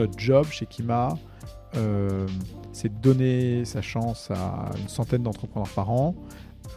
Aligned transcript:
Notre 0.00 0.18
job 0.18 0.46
chez 0.50 0.66
Kima, 0.66 1.16
euh, 1.76 2.26
c'est 2.72 2.88
de 2.88 3.00
donner 3.00 3.64
sa 3.64 3.82
chance 3.82 4.30
à 4.30 4.70
une 4.80 4.88
centaine 4.88 5.22
d'entrepreneurs 5.22 5.68
par 5.70 5.90
an. 5.90 6.14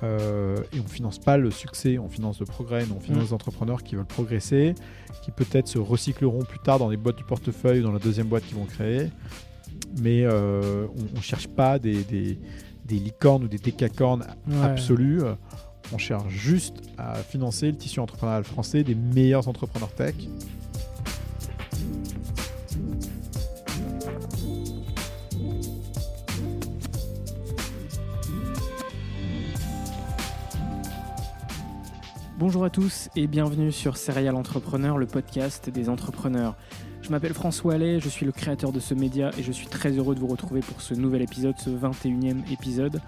Euh, 0.02 0.58
et 0.74 0.80
on 0.80 0.88
finance 0.88 1.20
pas 1.20 1.38
le 1.38 1.52
succès, 1.52 1.98
on 2.00 2.10
finance 2.10 2.40
le 2.40 2.46
progrès, 2.46 2.84
on 2.96 3.00
finance 3.00 3.24
Mmh. 3.24 3.26
des 3.28 3.34
entrepreneurs 3.34 3.84
qui 3.84 3.96
veulent 3.96 4.06
progresser, 4.06 4.74
qui 5.22 5.32
peut-être 5.32 5.68
se 5.68 5.78
recycleront 5.78 6.44
plus 6.44 6.60
tard 6.60 6.80
dans 6.80 6.90
les 6.90 6.98
boîtes 6.98 7.18
du 7.18 7.24
portefeuille 7.24 7.80
ou 7.80 7.84
dans 7.84 7.92
la 7.92 8.00
deuxième 8.00 8.28
boîte 8.28 8.44
qu'ils 8.46 8.58
vont 8.58 8.66
créer. 8.66 9.10
Mais 10.02 10.24
euh, 10.24 10.88
on 11.14 11.18
ne 11.18 11.22
cherche 11.22 11.48
pas 11.48 11.78
des, 11.80 12.04
des, 12.04 12.40
des 12.86 12.96
licornes 12.96 13.44
ou 13.44 13.48
des 13.48 13.60
décacornes 13.60 14.26
Ouais. 14.48 14.62
absolus. 14.64 15.22
On 15.94 15.98
cherche 16.00 16.28
juste 16.30 16.78
à 16.98 17.16
financer 17.16 17.68
le 17.68 17.78
tissu 17.78 18.00
entrepreneurial 18.00 18.44
français 18.46 18.84
des 18.84 18.96
meilleurs 18.96 19.48
entrepreneurs 19.48 19.92
tech. 19.94 20.16
Bonjour 32.46 32.66
à 32.66 32.70
tous 32.70 33.08
et 33.16 33.26
bienvenue 33.28 33.72
sur 33.72 33.96
Serial 33.96 34.36
Entrepreneur, 34.36 34.98
le 34.98 35.06
podcast 35.06 35.70
des 35.70 35.88
entrepreneurs. 35.88 36.58
Je 37.02 37.10
m'appelle 37.10 37.34
François 37.34 37.76
Allais, 37.76 38.02
je 38.02 38.10
suis 38.10 38.26
le 38.26 38.34
créateur 38.34 38.74
de 38.74 38.82
ce 38.82 38.94
média 38.94 39.32
et 39.38 39.44
je 39.44 39.52
suis 39.54 39.68
très 39.68 39.92
heureux 39.92 40.14
de 40.14 40.20
vous 40.20 40.28
retrouver 40.28 40.60
pour 40.60 40.82
ce 40.82 40.94
nouvel 40.94 41.22
épisode, 41.22 41.56
ce 41.58 41.70
21e 41.70 42.52
épisode. 42.52 43.00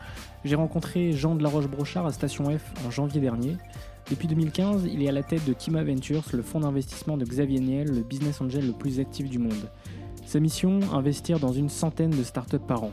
J'ai 0.45 0.55
rencontré 0.55 1.11
Jean 1.11 1.35
de 1.35 1.43
la 1.43 1.49
Roche-Brochard 1.49 2.05
à 2.05 2.13
Station 2.13 2.45
F 2.45 2.71
en 2.87 2.91
janvier 2.91 3.19
dernier. 3.19 3.57
Depuis 4.09 4.29
2015, 4.29 4.87
il 4.89 5.03
est 5.03 5.09
à 5.09 5.11
la 5.11 5.21
tête 5.21 5.43
de 5.43 5.51
Kima 5.51 5.83
Ventures, 5.83 6.23
le 6.31 6.41
fonds 6.41 6.61
d'investissement 6.61 7.17
de 7.17 7.25
Xavier 7.25 7.59
Niel, 7.59 7.89
le 7.89 8.03
business 8.03 8.39
angel 8.39 8.65
le 8.65 8.71
plus 8.71 9.01
actif 9.01 9.29
du 9.29 9.39
monde. 9.39 9.69
Sa 10.25 10.39
mission, 10.39 10.79
investir 10.93 11.41
dans 11.41 11.51
une 11.51 11.67
centaine 11.67 12.11
de 12.11 12.23
startups 12.23 12.57
par 12.57 12.85
an. 12.85 12.91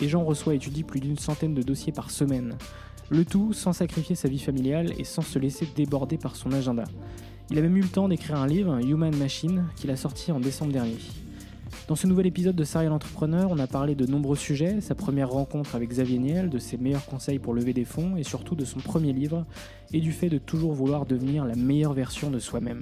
Et 0.00 0.08
Jean 0.08 0.24
reçoit 0.24 0.54
et 0.54 0.56
étudie 0.56 0.84
plus 0.84 1.00
d'une 1.00 1.18
centaine 1.18 1.52
de 1.52 1.62
dossiers 1.62 1.92
par 1.92 2.10
semaine. 2.10 2.56
Le 3.12 3.26
tout 3.26 3.52
sans 3.52 3.74
sacrifier 3.74 4.16
sa 4.16 4.26
vie 4.26 4.38
familiale 4.38 4.94
et 4.98 5.04
sans 5.04 5.20
se 5.20 5.38
laisser 5.38 5.68
déborder 5.76 6.16
par 6.16 6.34
son 6.34 6.50
agenda. 6.50 6.84
Il 7.50 7.58
a 7.58 7.60
même 7.60 7.76
eu 7.76 7.82
le 7.82 7.88
temps 7.88 8.08
d'écrire 8.08 8.40
un 8.40 8.46
livre, 8.46 8.78
Human 8.82 9.14
Machine, 9.14 9.66
qu'il 9.76 9.90
a 9.90 9.96
sorti 9.96 10.32
en 10.32 10.40
décembre 10.40 10.72
dernier. 10.72 10.96
Dans 11.88 11.94
ce 11.94 12.06
nouvel 12.06 12.26
épisode 12.26 12.56
de 12.56 12.64
Serial 12.64 12.90
Entrepreneur, 12.90 13.50
on 13.50 13.58
a 13.58 13.66
parlé 13.66 13.94
de 13.94 14.06
nombreux 14.06 14.36
sujets, 14.36 14.80
sa 14.80 14.94
première 14.94 15.28
rencontre 15.28 15.74
avec 15.74 15.90
Xavier 15.90 16.18
Niel, 16.18 16.48
de 16.48 16.58
ses 16.58 16.78
meilleurs 16.78 17.04
conseils 17.04 17.38
pour 17.38 17.52
lever 17.52 17.74
des 17.74 17.84
fonds 17.84 18.16
et 18.16 18.22
surtout 18.22 18.54
de 18.54 18.64
son 18.64 18.80
premier 18.80 19.12
livre 19.12 19.44
et 19.92 20.00
du 20.00 20.10
fait 20.10 20.30
de 20.30 20.38
toujours 20.38 20.72
vouloir 20.72 21.04
devenir 21.04 21.44
la 21.44 21.54
meilleure 21.54 21.92
version 21.92 22.30
de 22.30 22.38
soi-même. 22.38 22.80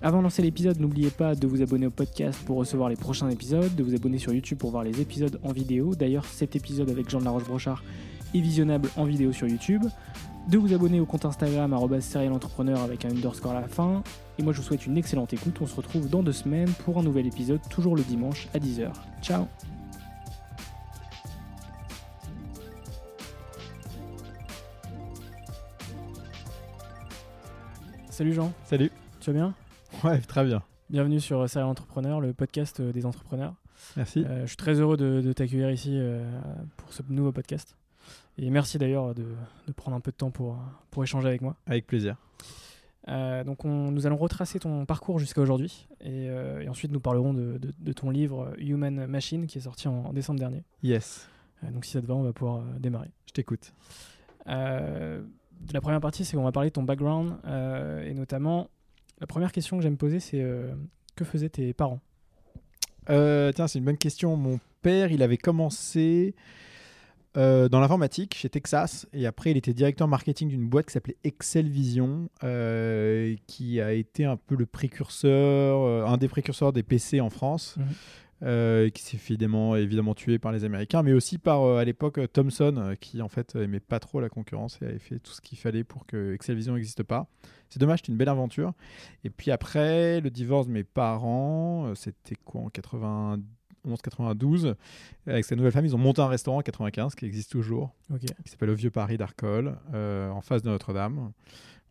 Avant 0.00 0.18
de 0.18 0.22
lancer 0.22 0.40
l'épisode, 0.40 0.80
n'oubliez 0.80 1.10
pas 1.10 1.34
de 1.34 1.46
vous 1.46 1.60
abonner 1.60 1.86
au 1.86 1.90
podcast 1.90 2.40
pour 2.46 2.56
recevoir 2.56 2.88
les 2.88 2.96
prochains 2.96 3.28
épisodes, 3.28 3.74
de 3.74 3.82
vous 3.82 3.94
abonner 3.94 4.16
sur 4.16 4.32
YouTube 4.32 4.56
pour 4.56 4.70
voir 4.70 4.82
les 4.82 5.02
épisodes 5.02 5.38
en 5.42 5.52
vidéo. 5.52 5.94
D'ailleurs, 5.94 6.24
cet 6.24 6.56
épisode 6.56 6.88
avec 6.88 7.10
Jean 7.10 7.18
de 7.18 7.24
la 7.24 7.32
Visionnable 8.40 8.88
en 8.96 9.04
vidéo 9.04 9.32
sur 9.32 9.46
YouTube. 9.48 9.84
De 10.48 10.58
vous 10.58 10.72
abonner 10.72 11.00
au 11.00 11.06
compte 11.06 11.24
Instagram 11.24 11.76
@serialentrepreneur 12.00 12.80
avec 12.80 13.04
un 13.04 13.10
underscore 13.10 13.52
à 13.52 13.60
la 13.60 13.66
fin. 13.68 14.02
Et 14.38 14.42
moi, 14.42 14.52
je 14.52 14.58
vous 14.60 14.64
souhaite 14.66 14.86
une 14.86 14.96
excellente 14.96 15.32
écoute. 15.32 15.56
On 15.60 15.66
se 15.66 15.74
retrouve 15.74 16.08
dans 16.08 16.22
deux 16.22 16.32
semaines 16.32 16.70
pour 16.84 16.98
un 16.98 17.02
nouvel 17.02 17.26
épisode, 17.26 17.60
toujours 17.68 17.96
le 17.96 18.02
dimanche 18.02 18.46
à 18.54 18.58
10h. 18.58 18.92
Ciao 19.22 19.46
Salut 28.10 28.32
Jean, 28.32 28.52
Salut. 28.64 28.90
tu 29.20 29.30
vas 29.30 29.34
bien? 29.34 29.54
Ouais, 30.04 30.20
très 30.20 30.44
bien. 30.44 30.62
Bienvenue 30.88 31.20
sur 31.20 31.48
Serial 31.48 31.68
Entrepreneur, 31.68 32.20
le 32.20 32.32
podcast 32.32 32.80
euh, 32.80 32.92
des 32.92 33.04
entrepreneurs. 33.04 33.54
Merci. 33.96 34.24
Euh, 34.26 34.42
je 34.42 34.46
suis 34.46 34.56
très 34.56 34.80
heureux 34.80 34.96
de, 34.96 35.20
de 35.20 35.32
t'accueillir 35.32 35.70
ici 35.70 35.90
euh, 35.92 36.24
pour 36.76 36.92
ce 36.92 37.02
nouveau 37.10 37.32
podcast. 37.32 37.76
Et 38.38 38.50
merci 38.50 38.78
d'ailleurs 38.78 39.14
de, 39.14 39.24
de 39.66 39.72
prendre 39.72 39.96
un 39.96 40.00
peu 40.00 40.10
de 40.10 40.16
temps 40.16 40.30
pour, 40.30 40.58
pour 40.90 41.02
échanger 41.02 41.28
avec 41.28 41.40
moi. 41.40 41.56
Avec 41.66 41.86
plaisir. 41.86 42.16
Euh, 43.08 43.44
donc 43.44 43.64
on- 43.64 43.90
nous 43.92 44.06
allons 44.06 44.16
retracer 44.16 44.58
ton 44.58 44.84
parcours 44.84 45.20
jusqu'à 45.20 45.40
aujourd'hui 45.40 45.86
et, 46.00 46.28
euh, 46.28 46.60
et 46.60 46.68
ensuite 46.68 46.90
nous 46.90 46.98
parlerons 46.98 47.32
de, 47.34 47.56
de- 47.56 47.72
de 47.78 47.92
ton 47.92 48.10
livre 48.10 48.52
Human 48.58 49.06
Machine 49.06 49.46
qui 49.46 49.58
est 49.58 49.60
sorti 49.60 49.86
en, 49.86 50.06
en 50.06 50.12
décembre 50.12 50.40
dernier. 50.40 50.64
Yes. 50.82 51.28
Euh, 51.62 51.70
donc 51.70 51.84
si 51.84 51.92
ça 51.92 52.00
te 52.02 52.06
va, 52.06 52.14
on 52.14 52.22
va 52.24 52.32
pouvoir 52.32 52.62
démarrer. 52.80 53.10
Je 53.26 53.32
t'écoute. 53.32 53.72
La 54.46 55.80
première 55.80 56.00
partie, 56.00 56.24
c'est 56.24 56.36
qu'on 56.36 56.42
va 56.44 56.52
parler 56.52 56.68
de 56.70 56.74
ton 56.74 56.82
background 56.82 57.36
et 58.04 58.12
notamment 58.12 58.68
la 59.20 59.26
première 59.26 59.52
question 59.52 59.76
que 59.76 59.82
j'aime 59.82 59.96
poser, 59.96 60.20
c'est 60.20 60.44
que 61.16 61.24
faisaient 61.24 61.48
tes 61.48 61.72
parents? 61.72 62.00
Tiens, 63.06 63.66
c'est 63.66 63.78
une 63.78 63.84
bonne 63.84 63.96
question. 63.96 64.36
Mon 64.36 64.60
père, 64.82 65.10
il 65.10 65.22
avait 65.22 65.38
commencé 65.38 66.34
euh, 67.36 67.68
dans 67.68 67.80
l'informatique 67.80 68.34
chez 68.34 68.48
Texas 68.48 69.06
et 69.12 69.26
après, 69.26 69.50
il 69.50 69.56
était 69.56 69.74
directeur 69.74 70.08
marketing 70.08 70.48
d'une 70.48 70.66
boîte 70.66 70.86
qui 70.86 70.92
s'appelait 70.92 71.18
Excel 71.22 71.68
Vision, 71.68 72.30
euh, 72.44 73.36
qui 73.46 73.80
a 73.80 73.92
été 73.92 74.24
un 74.24 74.36
peu 74.36 74.56
le 74.56 74.64
précurseur, 74.64 75.82
euh, 75.82 76.06
un 76.06 76.16
des 76.16 76.28
précurseurs 76.28 76.72
des 76.72 76.82
PC 76.82 77.20
en 77.20 77.30
France. 77.30 77.76
Mhm. 77.78 78.90
qui 78.90 79.02
s'est 79.02 79.16
évidemment, 79.16 79.76
évidemment 79.76 80.14
tué 80.14 80.38
par 80.38 80.52
les 80.52 80.64
Américains, 80.64 81.02
mais 81.02 81.14
aussi 81.14 81.38
par 81.38 81.64
à 81.78 81.84
l'époque 81.86 82.20
Thomson, 82.34 82.94
qui 83.00 83.22
en 83.22 83.30
fait 83.30 83.54
aimait 83.56 83.80
pas 83.80 83.98
trop 83.98 84.20
la 84.20 84.28
concurrence 84.28 84.78
et 84.82 84.84
avait 84.84 84.98
fait 84.98 85.18
tout 85.18 85.32
ce 85.32 85.40
qu'il 85.40 85.56
fallait 85.56 85.84
pour 85.84 86.04
que 86.04 86.34
Excel 86.34 86.54
Vision 86.54 86.74
n'existe 86.74 87.02
pas. 87.02 87.28
C'est 87.70 87.80
dommage, 87.80 88.00
c'était 88.00 88.12
une 88.12 88.18
belle 88.18 88.28
aventure. 88.28 88.74
Et 89.24 89.30
puis 89.30 89.50
après, 89.50 90.20
le 90.20 90.28
divorce 90.28 90.66
de 90.66 90.72
mes 90.72 90.84
parents, 90.84 91.94
c'était 91.94 92.36
quoi 92.44 92.60
en 92.60 92.68
91-92 93.86 94.74
Avec 95.26 95.44
sa 95.44 95.56
nouvelle 95.56 95.72
famille, 95.72 95.90
ils 95.90 95.94
ont 95.94 95.98
monté 95.98 96.20
un 96.20 96.28
restaurant 96.28 96.58
en 96.58 96.62
95 96.62 97.14
qui 97.14 97.24
existe 97.24 97.50
toujours, 97.50 97.94
qui 98.44 98.50
s'appelle 98.50 98.70
Au 98.70 98.74
Vieux 98.74 98.90
Paris 98.90 99.16
d'Arcole, 99.16 99.78
euh, 99.94 100.30
en 100.30 100.40
face 100.40 100.62
de 100.62 100.70
Notre-Dame. 100.70 101.32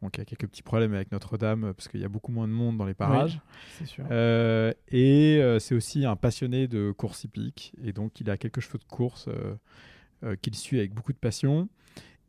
Donc 0.01 0.17
il 0.17 0.19
y 0.19 0.21
a 0.21 0.25
quelques 0.25 0.47
petits 0.47 0.61
problèmes 0.61 0.93
avec 0.93 1.11
Notre-Dame 1.11 1.63
euh, 1.63 1.73
parce 1.73 1.87
qu'il 1.87 1.99
y 1.99 2.05
a 2.05 2.09
beaucoup 2.09 2.31
moins 2.31 2.47
de 2.47 2.53
monde 2.53 2.77
dans 2.77 2.85
les 2.85 2.93
parages. 2.93 3.39
Sûr. 3.85 4.05
Euh, 4.11 4.73
et 4.89 5.39
euh, 5.41 5.59
c'est 5.59 5.75
aussi 5.75 6.05
un 6.05 6.15
passionné 6.15 6.67
de 6.67 6.91
course 6.91 7.23
hippique. 7.23 7.73
Et 7.83 7.93
donc, 7.93 8.19
il 8.19 8.29
a 8.29 8.37
quelques 8.37 8.59
chevaux 8.59 8.77
de 8.77 8.83
course 8.83 9.29
qu'il 10.41 10.55
suit 10.55 10.79
avec 10.79 10.93
beaucoup 10.93 11.13
de 11.13 11.17
passion. 11.17 11.69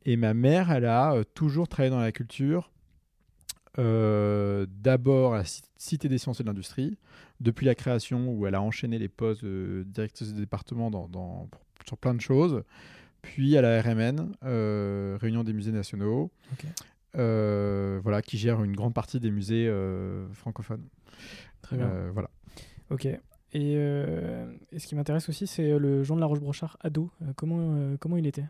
Et 0.04 0.16
ma 0.16 0.34
mère, 0.34 0.70
elle 0.70 0.84
a 0.84 1.22
toujours 1.34 1.66
travaillé 1.66 1.90
dans 1.90 2.00
la 2.00 2.12
culture. 2.12 2.70
Euh, 3.78 4.66
D'abord 4.82 5.34
à 5.34 5.38
la 5.38 5.44
Ci- 5.44 5.62
Cité 5.76 6.08
des 6.08 6.18
sciences 6.18 6.40
et 6.40 6.42
de 6.42 6.48
l'industrie, 6.48 6.96
depuis 7.40 7.66
la 7.66 7.74
création 7.74 8.28
où 8.32 8.46
elle 8.46 8.54
a 8.54 8.62
enchaîné 8.62 8.98
les 8.98 9.08
postes 9.08 9.44
de 9.44 9.84
directrice 9.86 10.32
de 10.32 10.40
département 10.40 10.90
dans, 10.90 11.06
dans- 11.08 11.48
pour 11.50 11.60
sur 11.86 11.98
plein 11.98 12.14
de 12.14 12.20
choses. 12.20 12.62
Puis 13.22 13.56
à 13.56 13.60
la 13.62 13.80
RMN, 13.82 14.32
euh, 14.44 15.18
Réunion 15.20 15.44
des 15.44 15.52
musées 15.52 15.72
nationaux, 15.72 16.30
euh, 17.16 18.00
voilà, 18.02 18.22
qui 18.22 18.38
gère 18.38 18.62
une 18.64 18.74
grande 18.74 18.94
partie 18.94 19.20
des 19.20 19.30
musées 19.30 19.70
francophones. 20.32 20.84
Très 21.62 21.76
bien. 21.76 21.90
Voilà. 22.12 22.30
Ok. 22.90 23.06
Et, 23.52 23.72
et 23.74 24.78
ce 24.78 24.86
qui 24.86 24.94
m'intéresse 24.94 25.28
aussi, 25.28 25.46
c'est 25.46 25.78
le 25.78 26.02
Jean 26.04 26.16
de 26.16 26.20
la 26.20 26.26
Roche-Brochard 26.26 26.76
ado. 26.80 27.10
Comment, 27.36 27.96
comment 27.98 28.16
il 28.16 28.26
était? 28.26 28.44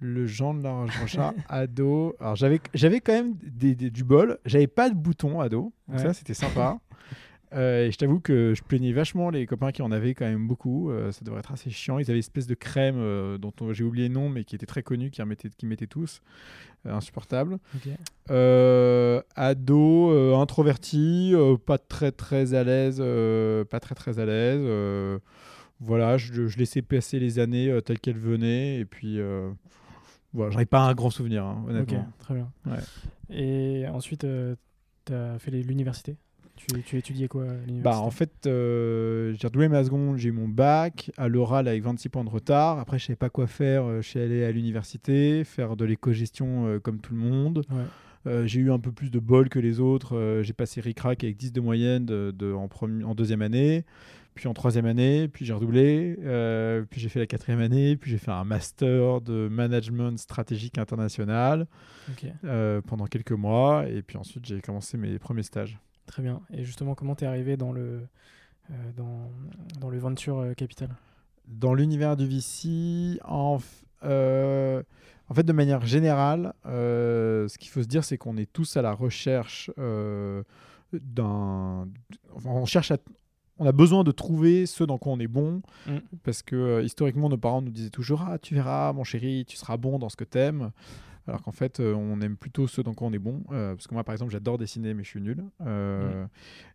Le 0.00 0.26
Jean 0.26 0.54
de 0.54 0.62
la 0.62 0.72
Roche-Brochard, 0.72 1.34
ado. 1.48 2.14
Alors 2.20 2.36
j'avais, 2.36 2.60
j'avais 2.74 3.00
quand 3.00 3.12
même 3.14 3.34
des- 3.42 3.74
des- 3.74 3.90
du 3.90 4.04
bol. 4.04 4.38
J'avais 4.44 4.66
pas 4.68 4.90
de 4.90 4.94
bouton 4.94 5.40
ado. 5.40 5.72
Donc 5.88 5.96
Ouais. 5.98 6.02
ça, 6.02 6.12
c'était 6.14 6.34
sympa. 6.34 6.78
Euh, 7.54 7.86
et 7.86 7.90
je 7.90 7.96
t'avoue 7.96 8.20
que 8.20 8.52
je 8.54 8.62
plaignais 8.62 8.92
vachement 8.92 9.30
les 9.30 9.46
copains 9.46 9.72
qui 9.72 9.80
en 9.80 9.90
avaient 9.90 10.12
quand 10.14 10.26
même 10.26 10.46
beaucoup. 10.46 10.90
Euh, 10.90 11.10
ça 11.12 11.24
devrait 11.24 11.40
être 11.40 11.50
assez 11.50 11.70
chiant. 11.70 11.98
Ils 11.98 12.02
avaient 12.02 12.12
une 12.12 12.18
espèce 12.18 12.46
de 12.46 12.54
crème 12.54 12.96
euh, 12.98 13.38
dont 13.38 13.52
on- 13.62 13.72
j'ai 13.72 13.84
oublié 13.84 14.06
le 14.08 14.12
nom, 14.14 14.28
mais 14.28 14.44
qui 14.44 14.54
était 14.54 14.66
très 14.66 14.82
connue, 14.82 15.10
qui, 15.10 15.22
en 15.22 15.26
mettait, 15.26 15.48
qui 15.56 15.64
mettaient 15.66 15.86
tous. 15.86 16.20
Insupportable. 16.84 17.58
Ado, 19.36 20.34
introverti, 20.36 21.34
pas 21.66 21.78
très 21.78 22.12
très 22.12 22.54
à 22.54 22.64
l'aise, 22.64 23.02
pas 23.70 23.80
très 23.80 23.94
très 23.94 24.18
à 24.18 24.26
l'aise. 24.26 25.20
voilà, 25.80 26.18
je, 26.18 26.46
je 26.48 26.58
laissais 26.58 26.82
passer 26.82 27.18
les 27.18 27.38
années 27.38 27.76
telles 27.84 27.98
qu'elles 28.00 28.18
venaient 28.18 28.78
et 28.80 28.84
puis 28.84 29.18
voilà, 30.34 30.50
j'en 30.52 30.58
ai 30.60 30.66
pas 30.66 30.80
un 30.80 30.94
grand 30.94 31.10
souvenir, 31.10 31.44
hein, 31.44 31.60
Ok, 31.64 31.70
honnêtement. 31.70 32.06
très 32.18 32.34
bien. 32.34 32.50
Ouais. 32.66 32.78
Et 33.30 33.86
ensuite, 33.88 34.26
tu 35.06 35.12
as 35.12 35.38
fait 35.38 35.50
l'université? 35.50 36.16
Tu, 36.56 36.82
tu 36.82 36.96
étudiais 36.98 37.28
quoi 37.28 37.44
à 37.44 37.46
l'université? 37.46 37.82
Bah 37.82 38.00
en 38.00 38.10
fait, 38.10 38.32
euh, 38.46 39.32
j'ai 39.38 39.46
redoublé 39.46 39.68
ma 39.68 39.84
seconde, 39.84 40.16
j'ai 40.16 40.30
eu 40.30 40.32
mon 40.32 40.48
bac 40.48 41.10
à 41.16 41.28
l'oral 41.28 41.68
avec 41.68 41.82
26 41.84 42.08
points 42.08 42.24
de 42.24 42.30
retard. 42.30 42.80
Après, 42.80 42.98
je 42.98 43.06
savais 43.06 43.16
pas 43.16 43.30
quoi 43.30 43.46
faire. 43.46 43.84
euh, 43.84 44.02
Je 44.02 44.08
suis 44.08 44.18
allé 44.18 44.42
à 44.44 44.50
l'université 44.50 45.44
faire 45.44 45.76
de 45.76 45.84
l'éco-gestion 45.84 46.66
euh, 46.66 46.80
comme 46.80 47.00
tout 47.00 47.14
le 47.14 47.20
monde. 47.20 47.64
Ouais. 47.70 47.84
Euh, 48.26 48.44
j'ai 48.46 48.58
eu 48.58 48.72
un 48.72 48.80
peu 48.80 48.90
plus 48.90 49.12
de 49.12 49.20
bol 49.20 49.48
que 49.48 49.60
les 49.60 49.78
autres. 49.78 50.16
Euh, 50.16 50.42
j'ai 50.42 50.52
passé 50.52 50.80
RICRAC 50.80 51.22
avec 51.22 51.36
10 51.36 51.52
de 51.52 51.60
moyenne 51.60 52.04
de, 52.04 52.34
de- 52.36 52.52
en, 52.52 52.66
premi- 52.66 53.04
en 53.04 53.14
deuxième 53.14 53.40
année, 53.42 53.84
puis 54.38 54.46
en 54.46 54.54
troisième 54.54 54.86
année, 54.86 55.26
puis 55.26 55.44
j'ai 55.44 55.52
redoublé, 55.52 56.16
euh, 56.22 56.84
puis 56.88 57.00
j'ai 57.00 57.08
fait 57.08 57.18
la 57.18 57.26
quatrième 57.26 57.60
année, 57.60 57.96
puis 57.96 58.08
j'ai 58.08 58.18
fait 58.18 58.30
un 58.30 58.44
master 58.44 59.20
de 59.20 59.48
management 59.48 60.16
stratégique 60.16 60.78
international 60.78 61.66
euh, 62.44 62.80
pendant 62.82 63.06
quelques 63.06 63.32
mois, 63.32 63.88
et 63.88 64.00
puis 64.00 64.16
ensuite 64.16 64.46
j'ai 64.46 64.60
commencé 64.60 64.96
mes 64.96 65.18
premiers 65.18 65.42
stages. 65.42 65.76
très 66.06 66.22
bien. 66.22 66.40
Et 66.52 66.62
justement, 66.62 66.94
comment 66.94 67.16
t'es 67.16 67.26
arrivé 67.26 67.56
dans 67.56 67.72
le, 67.72 68.06
euh, 68.70 68.74
dans, 68.96 69.28
dans 69.80 69.90
le 69.90 69.98
Venture 69.98 70.54
Capital? 70.56 70.90
Dans 71.48 71.74
l'univers 71.74 72.16
du 72.16 72.28
VC, 72.28 73.18
en, 73.24 73.58
fait, 73.58 74.84
de 75.42 75.52
manière 75.52 75.84
générale, 75.84 76.54
euh, 76.66 77.48
ce 77.48 77.58
qu'il 77.58 77.70
faut 77.70 77.82
se 77.82 77.88
dire, 77.88 78.04
c'est 78.04 78.18
qu'on 78.18 78.36
est 78.36 78.52
tous 78.52 78.76
à 78.76 78.82
la 78.82 78.92
recherche 78.92 79.68
euh, 79.78 80.44
d'un. 80.92 81.88
enfin, 82.36 82.50
on 82.50 82.66
cherche 82.66 82.92
à. 82.92 82.98
On 83.58 83.66
a 83.66 83.72
besoin 83.72 84.04
de 84.04 84.12
trouver 84.12 84.66
ce 84.66 84.84
dans 84.84 84.98
quoi 84.98 85.12
on 85.12 85.20
est 85.20 85.26
bon, 85.28 85.62
Mm. 85.86 85.98
parce 86.22 86.42
que 86.42 86.56
euh, 86.56 86.82
historiquement, 86.82 87.28
nos 87.28 87.36
parents 87.38 87.62
nous 87.62 87.70
disaient 87.72 87.90
toujours 87.90 88.22
Ah, 88.22 88.38
tu 88.38 88.54
verras, 88.54 88.92
mon 88.92 89.04
chéri, 89.04 89.44
tu 89.46 89.56
seras 89.56 89.76
bon 89.76 89.98
dans 89.98 90.08
ce 90.08 90.16
que 90.16 90.24
t'aimes. 90.24 90.70
Alors 91.26 91.42
qu'en 91.42 91.52
fait, 91.52 91.78
euh, 91.80 91.92
on 91.94 92.20
aime 92.22 92.36
plutôt 92.36 92.66
ceux 92.66 92.82
dans 92.82 92.94
quoi 92.94 93.06
on 93.08 93.12
est 93.12 93.18
bon. 93.18 93.42
Euh, 93.52 93.74
parce 93.74 93.86
que 93.86 93.92
moi, 93.92 94.02
par 94.02 94.14
exemple, 94.14 94.32
j'adore 94.32 94.56
dessiner, 94.56 94.94
mais 94.94 95.04
je 95.04 95.08
suis 95.10 95.20
nul. 95.20 95.44
Euh, 95.66 96.24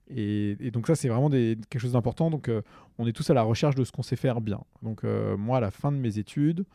et, 0.09 0.55
et 0.59 0.69
donc, 0.69 0.85
ça, 0.85 0.93
c'est 0.93 1.07
vraiment 1.09 1.29
des- 1.31 1.57
quelque 1.69 1.81
chose 1.81 1.93
d'important. 1.93 2.29
Donc, 2.29 2.51
on 2.99 3.07
est 3.07 3.13
tous 3.13 3.27
à 3.31 3.33
la 3.33 3.41
recherche 3.41 3.73
de 3.73 3.83
ce 3.83 3.91
qu'on 3.91 4.03
sait 4.03 4.15
faire 4.15 4.41
bien. 4.41 4.61
Donc, 4.83 5.03
moi, 5.03 5.57
à 5.57 5.61
la 5.61 5.71
fin 5.71 5.91
de 5.91 5.97
mes 5.97 6.19
études, 6.19 6.65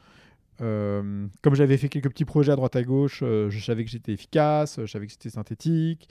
euh, 0.60 1.26
comme 1.42 1.54
j'avais 1.54 1.76
fait 1.76 1.88
quelques 1.88 2.08
petits 2.10 2.24
projets 2.24 2.50
à 2.50 2.56
droite 2.56 2.74
à 2.74 2.82
gauche, 2.82 3.20
euh, 3.22 3.48
je 3.48 3.60
savais 3.64 3.84
que 3.84 3.90
j'étais 3.90 4.10
efficace, 4.12 4.80
je 4.80 4.86
savais 4.90 5.06
que 5.06 5.12
c'était 5.12 5.30
synthétique. 5.30 6.08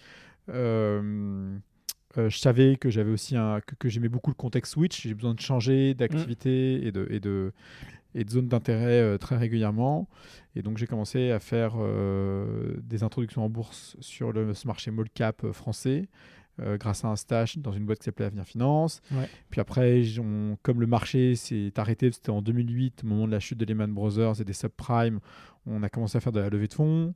euh, 0.50 1.58
euh, 2.18 2.30
je 2.30 2.38
savais 2.38 2.76
que 2.78 2.90
j'avais 2.90 3.12
aussi 3.12 3.36
un, 3.36 3.60
que, 3.62 3.76
que 3.76 3.90
j'aimais 3.90 4.10
beaucoup 4.10 4.30
le 4.32 4.36
contexte 4.36 4.74
Switch. 4.74 5.02
J'ai 5.04 5.14
besoin 5.14 5.34
de 5.34 5.40
changer 5.42 5.94
d'activité 5.94 6.86
et 6.86 6.92
de, 6.92 7.08
et 7.10 7.20
de, 7.20 7.52
et 8.16 8.24
de 8.24 8.30
zone 8.30 8.48
d'intérêt 8.48 9.02
euh, 9.02 9.18
très 9.18 9.38
régulièrement. 9.38 10.08
Et 10.56 10.62
donc 10.62 10.78
j'ai 10.78 10.88
commencé 10.88 11.32
à 11.32 11.40
faire 11.40 11.74
euh, 11.78 12.76
des 12.82 13.04
introductions 13.04 13.44
en 13.44 13.50
bourse 13.50 13.98
sur 14.00 14.32
le 14.32 14.54
ce 14.54 14.68
marché 14.68 14.90
small 14.92 15.10
cap 15.10 15.46
français. 15.52 16.08
grâce 16.80 17.06
à 17.06 17.10
un 17.10 17.16
stage 17.16 17.60
dans 17.60 17.72
une 17.72 17.86
boîte 17.86 18.00
qui 18.00 18.06
s'appelait 18.06 18.26
Avenir 18.26 18.46
Finance. 18.46 19.02
Ouais. 19.12 19.30
Puis 19.52 19.62
après, 19.62 20.02
on- 20.20 20.58
comme 20.64 20.82
le 20.82 20.88
marché 20.88 21.36
s'est 21.36 21.72
arrêté, 21.78 22.12
c'était 22.12 22.32
en 22.32 22.42
2008, 22.42 23.04
au 23.04 23.08
moment 23.08 23.28
de 23.28 23.32
la 23.32 23.40
chute 23.40 23.60
de 23.60 23.66
Lehman 23.66 23.94
Brothers 23.94 24.42
et 24.42 24.44
des 24.44 24.54
subprimes, 24.54 25.20
on 25.68 25.84
a 25.84 25.90
commencé 25.90 26.18
à 26.18 26.20
faire 26.22 26.32
de 26.32 26.40
la 26.40 26.50
levée 26.50 26.68
de 26.68 26.74
fonds. 26.74 27.14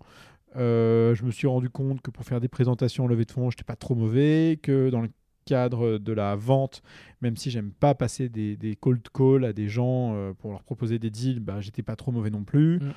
Euh, 0.55 1.15
je 1.15 1.23
me 1.23 1.31
suis 1.31 1.47
rendu 1.47 1.69
compte 1.69 2.01
que 2.01 2.11
pour 2.11 2.25
faire 2.25 2.41
des 2.41 2.47
présentations 2.47 3.05
en 3.05 3.07
levée 3.07 3.25
de 3.25 3.31
fonds, 3.31 3.49
je 3.49 3.55
n'étais 3.55 3.63
pas 3.63 3.75
trop 3.75 3.95
mauvais, 3.95 4.59
que 4.61 4.89
dans 4.89 5.01
le 5.01 5.09
cadre 5.45 5.97
de 5.97 6.13
la 6.13 6.35
vente, 6.35 6.81
même 7.21 7.37
si 7.37 7.49
j'aime 7.49 7.71
pas 7.71 7.95
passer 7.95 8.29
des, 8.29 8.57
des 8.57 8.75
cold 8.75 9.01
calls 9.13 9.45
à 9.45 9.53
des 9.53 9.67
gens 9.67 10.13
euh, 10.13 10.33
pour 10.33 10.51
leur 10.51 10.63
proposer 10.63 10.99
des 10.99 11.09
deals, 11.09 11.39
bah, 11.39 11.61
j'étais 11.61 11.83
pas 11.83 11.95
trop 11.95 12.11
mauvais 12.11 12.29
non 12.29 12.43
plus. 12.43 12.79
Mm. 12.79 12.93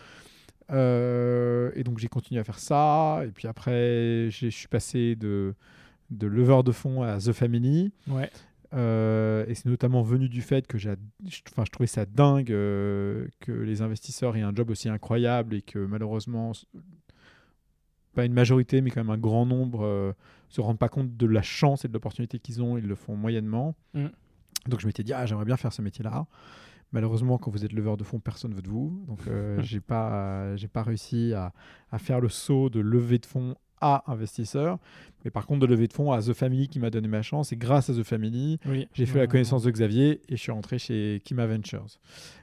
Euh, 0.71 1.71
et 1.75 1.85
donc 1.85 1.99
j'ai 1.99 2.09
continué 2.09 2.41
à 2.41 2.45
faire 2.45 2.59
ça. 2.59 3.23
Et 3.27 3.31
puis 3.31 3.49
après, 3.49 4.31
je 4.31 4.49
suis 4.49 4.69
passé 4.69 5.15
de, 5.17 5.55
de 6.11 6.27
leveur 6.27 6.65
de 6.65 6.73
fonds 6.73 7.03
à 7.03 7.19
The 7.19 7.33
Family. 7.33 7.93
Ouais, 8.09 8.31
Euh, 8.75 9.45
et 9.47 9.55
c'est 9.55 9.67
notamment 9.67 10.03
venu 10.03 10.29
du 10.29 10.43
fait 10.43 10.67
que 10.67 10.79
j'ai, 10.79 10.95
je, 11.29 11.41
enfin, 11.53 11.65
je 11.65 11.71
trouvais 11.71 11.87
ça 11.87 12.07
dingue 12.07 12.51
euh, 12.51 13.29
que 13.41 13.53
les 13.53 13.83
investisseurs 13.83 14.37
aient 14.37 14.43
un 14.43 14.55
job 14.55 14.71
aussi 14.71 14.89
incroyable 14.89 15.55
et 15.55 15.63
que 15.63 15.79
malheureusement, 15.79 16.53
pas 18.15 18.25
une 18.25 18.33
majorité, 18.33 18.81
mais 18.81 18.91
quand 18.91 19.01
même 19.03 19.11
un 19.11 19.19
grand 19.19 19.47
nombre 19.47 19.85
euh, 19.85 20.13
se 20.49 20.61
rendent 20.61 20.79
pas 20.79 20.89
compte 20.89 21.17
de 21.17 21.27
la 21.27 21.43
chance 21.43 21.85
et 21.85 21.89
de 21.89 21.93
l'opportunité 21.93 22.39
qu'ils 22.39 22.63
ont, 22.63 22.79
ils 22.79 22.87
le 22.87 22.95
font 22.95 23.17
moyennement. 23.17 23.75
Mm. 23.95 24.07
Donc 24.69 24.81
je 24.81 24.87
m'étais 24.87 25.03
dit, 25.03 25.13
ah, 25.13 25.27
j'aimerais 25.27 25.45
bien 25.45 25.57
faire 25.57 25.73
ce 25.73 25.83
métier-là. 25.83 26.27
Malheureusement, 26.93 27.39
quand 27.39 27.51
vous 27.51 27.65
êtes 27.65 27.73
leveur 27.73 27.97
de 27.97 28.05
fonds, 28.05 28.21
personne 28.21 28.53
ne 28.53 28.57
veut 28.57 28.63
de 28.63 28.69
vous. 28.69 29.05
Donc 29.09 29.21
euh, 29.27 29.61
j'ai 29.63 29.81
pas, 29.81 30.57
j'ai 30.57 30.69
pas 30.69 30.83
réussi 30.83 31.33
à, 31.35 31.53
à 31.91 31.99
faire 31.99 32.21
le 32.21 32.29
saut 32.29 32.71
de 32.71 32.81
lever 32.81 33.19
de 33.19 33.27
fonds 33.27 33.57
à 33.81 34.05
investisseur. 34.07 34.79
Mais 35.25 35.31
par 35.31 35.47
contre, 35.47 35.61
de 35.61 35.67
lever 35.67 35.87
de 35.87 35.93
fonds 35.93 36.13
à 36.13 36.23
The 36.23 36.33
Family 36.33 36.69
qui 36.69 36.79
m'a 36.79 36.91
donné 36.91 37.09
ma 37.09 37.23
chance. 37.23 37.53
Et 37.53 37.57
grâce 37.57 37.91
à 37.91 37.95
The 37.95 38.03
Family, 38.03 38.59
oui. 38.67 38.89
j'ai 38.93 39.07
fait 39.07 39.15
Ouais, 39.15 39.21
la 39.21 39.27
connaissance 39.27 39.65
de 39.65 39.71
Xavier 39.71 40.23
et 40.29 40.37
je 40.37 40.41
suis 40.41 40.53
rentré 40.53 40.79
chez 40.79 41.21
Kima 41.25 41.47
Ventures. 41.47 41.87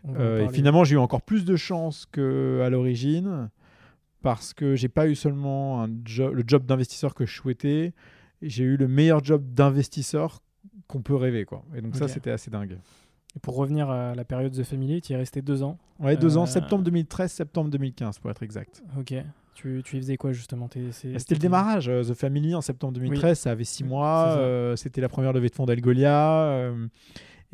Euh, 0.07 0.45
et 0.45 0.49
finalement, 0.49 0.83
j'ai 0.83 0.95
eu 0.95 0.99
encore 0.99 1.21
plus 1.21 1.45
de 1.45 1.55
chance 1.55 2.05
qu'à 2.11 2.69
l'origine 2.69 3.49
parce 4.21 4.53
que 4.53 4.75
j'ai 4.75 4.89
pas 4.89 5.07
eu 5.07 5.15
seulement 5.15 5.83
un 5.83 5.87
le 5.87 6.43
job 6.45 6.65
d'investisseur 6.65 7.13
que 7.15 7.25
je 7.25 7.33
souhaitais, 7.35 7.93
j'ai 8.41 8.63
eu 8.63 8.77
le 8.77 8.87
meilleur 8.87 9.23
job 9.23 9.43
d'investisseur 9.53 10.41
qu'on 10.87 11.01
peut 11.01 11.15
rêver. 11.15 11.45
Quoi. 11.45 11.63
Et 11.75 11.81
donc 11.81 11.95
ça, 11.95 12.07
c'était 12.07 12.31
assez 12.31 12.51
dingue. 12.51 12.77
Et 13.35 13.39
pour 13.39 13.55
revenir 13.55 13.89
à 13.89 14.13
la 14.13 14.25
période 14.25 14.51
The 14.51 14.63
Family, 14.63 15.01
tu 15.01 15.13
y 15.13 15.15
es 15.15 15.17
resté 15.17 15.41
deux 15.41 15.63
ans. 15.63 15.77
Ouais, 15.99 16.17
deux 16.17 16.35
Euh, 16.37 16.41
ans, 16.41 16.45
septembre 16.45 16.83
2013, 16.83 17.31
septembre 17.31 17.69
2015 17.69 18.19
pour 18.19 18.29
être 18.29 18.43
exact. 18.43 18.83
Ok. 18.99 19.13
Tu, 19.53 19.81
tu 19.85 19.97
y 19.97 19.99
faisais 19.99 20.17
quoi 20.17 20.31
justement 20.33 20.67
Bah, 20.73 20.81
C'était 20.91 21.35
le 21.35 21.39
démarrage. 21.39 21.87
euh, 21.87 22.03
The 22.03 22.13
Family 22.13 22.55
en 22.55 22.61
septembre 22.61 22.93
2013, 22.93 23.37
ça 23.39 23.51
avait 23.51 23.63
six 23.63 23.83
mois. 23.83 24.35
euh, 24.37 24.75
C'était 24.75 25.01
la 25.01 25.09
première 25.09 25.33
levée 25.33 25.49
de 25.49 25.55
fonds 25.55 25.65
d'Algolia. 25.65 26.43
euh, 26.45 26.87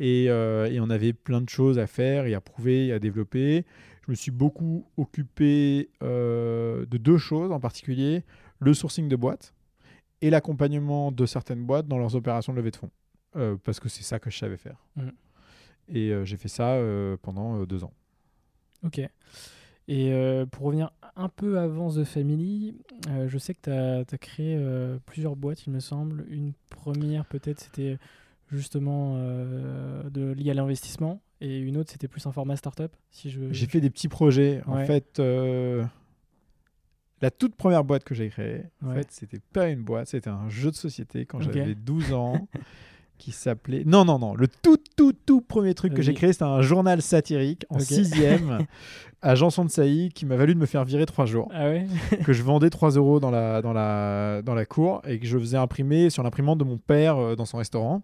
et, 0.00 0.26
euh, 0.28 0.70
et 0.70 0.78
on 0.80 0.90
avait 0.90 1.12
plein 1.12 1.40
de 1.40 1.48
choses 1.48 1.78
à 1.78 1.86
faire 1.88 2.26
et 2.26 2.34
à 2.34 2.40
prouver 2.40 2.86
et 2.88 2.92
à 2.92 2.98
développer. 2.98 3.64
Je 4.08 4.12
me 4.12 4.16
suis 4.16 4.30
beaucoup 4.30 4.86
occupé 4.96 5.90
euh, 6.02 6.86
de 6.86 6.96
deux 6.96 7.18
choses 7.18 7.52
en 7.52 7.60
particulier 7.60 8.24
le 8.58 8.72
sourcing 8.72 9.06
de 9.06 9.16
boîtes 9.16 9.52
et 10.22 10.30
l'accompagnement 10.30 11.12
de 11.12 11.26
certaines 11.26 11.66
boîtes 11.66 11.86
dans 11.86 11.98
leurs 11.98 12.14
opérations 12.14 12.54
de 12.54 12.56
levée 12.56 12.70
de 12.70 12.76
fonds. 12.76 12.90
Euh, 13.36 13.58
parce 13.62 13.80
que 13.80 13.90
c'est 13.90 14.02
ça 14.02 14.18
que 14.18 14.30
je 14.30 14.38
savais 14.38 14.56
faire. 14.56 14.78
Mhm. 14.96 15.12
Et 15.88 16.10
euh, 16.10 16.24
j'ai 16.24 16.38
fait 16.38 16.48
ça 16.48 16.78
pendant 17.20 17.64
deux 17.66 17.84
ans. 17.84 17.92
Ok. 18.82 18.98
Et 19.88 20.12
pour 20.52 20.66
revenir 20.66 20.90
un 21.14 21.28
peu 21.28 21.58
avant 21.58 21.90
The 21.90 22.04
Family, 22.04 22.80
je 23.26 23.36
sais 23.36 23.52
que 23.52 23.60
tu 24.06 24.14
as, 24.14 24.18
créé 24.18 24.58
plusieurs 25.04 25.36
boîtes, 25.36 25.66
il 25.66 25.70
me 25.70 25.80
semble. 25.80 26.24
Une 26.30 26.54
première, 26.70 27.26
peut-être, 27.26 27.60
c'était 27.60 27.98
justement 28.50 29.18
de, 29.18 30.32
liée 30.32 30.50
à 30.50 30.54
l'investissement. 30.54 31.20
Et 31.40 31.58
une 31.60 31.76
autre, 31.76 31.90
c'était 31.92 32.08
plus 32.08 32.26
un 32.26 32.32
format 32.32 32.56
startup. 32.56 32.90
Si 33.10 33.30
je... 33.30 33.52
J'ai 33.52 33.66
fait 33.66 33.80
des 33.80 33.90
petits 33.90 34.08
projets. 34.08 34.60
En 34.66 34.84
fait, 34.84 35.20
euh, 35.20 35.84
la 37.20 37.30
toute 37.30 37.54
première 37.54 37.84
boîte 37.84 38.04
que 38.04 38.14
j'ai 38.14 38.28
créée, 38.28 38.62
en 38.84 38.88
Ouais. 38.88 38.94
fait, 38.96 39.08
c'était 39.10 39.40
pas 39.52 39.68
une 39.68 39.82
boîte, 39.82 40.08
c'était 40.08 40.30
un 40.30 40.48
jeu 40.48 40.70
de 40.70 40.76
société 40.76 41.26
quand 41.26 41.40
j'avais 41.40 41.74
12 41.74 42.12
ans 42.12 42.48
qui 43.18 43.32
s'appelait. 43.32 43.82
Non, 43.84 44.04
non, 44.04 44.18
non. 44.18 44.34
Le 44.34 44.46
tout, 44.48 44.78
tout, 44.96 45.12
tout 45.12 45.40
premier 45.40 45.74
truc 45.74 45.94
que 45.94 46.02
j'ai 46.02 46.14
créé, 46.14 46.32
c'était 46.32 46.44
un 46.44 46.60
journal 46.62 47.02
satirique 47.02 47.66
en 47.68 47.78
sixième 47.80 48.60
à 49.22 49.34
Janson 49.34 49.64
de 49.64 49.70
Sailly 49.70 50.10
qui 50.10 50.26
m'a 50.26 50.36
valu 50.36 50.54
de 50.54 50.60
me 50.60 50.66
faire 50.66 50.84
virer 50.84 51.06
trois 51.06 51.26
jours. 51.26 51.48
Ah 51.52 51.68
ouais? 51.68 51.86
Que 52.24 52.32
je 52.32 52.42
vendais 52.44 52.70
3 52.70 52.90
euros 52.92 53.18
dans 53.20 53.30
la, 53.32 53.60
dans, 53.62 53.72
la, 53.72 54.42
dans 54.42 54.54
la 54.54 54.66
cour 54.66 55.02
et 55.06 55.18
que 55.18 55.26
je 55.26 55.36
faisais 55.38 55.56
imprimer 55.56 56.10
sur 56.10 56.22
l'imprimante 56.22 56.58
de 56.58 56.64
mon 56.64 56.78
père 56.78 57.16
euh, 57.16 57.34
dans 57.36 57.44
son 57.46 57.58
restaurant. 57.58 58.02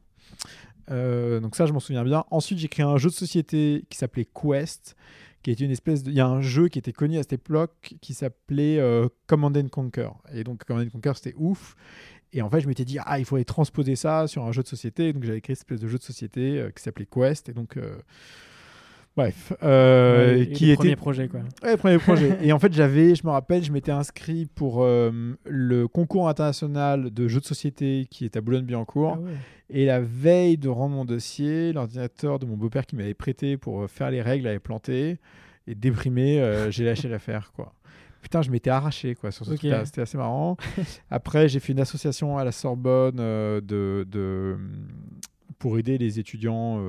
Euh, 0.91 1.41
donc 1.41 1.57
ça, 1.57 1.67
je 1.67 1.73
m'en 1.73 1.81
souviens 1.81 2.05
bien. 2.05 2.25
Ensuite, 2.31 2.59
j'ai 2.59 2.69
créé 2.69 2.85
un 2.85 2.97
jeu 2.97 3.09
de 3.09 3.15
société 3.15 3.85
qui 3.91 3.99
s'appelait 3.99 4.27
Quest, 4.27 4.97
qui 5.43 5.51
était 5.51 5.65
une 5.65 5.71
espèce 5.71 6.03
de... 6.03 6.11
Il 6.11 6.17
y 6.17 6.21
a 6.21 6.27
un 6.27 6.41
jeu 6.41 6.69
qui 6.69 6.79
était 6.79 6.93
connu 6.93 7.19
à 7.19 7.23
cette 7.23 7.35
époque 7.35 7.95
qui 8.01 8.15
s'appelait 8.15 8.79
euh, 8.79 9.09
Command 9.27 9.57
and 9.57 9.69
Conquer. 9.69 10.11
Et 10.33 10.45
donc 10.45 10.65
Command 10.65 10.87
and 10.87 10.91
Conquer, 10.91 11.13
c'était 11.15 11.35
ouf. 11.37 11.77
Et 12.33 12.43
en 12.43 12.51
fait, 12.51 12.61
je 12.61 12.69
m'étais 12.69 12.85
dit, 12.85 12.99
ah, 13.05 13.19
il 13.19 13.25
faudrait 13.25 13.45
transposer 13.45 13.97
ça 13.97 14.27
sur 14.27 14.45
un 14.45 14.53
jeu 14.53 14.63
de 14.63 14.69
société. 14.69 15.13
Donc 15.13 15.25
j'avais 15.25 15.41
créé 15.41 15.55
cette 15.55 15.67
espèce 15.67 15.81
de 15.81 15.89
jeu 15.89 15.99
de 15.99 16.03
société 16.03 16.59
euh, 16.59 16.71
qui 16.71 16.83
s'appelait 16.83 17.07
Quest. 17.07 17.49
Et 17.49 17.53
donc... 17.53 17.79
Bref, 19.17 19.53
euh, 19.63 20.39
Ouais, 20.39 20.47
qui 20.49 20.65
le 20.67 20.71
était 20.73 20.77
premier 20.77 20.97
projet, 20.97 21.29
quoi. 21.29 21.41
Ouais, 21.63 21.77
premier 21.77 21.99
projet. 21.99 22.37
et 22.43 22.53
en 22.53 22.59
fait, 22.59 22.73
j'avais, 22.73 23.15
je 23.15 23.25
me 23.25 23.31
rappelle, 23.31 23.63
je 23.63 23.71
m'étais 23.71 23.93
inscrit 23.93 24.47
pour 24.47 24.83
euh, 24.83 25.13
le 25.47 25.87
concours 25.87 26.29
international 26.29 27.11
de 27.13 27.29
jeux 27.29 27.39
de 27.41 27.45
société 27.45 28.07
qui 28.11 28.25
est 28.25 28.37
à 28.37 28.41
Boulogne-Billancourt. 28.41 29.15
Ah 29.19 29.21
ouais. 29.21 29.31
Et 29.71 29.87
la 29.87 30.01
veille 30.01 30.59
de 30.59 30.69
rendre 30.69 30.97
mon 30.97 31.05
dossier, 31.05 31.73
l'ordinateur 31.73 32.39
de 32.41 32.47
mon 32.47 32.57
beau-père 32.57 32.87
qui 32.87 32.97
m'avait 32.97 33.15
prêté 33.15 33.57
pour 33.57 33.83
euh, 33.83 33.87
faire 33.87 34.11
les 34.11 34.21
règles 34.21 34.49
avait 34.49 34.59
planté. 34.59 35.19
Et 35.69 35.75
déprimé, 35.77 36.41
euh, 36.41 36.71
j'ai 36.73 36.85
lâché 36.85 37.09
l'affaire, 37.09 37.53
quoi. 37.55 37.73
Putain, 38.21 38.43
je 38.43 38.51
m'étais 38.51 38.71
arraché, 38.71 39.15
quoi, 39.15 39.31
sur 39.31 39.45
ce 39.47 39.53
Ok. 39.53 39.59
truc-là. 39.59 39.85
C'était 39.85 40.01
assez 40.03 40.19
marrant. 40.19 40.57
Après, 41.11 41.49
j'ai 41.49 41.61
fait 41.61 41.73
une 41.73 41.81
association 41.81 42.37
à 42.37 42.45
la 42.45 42.53
Sorbonne 42.53 43.17
de, 43.17 43.61
de, 44.11 44.57
pour 45.59 45.79
aider 45.79 45.99
les 45.99 46.19
étudiants 46.19 46.81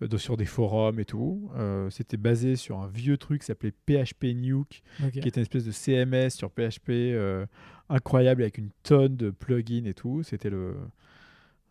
de, 0.00 0.16
sur 0.16 0.36
des 0.36 0.44
forums 0.46 0.98
et 1.00 1.04
tout. 1.04 1.50
Euh, 1.56 1.90
C'était 1.90 2.16
basé 2.16 2.56
sur 2.56 2.78
un 2.80 2.88
vieux 2.88 3.16
truc 3.18 3.40
qui 3.40 3.46
s'appelait 3.46 3.72
PHP 3.86 4.34
Nuke, 4.34 4.82
qui 5.12 5.28
était 5.28 5.40
une 5.40 5.42
espèce 5.42 5.64
de 5.64 5.72
CMS 5.72 6.30
sur 6.30 6.50
PHP 6.50 6.88
euh, 6.90 7.46
incroyable 7.88 8.42
avec 8.42 8.58
une 8.58 8.70
tonne 8.82 9.16
de 9.16 9.30
plugins 9.30 9.84
et 9.86 9.94
tout. 9.94 10.22
C'était 10.22 10.50
le. 10.50 10.74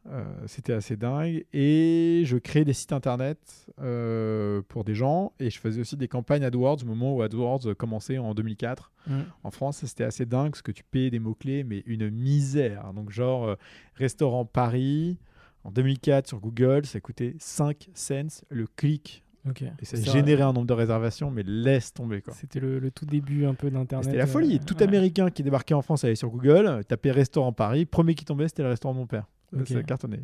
euh, 0.10 0.24
c'était 0.48 0.74
assez 0.74 0.96
dingue. 0.96 1.46
Et 1.54 2.24
je 2.26 2.38
créais 2.38 2.66
des 2.66 2.74
sites 2.74 2.94
internet 2.94 3.38
euh, 3.82 4.62
pour 4.70 4.84
des 4.84 4.96
gens 4.96 5.34
et 5.40 5.50
je 5.50 5.60
faisais 5.60 5.82
aussi 5.82 5.98
des 5.98 6.08
campagnes 6.08 6.44
AdWords 6.44 6.84
au 6.84 6.86
moment 6.86 7.14
où 7.16 7.22
AdWords 7.22 7.76
commençait 7.78 8.18
en 8.18 8.34
2004 8.34 8.92
Mm. 9.08 9.22
en 9.44 9.50
France. 9.52 9.84
C'était 9.86 10.04
assez 10.04 10.26
dingue 10.26 10.52
parce 10.52 10.62
que 10.62 10.72
tu 10.74 10.84
payais 10.84 11.10
des 11.10 11.20
mots-clés, 11.20 11.64
mais 11.64 11.82
une 11.88 12.10
misère. 12.12 12.92
Donc, 12.94 13.10
genre, 13.12 13.46
euh, 13.46 13.56
restaurant 13.96 14.46
Paris 14.46 15.18
en 15.64 15.72
2004 15.72 16.28
sur 16.28 16.40
Google, 16.40 16.86
ça 16.86 17.00
coûtait 17.00 17.36
5 17.40 17.90
cents 17.94 18.44
le 18.50 18.66
clic. 18.68 19.24
Ok. 19.48 19.62
Et 19.62 19.86
ça 19.86 19.98
Ça, 19.98 20.12
générait 20.12 20.44
un 20.44 20.52
nombre 20.54 20.68
de 20.68 20.74
réservations, 20.74 21.32
mais 21.32 21.44
laisse 21.44 21.94
tomber. 21.94 22.22
C'était 22.34 22.60
le, 22.60 22.78
le 22.80 22.92
tout 22.92 23.06
début 23.06 23.46
un 23.46 23.54
peu 23.54 23.72
d'Internet. 23.72 24.06
C'était 24.06 24.18
la 24.18 24.28
folie. 24.28 24.58
euh, 24.58 24.66
Tout 24.66 24.76
ouais. 24.78 24.84
Américain 24.84 25.30
qui 25.32 25.44
débarquait 25.44 25.74
en 25.74 25.82
France 25.82 26.04
allait 26.04 26.16
sur 26.16 26.30
Google, 26.30 26.84
tapait 26.88 27.12
restaurant 27.12 27.54
Paris. 27.54 27.86
Premier 27.86 28.16
qui 28.16 28.26
tombait, 28.26 28.48
c'était 28.48 28.64
le 28.64 28.70
restaurant 28.70 28.94
de 28.94 29.00
mon 29.00 29.08
père. 29.08 29.26
Ok. 29.58 29.68
Ça 29.70 29.82
cartonnait. 29.82 30.22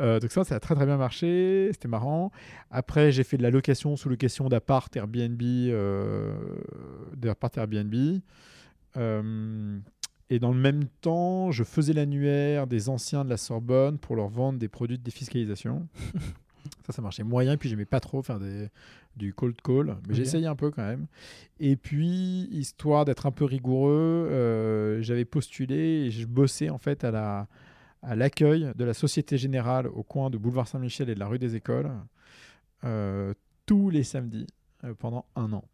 Euh, 0.00 0.18
donc 0.20 0.32
ça, 0.32 0.44
ça 0.44 0.56
a 0.56 0.60
très 0.60 0.74
très 0.74 0.84
bien 0.84 0.96
marché. 0.98 1.68
C'était 1.72 1.88
marrant. 1.88 2.30
Après, 2.70 3.12
j'ai 3.12 3.22
fait 3.24 3.38
de 3.38 3.42
la 3.42 3.50
location 3.50 3.96
sous 3.96 4.08
location 4.08 4.48
d'appart 4.48 4.94
Airbnb, 4.96 5.40
euh, 5.42 6.34
d'appart 7.16 7.56
Airbnb. 7.56 7.94
Euh, 8.96 9.78
et 10.30 10.38
dans 10.38 10.52
le 10.52 10.58
même 10.58 10.84
temps, 11.00 11.50
je 11.50 11.64
faisais 11.64 11.92
l'annuaire 11.92 12.66
des 12.66 12.88
anciens 12.88 13.24
de 13.24 13.30
la 13.30 13.36
Sorbonne 13.36 13.98
pour 13.98 14.16
leur 14.16 14.28
vendre 14.28 14.58
des 14.58 14.68
produits 14.68 14.96
de 14.96 15.02
défiscalisation. 15.02 15.88
ça, 16.86 16.92
ça 16.92 17.02
marchait 17.02 17.24
moyen. 17.24 17.56
Puis 17.56 17.68
j'aimais 17.68 17.84
pas 17.84 18.00
trop 18.00 18.22
faire 18.22 18.38
des, 18.38 18.68
du 19.16 19.34
cold 19.34 19.60
call, 19.60 19.96
mais 20.08 20.14
j'essayais 20.14 20.46
un 20.46 20.56
peu 20.56 20.70
quand 20.70 20.86
même. 20.86 21.06
Et 21.58 21.76
puis, 21.76 22.48
histoire 22.52 23.04
d'être 23.04 23.26
un 23.26 23.32
peu 23.32 23.44
rigoureux, 23.44 24.28
euh, 24.30 25.02
j'avais 25.02 25.24
postulé 25.24 25.76
et 26.06 26.10
je 26.10 26.26
bossais 26.26 26.70
en 26.70 26.78
fait 26.78 27.04
à 27.04 27.10
la 27.10 27.48
à 28.02 28.16
l'accueil 28.16 28.72
de 28.76 28.84
la 28.84 28.94
Société 28.94 29.36
Générale 29.36 29.86
au 29.86 30.02
coin 30.02 30.30
de 30.30 30.38
Boulevard 30.38 30.66
Saint-Michel 30.66 31.10
et 31.10 31.14
de 31.14 31.20
la 31.20 31.26
rue 31.26 31.38
des 31.38 31.54
Écoles 31.54 31.90
euh, 32.84 33.34
tous 33.66 33.90
les 33.90 34.04
samedis 34.04 34.46
euh, 34.84 34.94
pendant 34.94 35.26
un 35.36 35.52
an. 35.52 35.64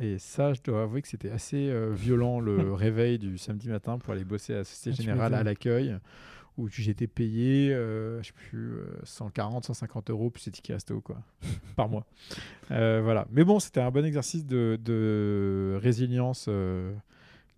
Et 0.00 0.18
ça, 0.18 0.52
je 0.52 0.60
dois 0.62 0.82
avouer 0.82 1.02
que 1.02 1.08
c'était 1.08 1.30
assez 1.30 1.68
euh, 1.70 1.92
violent 1.94 2.40
le 2.40 2.72
réveil 2.72 3.18
du 3.18 3.36
samedi 3.38 3.68
matin 3.68 3.98
pour 3.98 4.12
aller 4.12 4.24
bosser 4.24 4.54
à 4.54 4.58
la 4.58 4.64
Société 4.64 4.96
Ah, 5.00 5.02
Générale 5.02 5.34
à 5.34 5.42
l'accueil 5.42 5.96
où 6.56 6.66
j'étais 6.68 7.06
payé, 7.06 7.72
euh, 7.72 8.20
je 8.20 8.26
sais 8.28 8.32
plus, 8.32 8.72
euh, 8.72 8.86
140, 9.04 9.64
150 9.64 10.10
euros 10.10 10.28
plus 10.28 10.44
les 10.46 10.50
tickets 10.50 10.74
resto 10.74 11.00
quoi, 11.00 11.22
par 11.76 11.88
mois. 11.88 12.04
Euh, 12.72 13.00
voilà. 13.02 13.28
Mais 13.30 13.44
bon, 13.44 13.60
c'était 13.60 13.80
un 13.80 13.92
bon 13.92 14.04
exercice 14.04 14.44
de, 14.44 14.76
de 14.84 15.78
résilience, 15.80 16.46
euh, 16.48 16.92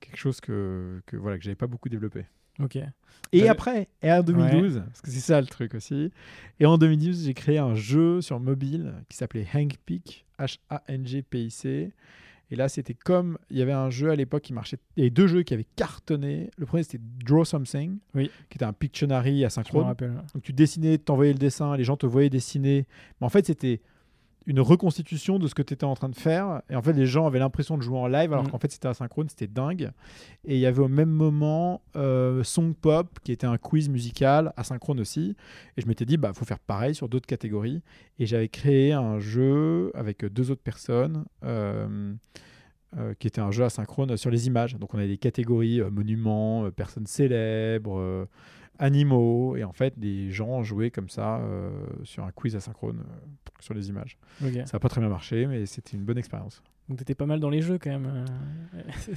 quelque 0.00 0.18
chose 0.18 0.42
que, 0.42 1.00
que 1.06 1.16
voilà 1.16 1.38
que 1.38 1.44
j'avais 1.44 1.54
pas 1.56 1.66
beaucoup 1.66 1.88
développé. 1.88 2.26
Ok. 2.58 2.76
Et 2.76 3.38
T'avais- 3.38 3.48
après, 3.48 3.88
et 4.02 4.12
en 4.12 4.22
2012, 4.22 4.82
parce 4.86 5.00
que 5.00 5.10
c'est 5.10 5.20
ça 5.20 5.40
le 5.40 5.46
truc 5.46 5.74
aussi, 5.74 6.12
et 6.58 6.66
en 6.66 6.76
2012, 6.76 7.24
j'ai 7.24 7.32
créé 7.32 7.56
un 7.56 7.74
jeu 7.74 8.20
sur 8.20 8.38
mobile 8.38 8.92
qui 9.08 9.16
s'appelait 9.16 9.46
Hang 9.54 9.72
Pick, 9.86 10.26
H-A-N-G-P-I-C. 10.38 11.92
Et 12.50 12.56
là, 12.56 12.68
c'était 12.68 12.94
comme, 12.94 13.38
il 13.48 13.58
y 13.58 13.62
avait 13.62 13.72
un 13.72 13.90
jeu 13.90 14.10
à 14.10 14.16
l'époque 14.16 14.42
qui 14.42 14.52
marchait, 14.52 14.76
il 14.96 15.00
y 15.00 15.02
avait 15.04 15.10
deux 15.10 15.26
jeux 15.28 15.42
qui 15.42 15.54
avaient 15.54 15.66
cartonné. 15.76 16.50
Le 16.58 16.66
premier, 16.66 16.82
c'était 16.82 17.00
Draw 17.24 17.44
Something, 17.44 17.98
Oui. 18.14 18.30
qui 18.48 18.56
était 18.56 18.64
un 18.64 18.72
Pictionary 18.72 19.44
asynchrone. 19.44 19.84
rappelle. 19.84 20.14
Donc 20.34 20.42
tu 20.42 20.52
dessinais, 20.52 20.98
t'envoyais 20.98 21.32
le 21.32 21.38
dessin, 21.38 21.76
les 21.76 21.84
gens 21.84 21.96
te 21.96 22.06
voyaient 22.06 22.30
dessiner. 22.30 22.86
Mais 23.20 23.26
en 23.26 23.30
fait, 23.30 23.46
c'était 23.46 23.80
une 24.50 24.60
reconstitution 24.60 25.38
de 25.38 25.46
ce 25.48 25.54
que 25.54 25.62
tu 25.62 25.74
étais 25.74 25.84
en 25.84 25.94
train 25.94 26.08
de 26.08 26.16
faire. 26.16 26.62
Et 26.68 26.76
en 26.76 26.82
fait, 26.82 26.92
les 26.92 27.06
gens 27.06 27.26
avaient 27.26 27.38
l'impression 27.38 27.76
de 27.78 27.82
jouer 27.82 27.98
en 27.98 28.06
live, 28.08 28.32
alors 28.32 28.44
Mm. 28.44 28.50
qu'en 28.50 28.58
fait, 28.58 28.70
c'était 28.72 28.88
asynchrone, 28.88 29.28
c'était 29.28 29.46
dingue. 29.46 29.90
Et 30.44 30.54
il 30.56 30.60
y 30.60 30.66
avait 30.66 30.82
au 30.82 30.88
même 30.88 31.08
moment 31.10 31.82
euh, 31.96 32.42
Song 32.42 32.74
Pop, 32.74 33.20
qui 33.22 33.32
était 33.32 33.46
un 33.46 33.58
quiz 33.58 33.88
musical, 33.88 34.52
asynchrone 34.56 35.00
aussi. 35.00 35.36
Et 35.76 35.80
je 35.82 35.86
m'étais 35.86 36.04
dit, 36.04 36.16
bah, 36.16 36.32
faut 36.34 36.44
faire 36.44 36.58
pareil 36.58 36.94
sur 36.94 37.08
d'autres 37.08 37.26
catégories. 37.26 37.82
Et 38.18 38.26
j'avais 38.26 38.48
créé 38.48 38.92
un 38.92 39.18
jeu 39.20 39.90
avec 39.94 40.24
deux 40.24 40.50
autres 40.50 40.62
personnes. 40.62 41.24
euh, 41.44 42.12
euh, 42.98 43.14
qui 43.20 43.28
était 43.28 43.40
un 43.40 43.52
jeu 43.52 43.62
asynchrone 43.62 44.16
sur 44.16 44.30
les 44.32 44.48
images. 44.48 44.74
Donc 44.74 44.94
on 44.94 44.98
avait 44.98 45.06
des 45.06 45.16
catégories 45.16 45.80
monuments, 45.92 46.68
personnes 46.72 47.06
célèbres, 47.06 48.26
animaux, 48.80 49.56
et 49.56 49.62
en 49.64 49.72
fait 49.72 49.98
des 49.98 50.30
gens 50.30 50.62
jouaient 50.64 50.90
comme 50.90 51.08
ça 51.08 51.36
euh, 51.38 51.70
sur 52.04 52.24
un 52.24 52.32
quiz 52.32 52.56
asynchrone 52.56 52.98
euh, 53.00 53.50
sur 53.60 53.74
les 53.74 53.88
images. 53.90 54.16
Ça 54.40 54.46
n'a 54.72 54.78
pas 54.80 54.88
très 54.88 55.00
bien 55.00 55.10
marché, 55.10 55.46
mais 55.46 55.66
c'était 55.66 55.96
une 55.96 56.04
bonne 56.04 56.18
expérience. 56.18 56.62
Donc 56.88 56.98
t'étais 56.98 57.14
pas 57.14 57.26
mal 57.26 57.38
dans 57.38 57.50
les 57.50 57.62
jeux 57.62 57.78
quand 57.80 57.90
même. 57.90 58.24
euh. 58.74 58.80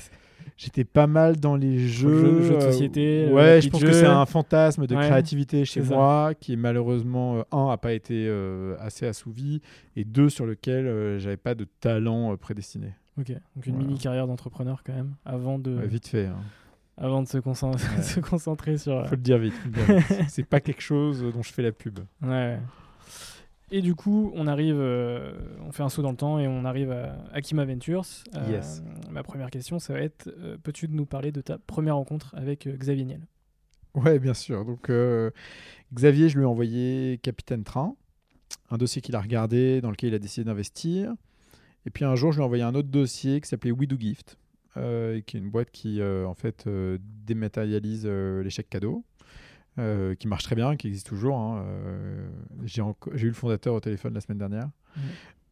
J'étais 0.58 0.84
pas 0.84 1.08
mal 1.08 1.38
dans 1.38 1.56
les 1.56 1.80
jeux, 1.88 2.42
jeux 2.44 2.56
de 2.56 2.60
société, 2.62 3.32
ouais, 3.32 3.62
je 3.62 3.70
pense 3.70 3.82
jeu. 3.82 3.88
que 3.88 3.94
c'est 3.94 4.06
un 4.06 4.26
fantasme 4.28 4.86
de 4.86 4.96
Ouais, 4.96 5.02
créativité 5.02 5.66
chez 5.66 5.82
ça. 5.82 5.96
moi 5.96 6.34
qui 6.40 6.56
malheureusement 6.58 7.44
un 7.52 7.70
a 7.70 7.78
pas 7.78 7.94
été 7.94 8.28
euh, 8.28 8.76
assez 8.80 9.08
assouvi 9.08 9.62
et 9.96 10.04
deux 10.04 10.30
sur 10.30 10.46
lequel 10.46 10.86
euh, 10.86 11.18
j'avais 11.18 11.38
pas 11.38 11.56
de 11.56 11.66
talent 11.80 12.36
prédestiné. 12.38 12.94
ok. 13.18 13.30
Donc 13.56 13.66
une 13.66 13.74
Voilà. 13.76 13.88
mini 13.88 13.98
carrière 14.00 14.28
d'entrepreneur 14.28 14.84
quand 14.84 14.94
même 14.94 15.16
avant 15.26 15.58
de 15.58 15.76
Ouais, 15.76 15.88
vite 15.88 16.08
fait. 16.08 16.26
hein. 16.28 16.36
Avant 16.98 17.22
de 17.24 17.28
se, 17.28 17.38
concent- 17.38 17.72
Ouais. 17.96 18.02
se 18.02 18.20
concentrer 18.20 18.78
sur. 18.78 18.94
euh, 18.98 19.06
Faut 19.06 19.16
le 19.16 19.22
dire 19.22 19.38
vite. 19.38 19.54
vite. 19.66 20.06
c'est 20.30 20.46
pas 20.46 20.60
quelque 20.60 20.82
chose 20.82 21.24
dont 21.34 21.42
je 21.42 21.52
fais 21.54 21.62
la 21.64 21.72
pub. 21.72 22.00
Ouais. 22.22 22.60
Et 23.72 23.82
du 23.82 23.96
coup, 23.96 24.32
on 24.36 24.46
arrive, 24.46 24.76
euh, 24.78 25.32
on 25.66 25.72
fait 25.72 25.82
un 25.82 25.90
saut 25.90 26.04
dans 26.04 26.12
le 26.12 26.18
temps 26.18 26.38
et 26.38 26.48
on 26.48 26.64
arrive 26.64 26.92
à 26.92 27.16
Akima 27.34 27.66
Ventures. 27.66 28.06
Euh, 28.36 28.52
Yes. 28.52 28.84
Ma 29.10 29.24
première 29.24 29.50
question, 29.50 29.80
ça 29.80 29.94
va 29.94 30.00
être 30.02 30.28
euh, 30.40 30.58
peux-tu 30.62 30.88
nous 30.90 31.06
parler 31.08 31.32
de 31.32 31.42
ta 31.42 31.58
première 31.58 31.96
rencontre 31.96 32.36
avec 32.38 32.68
Xavier 32.68 33.06
Niel? 33.06 33.22
Ouais, 33.96 34.20
bien 34.20 34.34
sûr. 34.36 34.64
Donc, 34.66 34.92
Xavier, 35.94 36.30
je 36.30 36.38
lui 36.38 36.44
ai 36.44 36.48
envoyé 36.48 37.20
Capitaine 37.22 37.64
Train, 37.64 37.96
un 38.72 38.78
dossier 38.78 39.02
qu'il 39.02 39.16
a 39.16 39.22
regardé, 39.22 39.82
dans 39.82 39.92
lequel 39.92 40.10
il 40.10 40.16
a 40.16 40.20
décidé 40.20 40.46
d'investir. 40.46 41.14
Et 41.86 41.90
puis 41.90 42.06
un 42.06 42.16
jour, 42.16 42.32
je 42.32 42.38
lui 42.38 42.42
ai 42.42 42.46
envoyé 42.46 42.64
un 42.64 42.74
autre 42.76 42.88
dossier 42.90 43.40
qui 43.42 43.48
s'appelait 43.48 43.72
We 43.72 43.88
Do 43.88 43.96
Gift, 44.00 44.38
qui 44.76 45.38
est 45.38 45.40
une 45.40 45.50
boîte 45.50 45.72
qui, 45.72 46.02
euh, 46.02 46.26
en 46.26 46.34
fait, 46.34 46.66
euh, 46.68 46.98
dématérialise 47.26 48.04
euh, 48.06 48.44
les 48.44 48.50
chèques 48.50 48.70
cadeaux, 48.70 49.04
euh, 49.80 50.16
qui 50.16 50.28
marche 50.28 50.44
très 50.44 50.56
bien, 50.56 50.76
qui 50.76 50.88
existe 50.88 51.08
toujours. 51.08 51.38
hein. 51.38 51.64
Euh, 51.68 52.28
J'ai 52.66 52.82
eu 52.82 53.28
le 53.28 53.34
fondateur 53.34 53.74
au 53.74 53.80
téléphone 53.80 54.14
la 54.14 54.22
semaine 54.22 54.38
dernière. 54.40 54.70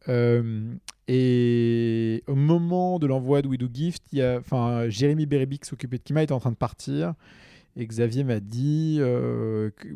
Euh, 0.08 0.74
et 1.08 2.22
au 2.26 2.34
moment 2.34 2.98
de 2.98 3.06
l'envoi 3.06 3.42
de 3.42 3.48
We 3.48 3.58
Do 3.58 3.68
Gift, 3.72 4.02
il 4.12 4.18
y 4.18 4.22
a, 4.22 4.88
Jérémy 4.88 5.26
Bérébi 5.26 5.58
qui 5.58 5.68
s'occupait 5.68 5.98
de 5.98 6.02
Kima 6.02 6.22
était 6.22 6.32
en 6.32 6.40
train 6.40 6.50
de 6.50 6.56
partir. 6.56 7.14
Et 7.76 7.86
Xavier 7.86 8.22
m'a 8.24 8.38
dit 8.40 8.98
euh, 9.00 9.70
que- 9.76 9.88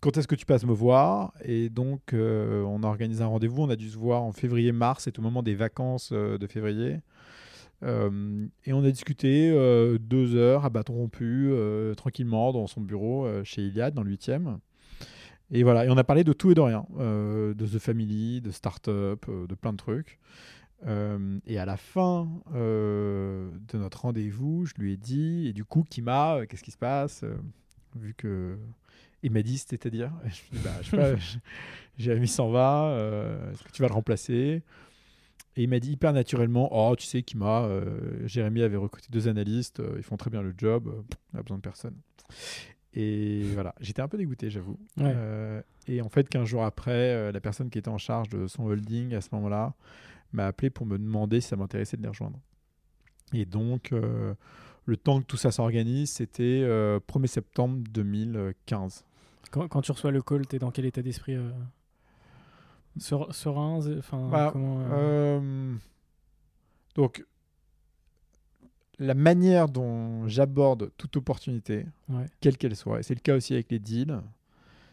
quand 0.00 0.16
est-ce 0.18 0.28
que 0.28 0.34
tu 0.34 0.44
passes 0.44 0.66
me 0.66 0.74
voir? 0.74 1.32
Et 1.42 1.70
donc, 1.70 2.12
euh, 2.12 2.62
on 2.64 2.82
a 2.82 2.86
organisé 2.86 3.22
un 3.22 3.28
rendez-vous. 3.28 3.62
On 3.62 3.70
a 3.70 3.76
dû 3.76 3.88
se 3.88 3.96
voir 3.96 4.22
en 4.22 4.32
février-mars. 4.32 5.04
C'est 5.04 5.18
au 5.18 5.22
moment 5.22 5.42
des 5.42 5.54
vacances 5.54 6.10
euh, 6.12 6.36
de 6.36 6.46
février. 6.46 6.98
Euh, 7.84 8.46
et 8.64 8.72
on 8.72 8.82
a 8.82 8.90
discuté 8.90 9.50
euh, 9.50 9.98
deux 9.98 10.34
heures 10.36 10.64
à 10.64 10.70
bâton 10.70 10.94
rompu, 10.94 11.48
euh, 11.50 11.94
tranquillement, 11.94 12.52
dans 12.52 12.66
son 12.66 12.80
bureau 12.80 13.26
chez 13.44 13.62
Iliad, 13.62 13.94
dans 13.94 14.02
le 14.02 14.10
8e. 14.10 14.58
Et 15.50 15.62
voilà, 15.62 15.84
et 15.84 15.90
on 15.90 15.96
a 15.96 16.04
parlé 16.04 16.24
de 16.24 16.32
tout 16.32 16.50
et 16.50 16.54
de 16.54 16.60
rien, 16.60 16.86
de 16.98 17.54
The 17.66 17.78
Family, 17.78 18.40
de 18.40 18.50
start-up, 18.50 19.26
de 19.28 19.54
plein 19.54 19.72
de 19.72 19.76
trucs. 19.76 20.18
Et 20.86 21.58
à 21.58 21.64
la 21.66 21.76
fin 21.76 22.28
de 22.54 23.50
notre 23.74 24.00
rendez-vous, 24.02 24.64
je 24.66 24.74
lui 24.78 24.94
ai 24.94 24.96
dit, 24.96 25.46
et 25.48 25.52
du 25.52 25.64
coup, 25.64 25.84
Kima, 25.88 26.46
qu'est-ce 26.48 26.64
qui 26.64 26.70
se 26.70 26.78
passe 26.78 27.24
Vu 27.94 28.14
que. 28.14 28.56
Il 29.22 29.30
m'a 29.32 29.42
dit, 29.42 29.56
c'est-à-dire 29.56 30.10
bah, 30.64 30.70
je 30.82 30.90
sais 30.90 30.96
pas, 30.96 31.16
j- 31.16 31.38
Jérémy 31.96 32.28
s'en 32.28 32.50
va, 32.50 32.94
est-ce 33.52 33.62
que 33.62 33.70
tu 33.70 33.80
vas 33.82 33.88
le 33.88 33.94
remplacer? 33.94 34.62
Et 35.56 35.62
il 35.62 35.68
m'a 35.68 35.78
dit 35.78 35.92
hyper 35.92 36.12
naturellement, 36.12 36.68
oh, 36.72 36.96
tu 36.96 37.06
sais, 37.06 37.22
Kima, 37.22 37.64
euh, 37.64 38.26
Jérémy 38.26 38.62
avait 38.62 38.76
recruté 38.76 39.08
deux 39.10 39.28
analystes, 39.28 39.80
euh, 39.80 39.94
ils 39.96 40.02
font 40.02 40.16
très 40.16 40.30
bien 40.30 40.42
le 40.42 40.52
job, 40.56 40.88
euh, 40.88 41.02
on 41.32 41.38
a 41.38 41.42
besoin 41.42 41.58
de 41.58 41.62
personne. 41.62 41.94
Et 42.94 43.42
voilà, 43.54 43.74
j'étais 43.80 44.02
un 44.02 44.08
peu 44.08 44.16
dégoûté, 44.16 44.50
j'avoue. 44.50 44.78
Ouais. 44.96 45.12
Euh, 45.14 45.62
et 45.88 46.00
en 46.00 46.08
fait, 46.08 46.28
15 46.28 46.46
jours 46.46 46.64
après, 46.64 46.92
euh, 46.92 47.32
la 47.32 47.40
personne 47.40 47.68
qui 47.68 47.78
était 47.78 47.88
en 47.88 47.98
charge 47.98 48.28
de 48.28 48.46
son 48.46 48.64
holding 48.64 49.14
à 49.14 49.20
ce 49.20 49.28
moment-là 49.32 49.74
m'a 50.32 50.46
appelé 50.46 50.70
pour 50.70 50.86
me 50.86 50.96
demander 50.96 51.40
si 51.40 51.48
ça 51.48 51.56
m'intéressait 51.56 51.96
de 51.96 52.02
les 52.02 52.08
rejoindre. 52.08 52.38
Et 53.32 53.46
donc, 53.46 53.92
euh, 53.92 54.34
le 54.86 54.96
temps 54.96 55.20
que 55.20 55.26
tout 55.26 55.36
ça 55.36 55.50
s'organise, 55.50 56.10
c'était 56.10 56.62
euh, 56.62 57.00
1er 57.08 57.26
septembre 57.26 57.82
2015. 57.90 59.04
Quand, 59.50 59.66
quand 59.68 59.82
tu 59.82 59.92
reçois 59.92 60.12
le 60.12 60.22
call, 60.22 60.46
t'es 60.46 60.58
dans 60.58 60.70
quel 60.70 60.84
état 60.84 61.02
d'esprit 61.02 61.36
ser- 62.98 63.32
Serein 63.32 63.80
zé- 63.80 63.98
Enfin, 63.98 64.28
Bah, 64.30 64.50
comment, 64.52 64.80
euh, 64.80 65.40
Euh, 65.40 65.74
donc, 66.94 67.24
la 68.98 69.14
manière 69.14 69.68
dont 69.68 70.26
j'aborde 70.28 70.90
toute 70.96 71.16
opportunité, 71.16 71.86
ouais. 72.08 72.26
quelle 72.40 72.56
qu'elle 72.56 72.76
soit, 72.76 73.00
et 73.00 73.02
c'est 73.02 73.14
le 73.14 73.20
cas 73.20 73.36
aussi 73.36 73.54
avec 73.54 73.70
les 73.72 73.78
deals, 73.80 74.20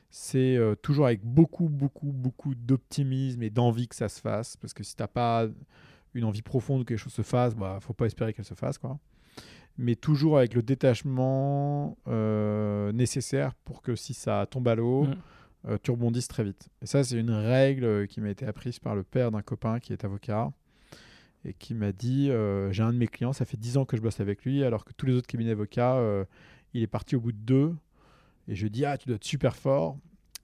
c'est 0.09 0.57
euh, 0.57 0.75
toujours 0.75 1.05
avec 1.05 1.23
beaucoup, 1.23 1.69
beaucoup, 1.69 2.11
beaucoup 2.11 2.55
d'optimisme 2.55 3.43
et 3.43 3.49
d'envie 3.49 3.87
que 3.87 3.95
ça 3.95 4.09
se 4.09 4.19
fasse. 4.19 4.57
Parce 4.57 4.73
que 4.73 4.83
si 4.83 4.95
tu 4.95 5.01
n'as 5.03 5.07
pas 5.07 5.47
une 6.13 6.25
envie 6.25 6.41
profonde 6.41 6.83
que 6.83 6.89
quelque 6.89 6.97
chose 6.97 7.13
se 7.13 7.21
fasse, 7.21 7.55
bah 7.55 7.77
faut 7.79 7.93
pas 7.93 8.07
espérer 8.07 8.33
qu'elle 8.33 8.43
se 8.43 8.53
fasse. 8.55 8.77
Quoi. 8.77 8.99
Mais 9.77 9.95
toujours 9.95 10.37
avec 10.39 10.53
le 10.53 10.63
détachement 10.63 11.95
euh, 12.07 12.91
nécessaire 12.91 13.53
pour 13.63 13.81
que 13.81 13.95
si 13.95 14.13
ça 14.13 14.45
tombe 14.49 14.67
à 14.67 14.75
l'eau, 14.75 15.05
Mm. 15.05 15.15
Euh, 15.67 15.77
tu 15.81 15.91
rebondisses 15.91 16.27
très 16.27 16.43
vite. 16.43 16.69
Et 16.81 16.85
ça, 16.85 17.03
c'est 17.03 17.17
une 17.17 17.31
règle 17.31 17.83
euh, 17.83 18.05
qui 18.05 18.21
m'a 18.21 18.29
été 18.29 18.45
apprise 18.45 18.79
par 18.79 18.95
le 18.95 19.03
père 19.03 19.31
d'un 19.31 19.41
copain 19.41 19.79
qui 19.79 19.93
est 19.93 20.03
avocat 20.03 20.51
et 21.45 21.53
qui 21.53 21.73
m'a 21.73 21.91
dit 21.91 22.29
euh, 22.29 22.71
j'ai 22.71 22.83
un 22.83 22.93
de 22.93 22.97
mes 22.97 23.07
clients, 23.07 23.33
ça 23.33 23.45
fait 23.45 23.57
10 23.57 23.77
ans 23.77 23.85
que 23.85 23.97
je 23.97 24.01
bosse 24.01 24.19
avec 24.19 24.43
lui, 24.45 24.63
alors 24.63 24.85
que 24.85 24.93
tous 24.93 25.05
les 25.05 25.13
autres 25.13 25.27
cabinets 25.27 25.51
d'avocats, 25.51 25.95
euh, 25.95 26.25
il 26.73 26.83
est 26.83 26.87
parti 26.87 27.15
au 27.15 27.19
bout 27.19 27.31
de 27.31 27.37
deux. 27.37 27.75
Et 28.47 28.55
je 28.55 28.67
dis 28.67 28.85
ah 28.85 28.97
tu 28.97 29.07
dois 29.07 29.15
être 29.15 29.23
super 29.23 29.55
fort. 29.55 29.97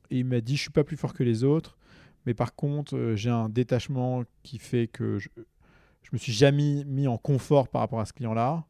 Et 0.09 0.19
il 0.19 0.25
m'a 0.25 0.41
dit 0.41 0.55
je 0.55 0.61
suis 0.61 0.71
pas 0.71 0.83
plus 0.83 0.97
fort 0.97 1.13
que 1.13 1.23
les 1.23 1.43
autres, 1.43 1.77
mais 2.25 2.33
par 2.33 2.55
contre 2.55 3.13
j'ai 3.15 3.29
un 3.29 3.49
détachement 3.49 4.23
qui 4.43 4.57
fait 4.57 4.87
que 4.87 5.19
je, 5.19 5.29
je 6.03 6.09
me 6.13 6.17
suis 6.17 6.31
jamais 6.31 6.83
mis 6.85 7.07
en 7.07 7.17
confort 7.17 7.67
par 7.67 7.81
rapport 7.81 7.99
à 7.99 8.05
ce 8.05 8.13
client-là. 8.13 8.65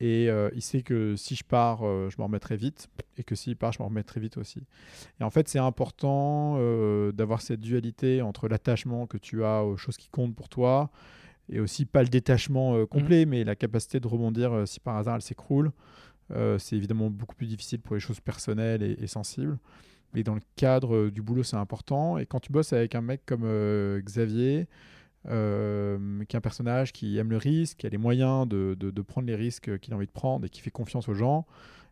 Et 0.00 0.28
euh, 0.28 0.50
il 0.54 0.62
sait 0.62 0.82
que 0.82 1.16
si 1.16 1.34
je 1.34 1.44
pars, 1.44 1.80
euh, 1.82 2.10
je 2.10 2.16
m'en 2.18 2.24
remettrai 2.24 2.56
vite. 2.56 2.88
Et 3.16 3.24
que 3.24 3.34
s'il 3.34 3.56
part, 3.56 3.72
je 3.72 3.78
m'en 3.78 3.88
remettrai 3.88 4.20
vite 4.20 4.36
aussi. 4.36 4.62
Et 5.20 5.24
en 5.24 5.30
fait, 5.30 5.48
c'est 5.48 5.58
important 5.58 6.56
euh, 6.58 7.12
d'avoir 7.12 7.40
cette 7.40 7.60
dualité 7.60 8.20
entre 8.20 8.48
l'attachement 8.48 9.06
que 9.06 9.16
tu 9.16 9.44
as 9.44 9.64
aux 9.64 9.76
choses 9.76 9.96
qui 9.96 10.08
comptent 10.08 10.34
pour 10.34 10.48
toi 10.48 10.90
et 11.48 11.60
aussi 11.60 11.86
pas 11.86 12.02
le 12.02 12.08
détachement 12.08 12.74
euh, 12.74 12.86
complet, 12.86 13.24
mais 13.24 13.44
la 13.44 13.54
capacité 13.54 14.00
de 14.00 14.08
rebondir 14.08 14.66
si 14.66 14.80
par 14.80 14.96
hasard 14.96 15.16
elle 15.16 15.22
s'écroule. 15.22 15.72
C'est 16.58 16.74
évidemment 16.74 17.08
beaucoup 17.08 17.36
plus 17.36 17.46
difficile 17.46 17.80
pour 17.80 17.94
les 17.94 18.00
choses 18.00 18.18
personnelles 18.18 18.82
et, 18.82 18.96
et 19.00 19.06
sensibles. 19.06 19.58
Mais 20.12 20.24
dans 20.24 20.34
le 20.34 20.40
cadre 20.56 21.08
du 21.08 21.22
boulot, 21.22 21.44
c'est 21.44 21.56
important. 21.56 22.18
Et 22.18 22.26
quand 22.26 22.40
tu 22.40 22.50
bosses 22.50 22.72
avec 22.72 22.96
un 22.96 23.00
mec 23.00 23.22
comme 23.24 23.44
Xavier, 24.00 24.66
euh, 25.28 26.24
qui 26.24 26.36
est 26.36 26.38
un 26.38 26.40
personnage 26.40 26.92
qui 26.92 27.18
aime 27.18 27.30
le 27.30 27.36
risque, 27.36 27.78
qui 27.78 27.86
a 27.86 27.90
les 27.90 27.98
moyens 27.98 28.46
de, 28.48 28.76
de- 28.78 28.90
de 28.90 29.02
prendre 29.02 29.26
les 29.26 29.34
risques 29.36 29.78
qu'il 29.78 29.92
a 29.92 29.96
envie 29.96 30.06
de 30.06 30.12
prendre 30.12 30.46
et 30.46 30.48
qui 30.48 30.60
fait 30.60 30.70
confiance 30.70 31.08
aux 31.08 31.14
gens, 31.14 31.46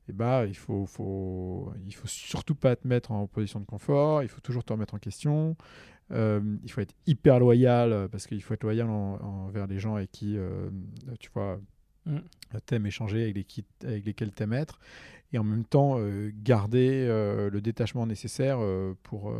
et 0.09 0.13
bah, 0.13 0.45
il 0.47 0.55
faut, 0.57 0.85
faut, 0.87 1.73
il 1.87 1.95
faut 1.95 2.07
surtout 2.07 2.55
pas 2.55 2.77
te 2.77 2.87
mettre 2.87 3.11
en 3.13 3.27
position 3.27 3.61
de 3.61 3.65
confort, 3.65 4.23
il 4.23 4.29
faut 4.29 4.41
toujours 4.41 4.63
te 4.65 4.73
remettre 4.73 4.95
en 4.95 4.99
question. 4.99 5.57
Euh, 6.13 6.41
il 6.63 6.71
faut 6.71 6.83
être 6.83 6.95
hyper 7.07 7.39
loyal 7.41 7.93
euh, 7.93 8.09
parce 8.09 8.27
qu'il 8.27 8.43
faut 8.43 8.53
être 8.53 8.63
loyal 8.63 8.91
en- 8.91 9.15
envers 9.47 9.67
les 9.67 9.79
gens 9.79 9.95
avec 9.97 10.11
qui 10.11 10.37
euh, 10.37 10.69
tu 11.19 11.31
vois 11.35 11.59
Mm. 12.07 12.19
t'aimes 12.67 12.85
échanger 12.85 13.23
avec, 13.23 13.35
les 13.37 13.45
qui- 13.45 13.65
avec 13.83 14.05
lesquels 14.05 14.31
t'aimes 14.31 14.53
être 14.53 14.79
et 15.33 15.39
en 15.39 15.45
même 15.45 15.65
temps 15.65 15.99
garder 16.43 17.07
le 17.51 17.61
détachement 17.63 18.07
nécessaire 18.07 18.59
pour 19.03 19.33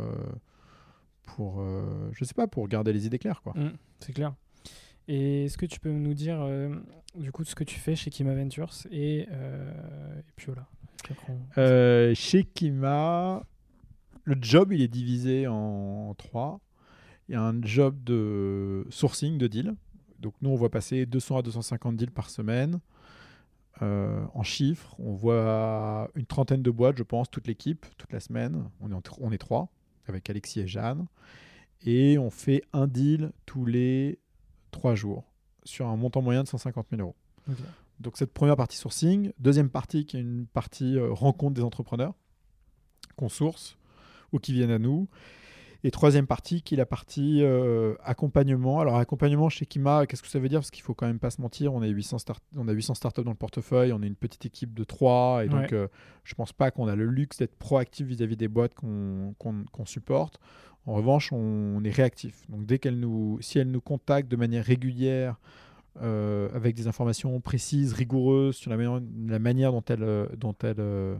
pour 1.25 1.59
euh, 1.61 2.09
je 2.13 2.23
sais 2.25 2.33
pas 2.33 2.47
pour 2.47 2.67
garder 2.67 2.93
les 2.93 3.05
idées 3.05 3.19
claires 3.19 3.41
quoi. 3.41 3.53
Mm, 3.55 3.73
c'est 3.99 4.13
clair. 4.13 4.33
Et 5.07 5.45
est-ce 5.45 5.57
que 5.57 5.65
tu 5.65 5.79
peux 5.79 5.91
nous 5.91 6.13
dire 6.13 6.39
euh, 6.41 6.73
du 7.15 7.31
coup 7.31 7.43
ce 7.43 7.55
que 7.55 7.63
tu 7.63 7.79
fais 7.79 7.95
chez 7.95 8.09
Kima 8.09 8.33
Ventures 8.33 8.73
et, 8.91 9.27
euh, 9.31 10.19
et 10.19 10.31
puis 10.35 10.47
voilà. 10.47 10.67
Et 11.09 11.13
Euh, 11.59 12.15
chez 12.15 12.43
Kima, 12.43 13.43
le 14.23 14.35
job 14.41 14.73
il 14.73 14.81
est 14.81 14.87
divisé 14.87 15.47
en 15.47 16.13
trois. 16.17 16.59
Il 17.29 17.33
y 17.33 17.35
a 17.35 17.41
un 17.41 17.61
job 17.61 18.03
de 18.03 18.85
sourcing 18.89 19.37
de 19.37 19.47
deals. 19.47 19.75
Donc 20.19 20.33
nous 20.41 20.49
on 20.49 20.55
voit 20.55 20.71
passer 20.71 21.05
200 21.05 21.37
à 21.37 21.41
250 21.43 21.95
deals 21.97 22.11
par 22.11 22.29
semaine. 22.29 22.79
Euh, 23.81 24.23
en 24.33 24.41
chiffres, 24.43 24.95
on 24.99 25.13
voit 25.13 26.09
une 26.15 26.25
trentaine 26.25 26.61
de 26.63 26.71
boîtes, 26.71 26.97
je 26.97 27.03
pense, 27.03 27.29
toute 27.29 27.45
l'équipe, 27.45 27.85
toute 27.97 28.11
la 28.13 28.21
semaine. 28.21 28.63
On 28.79 28.89
est, 28.89 28.93
en 28.93 29.01
on 29.19 29.31
est 29.33 29.37
trois, 29.37 29.67
avec 30.07 30.29
Alexis 30.29 30.61
et 30.61 30.67
Jeanne. 30.67 31.07
Et 31.85 32.17
on 32.17 32.29
fait 32.29 32.63
un 32.73 32.87
deal 32.87 33.31
tous 33.45 33.65
les 33.65 34.19
trois 34.71 34.95
jours, 34.95 35.23
sur 35.63 35.87
un 35.87 35.95
montant 35.95 36.21
moyen 36.21 36.43
de 36.43 36.47
150 36.47 36.87
000 36.91 37.01
euros. 37.01 37.15
Donc 37.99 38.17
cette 38.17 38.33
première 38.33 38.57
partie 38.57 38.77
sourcing, 38.77 39.31
deuxième 39.39 39.69
partie 39.69 40.05
qui 40.05 40.17
est 40.17 40.21
une 40.21 40.47
partie 40.47 40.97
euh, 40.97 41.13
rencontre 41.13 41.53
des 41.53 41.61
entrepreneurs 41.61 42.13
qu'on 43.15 43.29
source 43.29 43.77
ou 44.33 44.39
qui 44.39 44.51
viennent 44.51 44.71
à 44.71 44.79
nous. 44.79 45.07
Et 45.87 45.91
troisième 45.91 46.25
partie 46.25 46.63
qui 46.63 46.73
est 46.73 46.77
la 46.77 46.87
partie 46.87 47.43
euh, 47.43 47.93
accompagnement. 48.03 48.79
Alors 48.79 48.95
accompagnement 48.95 49.49
chez 49.49 49.67
Kima, 49.67 50.07
qu'est-ce 50.07 50.23
que 50.23 50.27
ça 50.27 50.39
veut 50.39 50.49
dire? 50.49 50.59
Parce 50.59 50.71
qu'il 50.71 50.81
faut 50.81 50.95
quand 50.95 51.05
même 51.05 51.19
pas 51.19 51.29
se 51.29 51.39
mentir, 51.39 51.75
on, 51.75 51.83
est 51.83 51.89
800 51.89 52.17
start- 52.17 52.41
on 52.57 52.67
a 52.67 52.71
800 52.71 52.95
startups 52.95 53.23
dans 53.23 53.29
le 53.29 53.37
portefeuille, 53.37 53.93
on 53.93 54.01
est 54.01 54.07
une 54.07 54.15
petite 54.15 54.47
équipe 54.47 54.73
de 54.73 54.83
trois, 54.83 55.45
et 55.45 55.47
donc 55.47 55.59
Ouais. 55.59 55.73
euh, 55.73 55.87
je 56.23 56.33
pense 56.33 56.53
pas 56.53 56.71
qu'on 56.71 56.87
a 56.87 56.95
le 56.95 57.05
luxe 57.05 57.37
d'être 57.37 57.55
proactif 57.55 58.07
vis-à-vis 58.07 58.35
des 58.35 58.47
boîtes 58.47 58.73
qu'on 58.73 59.35
supporte. 59.85 60.39
En 60.87 60.93
revanche, 60.95 61.31
on, 61.31 61.83
est 61.83 61.91
réactif. 61.91 62.49
Donc 62.49 62.65
dès 62.65 62.79
qu'elles 62.79 62.99
nous, 62.99 63.37
si 63.41 63.59
elles 63.59 63.69
nous 63.69 63.81
contactent 63.81 64.29
de 64.31 64.35
manière 64.37 64.65
régulière, 64.65 65.35
euh, 66.01 66.49
avec 66.55 66.75
des 66.75 66.87
informations 66.87 67.39
précises, 67.41 67.93
rigoureuses 67.93 68.55
sur 68.55 68.71
la 68.71 68.77
manière, 68.77 69.01
la 69.27 69.39
manière 69.39 69.71
dont 69.71 69.83
elles, 69.87 70.01
euh, 70.03 70.25
dont, 70.35 70.51
exé- 70.63 71.15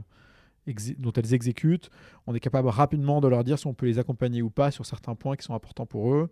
dont 0.98 1.12
elles 1.12 1.34
exécutent, 1.34 1.90
on 2.26 2.34
est 2.34 2.40
capable 2.40 2.68
rapidement 2.68 3.20
de 3.20 3.28
leur 3.28 3.44
dire 3.44 3.58
si 3.58 3.66
on 3.66 3.74
peut 3.74 3.86
les 3.86 3.98
accompagner 3.98 4.42
ou 4.42 4.50
pas 4.50 4.70
sur 4.70 4.84
certains 4.86 5.14
points 5.14 5.36
qui 5.36 5.44
sont 5.44 5.54
importants 5.54 5.86
pour 5.86 6.14
eux. 6.14 6.30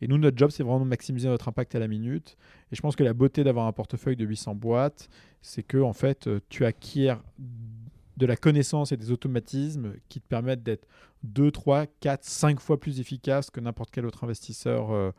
Et 0.00 0.08
nous, 0.08 0.18
notre 0.18 0.36
job, 0.36 0.50
c'est 0.50 0.64
vraiment 0.64 0.80
de 0.80 0.84
maximiser 0.84 1.28
notre 1.28 1.48
impact 1.48 1.76
à 1.76 1.78
la 1.78 1.86
minute. 1.86 2.36
Et 2.72 2.76
je 2.76 2.80
pense 2.80 2.96
que 2.96 3.04
la 3.04 3.14
beauté 3.14 3.44
d'avoir 3.44 3.66
un 3.66 3.72
portefeuille 3.72 4.16
de 4.16 4.24
800 4.24 4.56
boîtes, 4.56 5.08
c'est 5.42 5.62
que 5.62 5.78
en 5.78 5.92
fait, 5.92 6.26
euh, 6.26 6.40
tu 6.48 6.64
acquiers 6.64 7.14
de 8.16 8.26
la 8.26 8.36
connaissance 8.36 8.90
et 8.90 8.96
des 8.96 9.12
automatismes 9.12 9.94
qui 10.08 10.20
te 10.20 10.26
permettent 10.26 10.64
d'être 10.64 10.88
2, 11.22 11.52
3, 11.52 11.86
4, 12.00 12.24
5 12.24 12.60
fois 12.60 12.80
plus 12.80 12.98
efficace 12.98 13.50
que 13.50 13.60
n'importe 13.60 13.90
quel 13.92 14.04
autre 14.04 14.24
investisseur, 14.24 14.90
euh, 14.90 15.12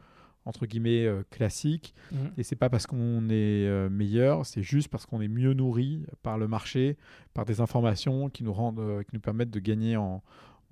entre 0.45 0.65
guillemets, 0.65 1.05
euh, 1.05 1.23
classique. 1.29 1.93
Mm. 2.11 2.15
Et 2.37 2.43
c'est 2.43 2.55
pas 2.55 2.69
parce 2.69 2.85
qu'on 2.87 3.29
est 3.29 3.65
euh, 3.67 3.89
meilleur, 3.89 4.45
c'est 4.45 4.63
juste 4.63 4.89
parce 4.89 5.05
qu'on 5.05 5.21
est 5.21 5.27
mieux 5.27 5.53
nourri 5.53 6.05
par 6.21 6.37
le 6.37 6.47
marché, 6.47 6.97
par 7.33 7.45
des 7.45 7.61
informations 7.61 8.29
qui 8.29 8.43
nous 8.43 8.53
rendent, 8.53 8.79
euh, 8.79 9.03
qui 9.03 9.11
nous 9.13 9.21
permettent 9.21 9.51
de 9.51 9.59
gagner 9.59 9.95
en, 9.97 10.21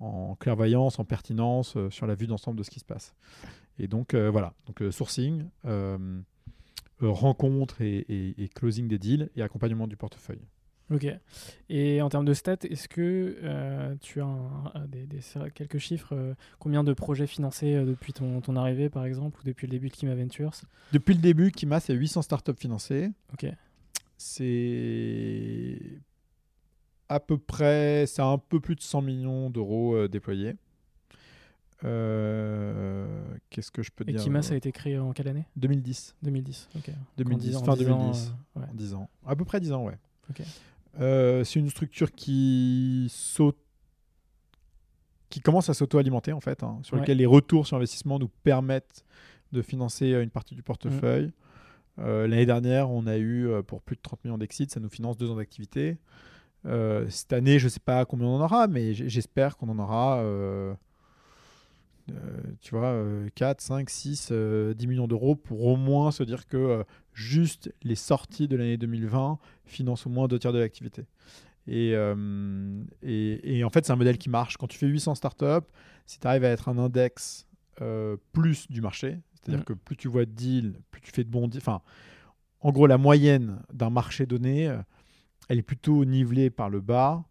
en 0.00 0.34
clairvoyance, 0.36 0.98
en 0.98 1.04
pertinence 1.04 1.76
sur 1.90 2.06
la 2.06 2.14
vue 2.14 2.26
d'ensemble 2.26 2.58
de 2.58 2.62
ce 2.62 2.70
qui 2.70 2.80
se 2.80 2.84
passe. 2.84 3.14
Et 3.78 3.88
donc 3.88 4.14
voilà, 4.14 4.52
donc 4.66 4.82
sourcing, 4.92 5.44
rencontre 7.00 7.80
et, 7.80 7.98
et- 8.08 8.42
et 8.44 8.48
closing 8.48 8.86
des 8.88 8.98
deals 8.98 9.28
et 9.36 9.42
accompagnement 9.42 9.86
du 9.88 9.96
portefeuille. 9.96 10.42
Ok. 10.90 11.06
Et 11.70 12.02
en 12.02 12.08
termes 12.10 12.24
de 12.26 12.34
stats, 12.34 12.56
est-ce 12.68 12.88
que 12.88 13.36
euh, 13.42 13.94
tu 14.00 14.20
as 14.20 14.24
un- 14.26 14.86
des, 14.88 15.06
des- 15.06 15.20
quelques 15.54 15.78
chiffres 15.78 16.14
euh, 16.14 16.34
Combien 16.58 16.84
de 16.84 16.92
projets 16.92 17.26
financés 17.26 17.74
euh, 17.74 17.84
depuis 17.86 18.12
ton, 18.12 18.40
ton 18.40 18.56
arrivée, 18.56 18.90
par 18.90 19.04
exemple, 19.06 19.40
ou 19.40 19.44
depuis 19.44 19.66
le 19.66 19.70
début 19.70 19.88
de 19.88 19.94
Kima 19.94 20.14
Ventures? 20.14 20.52
Depuis 20.92 21.14
le 21.14 21.20
début, 21.20 21.50
Kima, 21.50 21.80
c'est 21.80 21.94
800 21.94 22.22
startups 22.22 22.52
financées. 22.58 23.10
Ok. 23.32 23.46
C'est 24.18 25.78
à 27.08 27.20
peu 27.20 27.38
près, 27.38 28.04
c'est 28.06 28.22
un 28.22 28.38
peu 28.38 28.60
plus 28.60 28.74
de 28.76 28.80
100 28.82 29.02
millions 29.02 29.50
d'euros 29.50 29.94
euh, 29.96 30.08
déployés. 30.08 30.54
Euh, 31.84 33.06
Qu'est-ce 33.50 33.70
que 33.70 33.82
je 33.82 33.90
peux 33.90 34.04
Et 34.06 34.12
dire 34.12 34.20
Kima, 34.22 34.42
ça 34.42 34.54
a 34.54 34.56
été 34.56 34.72
créé 34.72 34.98
en 34.98 35.12
quelle 35.12 35.28
année? 35.28 35.46
2010. 35.56 36.14
2010. 36.22 36.68
Ok. 36.76 36.86
Donc 36.88 36.94
en 36.94 37.30
2010, 37.30 37.48
dix 37.48 37.56
ans- 37.56 37.64
fin 37.64 37.74
dix 37.76 37.88
ans, 37.90 37.98
2010. 37.98 38.32
euh, 38.56 38.60
ouais. 38.60 38.66
En 38.70 38.74
10 38.74 38.94
ans. 38.94 39.10
À 39.26 39.36
peu 39.36 39.44
près 39.44 39.60
10 39.60 39.72
ans, 39.72 39.84
ouais. 39.84 39.98
Ok. 40.30 40.42
Euh, 41.00 41.42
c'est 41.44 41.58
une 41.58 41.70
structure 41.70 42.12
qui 42.12 43.06
saute 43.10 43.56
qui 45.30 45.40
commence 45.40 45.70
à 45.70 45.74
s'auto-alimenter 45.74 46.32
en 46.32 46.40
fait, 46.40 46.62
hein, 46.62 46.78
sur 46.82 46.94
Ouais. 46.94 47.00
lequel 47.00 47.16
les 47.16 47.24
retours 47.26 47.66
sur 47.66 47.78
investissement 47.78 48.18
nous 48.18 48.28
permettent 48.28 49.02
de 49.52 49.62
financer 49.62 50.12
euh, 50.12 50.22
une 50.22 50.30
partie 50.30 50.54
du 50.54 50.62
portefeuille. 50.62 51.32
Euh, 51.98 52.26
L'année 52.26 52.44
dernière, 52.46 52.90
on 52.90 53.06
a 53.06 53.16
eu 53.18 53.48
pour 53.66 53.80
plus 53.82 53.96
de 53.96 54.02
30 54.02 54.24
millions 54.24 54.38
d'exits, 54.38 54.66
ça 54.68 54.80
nous 54.80 54.88
finance 54.90 55.16
deux 55.16 55.30
ans 55.30 55.36
d'activité. 55.36 55.96
Euh, 56.66 57.06
cette 57.08 57.32
année, 57.32 57.58
je 57.58 57.64
ne 57.66 57.70
sais 57.70 57.80
pas 57.80 58.04
combien 58.04 58.26
on 58.26 58.36
en 58.36 58.44
aura, 58.44 58.66
mais 58.66 58.92
j'espère 58.94 59.56
qu'on 59.56 59.68
en 59.70 59.78
aura, 59.78 60.22
tu 62.60 62.74
vois, 62.74 63.04
4, 63.34 63.60
5, 63.60 63.90
6, 63.90 64.32
10 64.32 64.86
millions 64.86 65.06
d'euros 65.06 65.34
pour 65.34 65.64
au 65.64 65.76
moins 65.76 66.10
se 66.10 66.22
dire 66.22 66.46
que 66.46 66.84
juste 67.14 67.72
les 67.82 67.94
sorties 67.94 68.48
de 68.48 68.56
l'année 68.56 68.76
2020 68.76 69.38
financent 69.64 70.06
au 70.06 70.10
moins 70.10 70.28
deux 70.28 70.38
tiers 70.38 70.52
de 70.52 70.58
l'activité. 70.58 71.04
Et, 71.68 71.94
et, 73.02 73.64
en 73.64 73.70
fait, 73.70 73.86
c'est 73.86 73.92
un 73.92 73.96
modèle 73.96 74.18
qui 74.18 74.28
marche. 74.28 74.56
Quand 74.56 74.66
tu 74.66 74.78
fais 74.78 74.86
800 74.86 75.14
startups, 75.14 75.68
si 76.06 76.18
tu 76.18 76.26
arrives 76.26 76.44
à 76.44 76.48
être 76.48 76.68
un 76.68 76.78
index 76.78 77.46
plus 78.32 78.68
du 78.70 78.80
marché, 78.80 79.18
c'est-à-dire 79.34 79.62
mm. 79.62 79.64
que 79.64 79.72
plus 79.72 79.96
tu 79.96 80.08
vois 80.08 80.24
de 80.24 80.32
deals, 80.32 80.74
plus 80.90 81.00
tu 81.00 81.12
fais 81.12 81.24
de 81.24 81.30
bons 81.30 81.48
deals, 81.48 81.62
enfin, 81.62 81.82
en 82.60 82.70
gros, 82.70 82.86
la 82.86 82.98
moyenne 82.98 83.60
d'un 83.72 83.90
marché 83.90 84.26
donné, 84.26 84.72
elle 85.48 85.58
est 85.58 85.62
plutôt 85.62 86.04
nivelée 86.04 86.50
par 86.50 86.70
le 86.70 86.80
bas. 86.80 87.24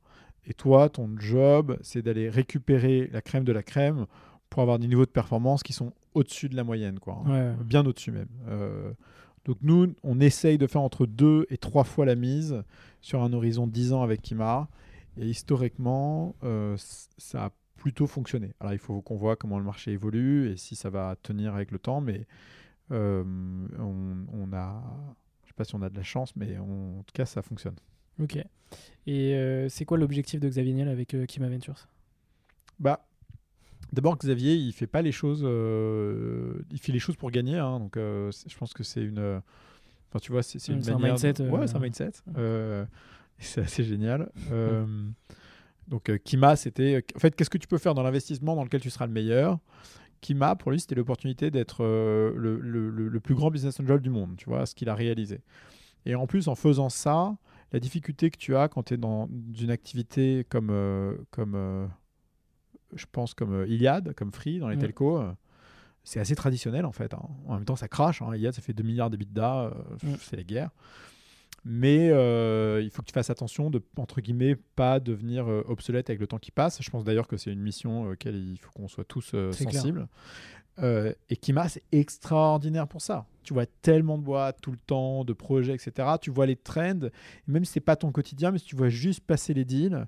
Et 0.46 0.54
toi, 0.54 0.90
ton 0.90 1.10
job, 1.18 1.78
c'est 1.82 2.02
d'aller 2.02 2.30
récupérer 2.30 3.10
la 3.14 3.22
crème 3.22 3.44
de 3.44 3.52
la 3.52 3.64
crème 3.64 4.08
pour 4.52 4.62
avoir 4.62 4.78
des 4.78 4.88
niveaux 4.88 5.06
de 5.06 5.12
performance 5.12 5.64
qui 5.64 5.74
sont 5.74 5.94
au-dessus 6.14 6.50
de 6.50 6.56
la 6.56 6.64
moyenne, 6.64 7.00
quoi. 7.00 7.24
Bien 7.64 7.84
au-dessus 7.86 8.12
même. 8.12 8.28
Euh, 8.48 8.92
donc 9.46 9.58
nous, 9.62 9.96
on 10.04 10.20
essaye 10.20 10.60
de 10.60 10.68
faire 10.68 10.82
entre 10.82 11.08
deux 11.08 11.48
et 11.50 11.58
trois 11.58 11.86
fois 11.86 12.06
la 12.06 12.16
mise 12.16 12.62
sur 13.00 13.24
un 13.24 13.34
horizon 13.34 13.66
de 13.66 13.72
10 13.72 13.94
ans 13.94 14.04
avec 14.04 14.22
Kima. 14.22 14.68
Et 15.18 15.26
historiquement, 15.26 16.36
euh, 16.44 16.76
ça 17.18 17.46
a 17.46 17.52
plutôt 17.78 18.08
fonctionné. 18.08 18.54
Alors 18.60 18.74
il 18.74 18.78
faut 18.78 19.02
qu'on 19.02 19.16
voit 19.16 19.38
comment 19.38 19.58
le 19.58 19.64
marché 19.64 19.92
évolue 19.92 20.52
et 20.52 20.58
si 20.58 20.76
ça 20.76 20.90
va 20.90 21.16
tenir 21.24 21.56
avec 21.56 21.72
le 21.72 21.80
temps, 21.80 22.02
mais 22.02 22.28
euh, 22.92 23.24
on, 23.80 24.26
on, 24.34 24.54
a, 24.54 24.84
je 25.44 25.48
sais 25.48 25.54
pas 25.56 25.64
si 25.64 25.76
on 25.76 25.82
a 25.82 25.90
de 25.90 25.96
la 25.96 26.04
chance, 26.04 26.36
mais 26.36 26.58
en 26.58 27.04
tout 27.08 27.14
cas 27.14 27.26
ça 27.26 27.42
fonctionne. 27.42 27.76
Ok. 28.22 28.38
Et 29.08 29.68
c'est 29.70 29.86
quoi 29.86 29.98
l'objectif 29.98 30.42
de 30.42 30.50
Xavier 30.50 30.74
Niel 30.74 30.90
avec 30.90 31.16
Kim 31.28 31.44
Adventures 31.44 31.88
Bah, 32.80 33.06
d'abord 33.92 34.18
Xavier, 34.18 34.56
il 34.56 34.72
fait 34.74 34.88
pas 34.88 35.02
les 35.02 35.12
choses, 35.12 35.42
euh, 35.44 36.54
il 36.72 36.80
fait 36.80 36.92
les 36.92 37.00
choses 37.00 37.16
pour 37.16 37.32
gagner. 37.32 37.58
Hein, 37.58 37.80
donc, 37.80 37.94
je 37.96 38.58
pense 38.58 38.74
que 38.74 38.84
c'est 38.84 39.04
une, 39.04 39.42
enfin, 40.10 40.20
tu 40.22 40.32
vois, 40.32 40.44
c'est 40.44 40.66
une 40.68 40.80
manière. 40.80 40.98
Un 40.98 41.10
mindset, 41.10 41.42
Ouais, 41.42 41.68
c'est 41.68 41.76
un 41.76 41.80
mindset. 41.80 42.12
c'est 43.40 43.62
assez 43.62 43.84
génial. 43.84 44.30
donc, 45.88 46.12
Kima, 46.24 46.56
c'était, 46.56 47.04
en 47.16 47.20
fait, 47.20 47.36
qu'est-ce 47.36 47.50
que 47.50 47.58
tu 47.58 47.68
peux 47.68 47.78
faire 47.78 47.94
dans 47.94 48.04
l'investissement 48.04 48.56
dans 48.56 48.64
lequel 48.64 48.82
tu 48.82 48.90
seras 48.90 49.08
le 49.08 49.14
meilleur? 49.14 49.60
Kima, 50.22 50.56
pour 50.56 50.72
lui, 50.72 50.80
c'était 50.80 50.96
l'opportunité 50.96 51.50
d'être 51.50 51.84
le, 51.84 52.60
le, 52.60 52.90
le, 52.90 53.20
plus 53.20 53.34
grand 53.34 53.50
business 53.50 53.80
angel 53.80 54.00
du 54.00 54.12
monde, 54.12 54.36
tu 54.38 54.46
vois, 54.46 54.66
ce 54.66 54.76
qu'il 54.76 54.88
a 54.90 54.96
réalisé. 54.96 55.42
Et 56.06 56.16
en 56.16 56.28
plus, 56.28 56.48
en 56.48 56.56
faisant 56.56 56.90
ça, 56.90 57.36
la 57.72 57.80
difficulté 57.80 58.30
que 58.30 58.38
tu 58.38 58.56
as 58.56 58.68
quand 58.68 58.84
tu 58.84 58.96
es 58.96 58.98
dans 58.98 59.30
une 59.60 59.72
activité 59.72 60.46
comme, 60.50 60.70
euh, 60.72 61.16
comme 61.32 61.54
euh, 61.56 61.88
je 62.96 63.06
pense, 63.12 63.34
comme 63.34 63.54
euh, 63.54 63.68
Iliad, 63.68 64.14
comme 64.16 64.32
Free 64.32 64.60
dans 64.60 64.70
les 64.70 64.78
telcos, 64.78 65.24
c'est 66.04 66.20
assez 66.20 66.36
traditionnel 66.36 66.86
en 66.86 66.92
fait. 66.92 67.14
Hein. 67.14 67.28
En 67.48 67.56
même 67.56 67.66
temps, 67.66 67.76
ça 67.76 67.88
crache. 67.88 68.22
Hein. 68.22 68.36
Iliad, 68.36 68.54
ça 68.54 68.62
fait 68.62 68.74
2 68.74 68.84
milliards 68.84 69.10
d'EBITDA, 69.10 69.74
c'est 70.20 70.36
la 70.36 70.44
guerre. 70.44 70.72
Mais 71.64 72.08
il 72.08 72.90
faut 72.90 73.02
que 73.02 73.08
tu 73.08 73.14
fasses 73.14 73.30
attention 73.30 73.70
de, 73.70 73.84
entre 73.98 74.20
guillemets, 74.22 74.56
pas 74.76 75.00
devenir 75.00 75.48
obsolète 75.48 76.10
avec 76.10 76.20
le 76.20 76.28
temps 76.28 76.40
qui 76.40 76.52
passe. 76.52 76.82
Je 76.82 76.90
pense 76.90 77.04
d'ailleurs 77.04 77.28
que 77.28 77.38
c'est 77.38 77.52
une 77.52 77.62
mission 77.62 78.10
auquel 78.10 78.36
il 78.36 78.58
faut 78.58 78.72
qu'on 78.72 78.88
soit 78.88 79.06
tous 79.06 79.36
sensibles. 79.52 80.08
Euh, 80.80 81.14
et 81.30 81.36
Kima, 81.36 81.70
c'est 81.70 81.84
extraordinaire 81.92 82.88
pour 82.88 83.02
ça. 83.02 83.26
Tu 83.44 83.54
vois 83.54 83.66
tellement 83.66 84.18
de 84.18 84.24
boîtes 84.24 84.62
tout 84.62 84.72
le 84.72 84.78
temps, 84.78 85.24
de 85.24 85.34
projets, 85.34 85.74
etc. 85.74 86.08
Tu 86.22 86.32
vois 86.32 86.46
les 86.46 86.56
trends, 86.56 87.10
même 87.48 87.66
si 87.66 87.74
c'est 87.74 87.80
pas 87.80 87.96
ton 87.96 88.12
quotidien, 88.12 88.52
mais 88.52 88.60
si 88.60 88.66
tu 88.66 88.76
vois 88.76 88.90
juste 88.90 89.22
passer 89.22 89.54
les 89.54 89.66
deals, 89.66 90.08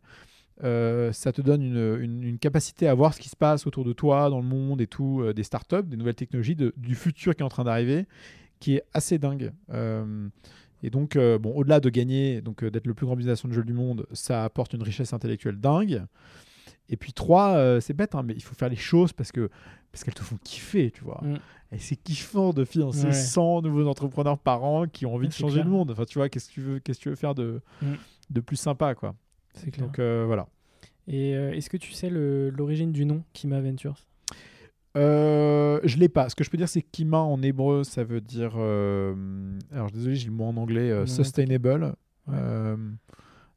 euh, 0.64 1.12
ça 1.12 1.32
te 1.32 1.42
donne 1.42 1.64
une, 1.64 2.38
capacité 2.38 2.88
à 2.88 2.94
voir 2.94 3.14
ce 3.14 3.20
qui 3.20 3.30
se 3.30 3.36
passe 3.36 3.66
autour 3.66 3.86
de 3.86 3.94
toi, 3.94 4.30
dans 4.30 4.40
le 4.40 4.46
monde 4.46 4.82
et 4.82 4.88
tout, 4.88 5.22
euh, 5.22 5.34
des 5.34 5.44
startups, 5.44 5.84
des 5.84 5.98
nouvelles 5.98 6.16
technologies, 6.16 6.56
du 6.56 6.96
futur 6.96 7.36
qui 7.36 7.42
est 7.42 7.46
en 7.46 7.50
train 7.50 7.64
d'arriver, 7.64 8.06
qui 8.60 8.76
est 8.76 8.84
assez 8.94 9.18
dingue. 9.18 9.52
et 10.84 10.90
donc, 10.90 11.18
bon, 11.18 11.54
au-delà 11.56 11.80
de 11.80 11.90
gagner, 11.90 12.42
donc 12.42 12.64
d'être 12.64 12.88
le 12.88 12.94
plus 12.94 13.06
grand 13.06 13.16
business 13.16 13.44
angel 13.46 13.64
du 13.64 13.74
monde, 13.74 14.06
ça 14.12 14.44
apporte 14.44 14.74
une 14.74 14.84
richesse 14.84 15.14
intellectuelle 15.14 15.60
dingue. 15.60 16.04
Et 16.90 16.98
puis 16.98 17.14
trois, 17.14 17.80
c'est 17.82 17.94
bête, 17.94 18.16
hein, 18.16 18.24
mais 18.24 18.34
il 18.34 18.44
faut 18.44 18.56
faire 18.56 18.70
les 18.70 18.76
choses 18.76 19.14
parce 19.14 19.32
que 19.32 19.50
parce 19.94 20.04
qu'elles 20.04 20.16
te 20.16 20.24
font 20.24 20.38
kiffer, 20.44 20.90
tu 20.92 21.04
vois. 21.04 21.22
Mm. 21.24 21.38
Et 21.72 21.78
c'est 21.78 21.96
kiffant 21.96 22.52
de 22.52 22.66
financer 22.66 23.14
100 23.14 23.62
nouveaux 23.62 23.88
entrepreneurs 23.88 24.40
par 24.40 24.64
an 24.64 24.88
qui 24.88 25.06
ont 25.06 25.14
envie 25.14 25.28
de 25.28 25.34
changer 25.34 25.64
le 25.64 25.70
monde. 25.70 25.92
Enfin, 25.92 26.06
tu 26.06 26.18
vois, 26.18 26.30
qu'est-ce 26.30 26.50
que 26.50 26.54
tu 26.54 26.62
veux, 26.62 26.80
qu'est-ce 26.80 26.98
que 26.98 27.04
tu 27.04 27.10
veux 27.10 27.16
faire 27.16 27.36
de, 27.36 27.62
mm. 27.82 27.94
de 28.32 28.42
plus 28.42 28.56
sympa, 28.56 28.96
quoi. 28.96 29.16
C'est 29.54 29.72
clair. 29.72 29.88
Donc 29.88 30.00
euh, 30.00 30.24
voilà. 30.26 30.48
Et 31.08 31.36
euh, 31.36 31.52
est-ce 31.52 31.70
que 31.70 31.78
tu 31.78 31.92
sais 31.94 32.10
l'origine 32.10 32.92
du 32.92 33.06
nom 33.06 33.24
Kima 33.34 33.62
Ventures? 33.62 33.98
Euh, 34.96 35.80
je 35.84 35.98
l'ai 35.98 36.10
pas. 36.10 36.30
Ce 36.30 36.36
que 36.36 36.44
je 36.44 36.50
peux 36.50 36.58
dire, 36.58 36.70
c'est 36.70 36.82
Kima 36.82 37.18
en 37.18 37.42
hébreu, 37.42 37.84
ça 37.84 38.04
veut 38.04 38.22
dire. 38.22 38.54
Euh, 38.56 39.58
alors, 39.72 39.92
désolé, 39.92 40.16
j'ai 40.16 40.28
le 40.28 40.34
mot 40.34 40.46
en 40.46 40.58
anglais. 40.58 41.06
sustainable. 41.08 41.96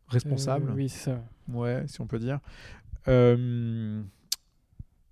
responsable. 0.09 0.73
oui, 0.75 0.89
c'est 0.89 1.11
ça. 1.11 1.23
Ouais, 1.49 1.85
si 1.87 2.01
on 2.01 2.07
peut 2.07 2.19
dire. 2.19 2.41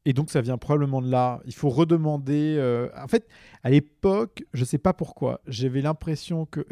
Et 0.06 0.12
donc, 0.12 0.30
ça 0.30 0.42
vient 0.42 0.58
probablement 0.58 1.00
de 1.00 1.10
là. 1.10 1.40
Il 1.46 1.54
faut 1.54 1.70
redemander. 1.70 2.88
En 2.96 3.08
fait, 3.08 3.28
à 3.62 3.70
l'époque, 3.70 4.44
je 4.52 4.60
ne 4.60 4.66
sais 4.66 4.78
pas 4.78 4.92
pourquoi, 4.92 5.40
j'avais 5.46 5.82
l'impression 5.82 6.46
que. 6.46 6.66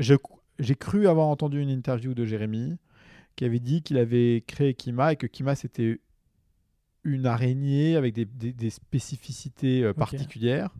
J'ai 0.58 0.74
cru 0.74 1.08
avoir 1.08 1.26
entendu 1.28 1.60
une 1.60 1.70
interview 1.70 2.14
de 2.14 2.24
Jérémy 2.24 2.78
qui 3.36 3.44
avait 3.44 3.60
dit 3.60 3.82
qu'il 3.82 3.98
avait 3.98 4.42
créé 4.46 4.74
Kima 4.74 5.12
et 5.12 5.16
que 5.16 5.26
Kima, 5.26 5.54
c'était 5.54 6.00
une 7.04 7.26
araignée 7.26 7.96
avec 7.96 8.14
des, 8.14 8.70
spécificités 8.70 9.82
euh, 9.82 9.92
particulières. 9.92 10.70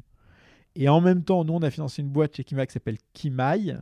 Et 0.75 0.89
en 0.89 1.01
même 1.01 1.25
temps, 1.25 1.45
nous, 1.45 1.55
on 1.55 1.63
a 1.63 1.71
financé 1.71 2.03
une 2.03 2.09
boîte 2.09 2.37
chez 2.37 2.45
Kima 2.45 2.67
qui 2.67 2.73
s'appelle 2.73 2.99
Kimai, 3.13 3.77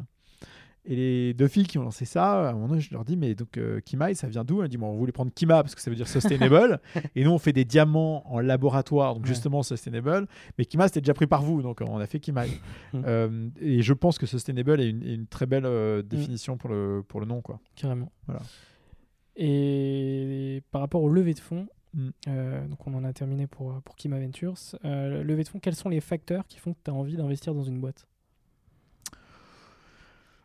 et 0.86 0.96
les 0.96 1.34
deux 1.34 1.48
filles 1.48 1.66
qui 1.66 1.76
ont 1.78 1.82
lancé 1.82 2.06
ça, 2.06 2.48
à 2.48 2.52
un 2.52 2.54
moment 2.54 2.78
je 2.78 2.92
leur 2.92 3.04
dis, 3.04 3.16
mais 3.16 3.34
donc 3.34 3.58
euh, 3.58 3.80
Kimai, 3.80 4.14
ça 4.14 4.28
vient 4.28 4.44
d'où? 4.44 4.62
Elles 4.62 4.68
disent, 4.68 4.80
bon, 4.80 4.88
on 4.88 4.96
voulait 4.96 5.12
prendre 5.12 5.30
Kima 5.32 5.62
parce 5.62 5.74
que 5.74 5.82
ça 5.82 5.90
veut 5.90 5.96
dire 5.96 6.08
sustainable. 6.08 6.80
et 7.14 7.22
nous, 7.22 7.30
on 7.30 7.38
fait 7.38 7.52
des 7.52 7.66
diamants 7.66 8.22
en 8.26 8.40
laboratoire, 8.40 9.14
donc 9.14 9.26
justement 9.26 9.62
sustainable. 9.62 10.26
Mais 10.56 10.64
Kima, 10.64 10.88
c'était 10.88 11.02
déjà 11.02 11.12
pris 11.12 11.26
par 11.26 11.42
vous, 11.42 11.60
donc 11.60 11.82
on 11.86 11.98
a 11.98 12.06
fait 12.06 12.20
Kimai. 12.20 12.48
Hum. 12.92 13.04
euh, 13.06 13.48
et 13.60 13.82
je 13.82 13.92
pense 13.92 14.18
que 14.18 14.26
sustainable 14.26 14.80
est 14.80 14.88
une, 14.88 15.02
une 15.06 15.26
très 15.26 15.46
belle 15.46 15.66
euh, 15.66 16.02
définition 16.02 16.56
pour, 16.56 16.70
le, 16.70 17.04
pour 17.06 17.20
le 17.20 17.26
nom. 17.26 17.40
Quoi. 17.40 17.60
Carrément. 17.76 18.10
Voilà. 18.26 18.40
Et 19.36 20.62
par 20.70 20.80
rapport 20.80 21.02
au 21.02 21.08
levée 21.08 21.34
de 21.34 21.40
fonds, 21.40 21.68
hum. 21.96 22.12
euh, 22.26 22.66
donc 22.66 22.84
on 22.86 22.94
en 22.94 23.04
a 23.04 23.12
terminé 23.12 23.46
pour, 23.46 23.80
pour 23.82 23.96
Kima 23.96 24.18
Ventures. 24.18 24.56
levée 24.82 25.44
de 25.44 25.48
fonds, 25.48 25.60
quels 25.60 25.76
sont 25.76 25.88
les 25.88 26.00
facteurs 26.00 26.46
qui 26.46 26.58
font 26.58 26.72
que 26.72 26.78
tu 26.84 26.90
as 26.90 26.94
envie 26.94 27.16
d'investir 27.16 27.54
dans 27.54 27.64
une 27.64 27.80
boîte? 27.80 28.06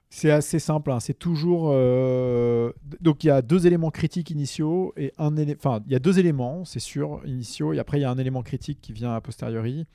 C'est 0.10 0.32
assez 0.32 0.60
simple. 0.60 0.92
Hein. 0.92 1.00
C'est 1.00 1.18
toujours. 1.18 1.70
Euh, 1.72 2.72
donc 3.02 3.24
il 3.24 3.28
y 3.28 3.30
a 3.30 3.42
deux 3.42 3.68
éléments 3.68 3.92
critiques 3.92 4.30
initiaux 4.32 4.94
et 4.98 5.14
un 5.18 5.36
Enfin, 5.52 5.82
il 5.86 5.92
y 5.92 5.96
a 5.96 6.00
deux 6.00 6.20
éléments, 6.20 6.66
c'est 6.66 6.80
sûr, 6.80 7.22
initiaux, 7.26 7.74
et 7.74 7.80
après 7.80 8.00
il 8.00 8.02
y 8.02 8.06
a 8.06 8.12
un 8.12 8.18
élément 8.18 8.44
critique 8.44 8.80
qui 8.82 8.94
vient 8.94 9.14
a 9.14 9.22
posteriori. 9.22 9.86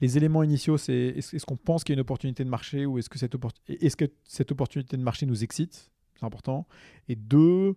Les 0.00 0.18
éléments 0.18 0.42
initiaux, 0.42 0.76
c'est 0.76 1.14
est-ce 1.16 1.46
qu'on 1.46 1.56
pense 1.56 1.82
qu'il 1.82 1.94
y 1.94 1.96
a 1.96 1.96
une 1.96 2.02
opportunité 2.02 2.44
de 2.44 2.50
marché 2.50 2.84
ou 2.84 2.98
est-ce 2.98 3.08
que, 3.08 3.18
cette 3.18 3.34
est-ce 3.68 3.96
que 3.96 4.04
cette 4.24 4.52
opportunité 4.52 4.96
de 4.98 5.02
marché 5.02 5.24
nous 5.24 5.42
excite? 5.42 5.90
C'est 6.14 6.26
important. 6.26 6.66
Et 7.08 7.16
deux, 7.16 7.76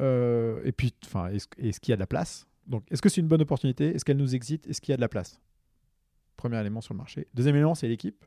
euh, 0.00 0.60
et 0.64 0.72
puis, 0.72 0.92
enfin, 1.04 1.28
est-ce, 1.28 1.46
qu'il 1.80 1.90
y 1.90 1.92
a 1.92 1.96
de 1.96 2.00
la 2.00 2.06
place? 2.06 2.46
Donc, 2.66 2.84
est-ce 2.90 3.00
que 3.00 3.08
c'est 3.08 3.20
une 3.20 3.28
bonne 3.28 3.40
opportunité? 3.40 3.94
Est-ce 3.94 4.04
qu'elle 4.04 4.16
nous 4.16 4.34
excite? 4.34 4.66
Est-ce 4.66 4.80
qu'il 4.80 4.92
y 4.92 4.94
a 4.94 4.96
de 4.96 5.00
la 5.00 5.08
place? 5.08 5.40
Premier 6.36 6.60
élément 6.60 6.80
sur 6.80 6.92
le 6.92 6.98
marché. 6.98 7.26
Deuxième 7.32 7.54
élément, 7.56 7.74
c'est 7.74 7.88
l'équipe. 7.88 8.22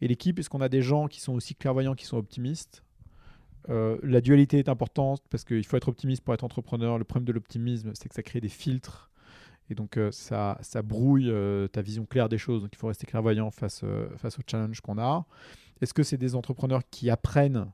Et 0.00 0.08
l'équipe, 0.08 0.38
est-ce 0.38 0.50
qu'on 0.50 0.60
a 0.60 0.68
des 0.68 0.82
gens 0.82 1.06
qui 1.06 1.20
sont 1.20 1.32
aussi 1.34 1.54
clairvoyants, 1.54 1.94
qui 1.94 2.04
sont 2.04 2.18
optimistes? 2.18 2.82
Euh, 3.68 3.98
La 4.02 4.20
dualité 4.20 4.58
est 4.58 4.68
importante 4.68 5.22
parce 5.30 5.44
qu'il 5.44 5.64
faut 5.64 5.76
être 5.76 5.88
optimiste 5.88 6.22
pour 6.22 6.34
être 6.34 6.44
entrepreneur. 6.44 6.98
Le 6.98 7.04
problème 7.04 7.26
de 7.26 7.32
l'optimisme, 7.32 7.92
c'est 7.94 8.08
que 8.08 8.14
ça 8.14 8.22
crée 8.22 8.40
des 8.40 8.48
filtres. 8.48 9.10
Et 9.68 9.74
donc, 9.74 9.96
euh, 9.96 10.12
ça, 10.12 10.58
brouille 10.84 11.28
euh, 11.30 11.66
ta 11.66 11.82
vision 11.82 12.04
claire 12.04 12.28
des 12.28 12.38
choses. 12.38 12.62
Donc, 12.62 12.70
il 12.72 12.78
faut 12.78 12.86
rester 12.86 13.06
clairvoyant 13.06 13.50
face, 13.50 13.84
face 14.16 14.38
au 14.38 14.42
challenge 14.46 14.80
qu'on 14.80 14.98
a. 14.98 15.26
Est-ce 15.80 15.92
que 15.92 16.02
c'est 16.02 16.16
des 16.16 16.34
entrepreneurs 16.34 16.82
qui 16.90 17.10
apprennent 17.10 17.66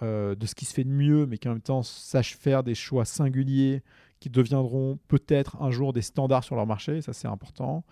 de 0.00 0.46
ce 0.46 0.56
qui 0.56 0.64
se 0.64 0.74
fait 0.74 0.82
de 0.82 0.90
mieux, 0.90 1.26
mais 1.26 1.38
qui 1.38 1.46
en 1.48 1.52
même 1.52 1.60
temps 1.60 1.84
sachent 1.84 2.36
faire 2.36 2.64
des 2.64 2.74
choix 2.74 3.04
singuliers 3.04 3.82
qui 4.18 4.30
deviendront 4.30 4.98
peut-être 5.06 5.62
un 5.62 5.70
jour 5.70 5.92
des 5.92 6.02
standards 6.02 6.42
sur 6.42 6.56
leur 6.56 6.66
marché? 6.66 7.00
Ça, 7.02 7.12
c'est 7.12 7.28
important. 7.28 7.84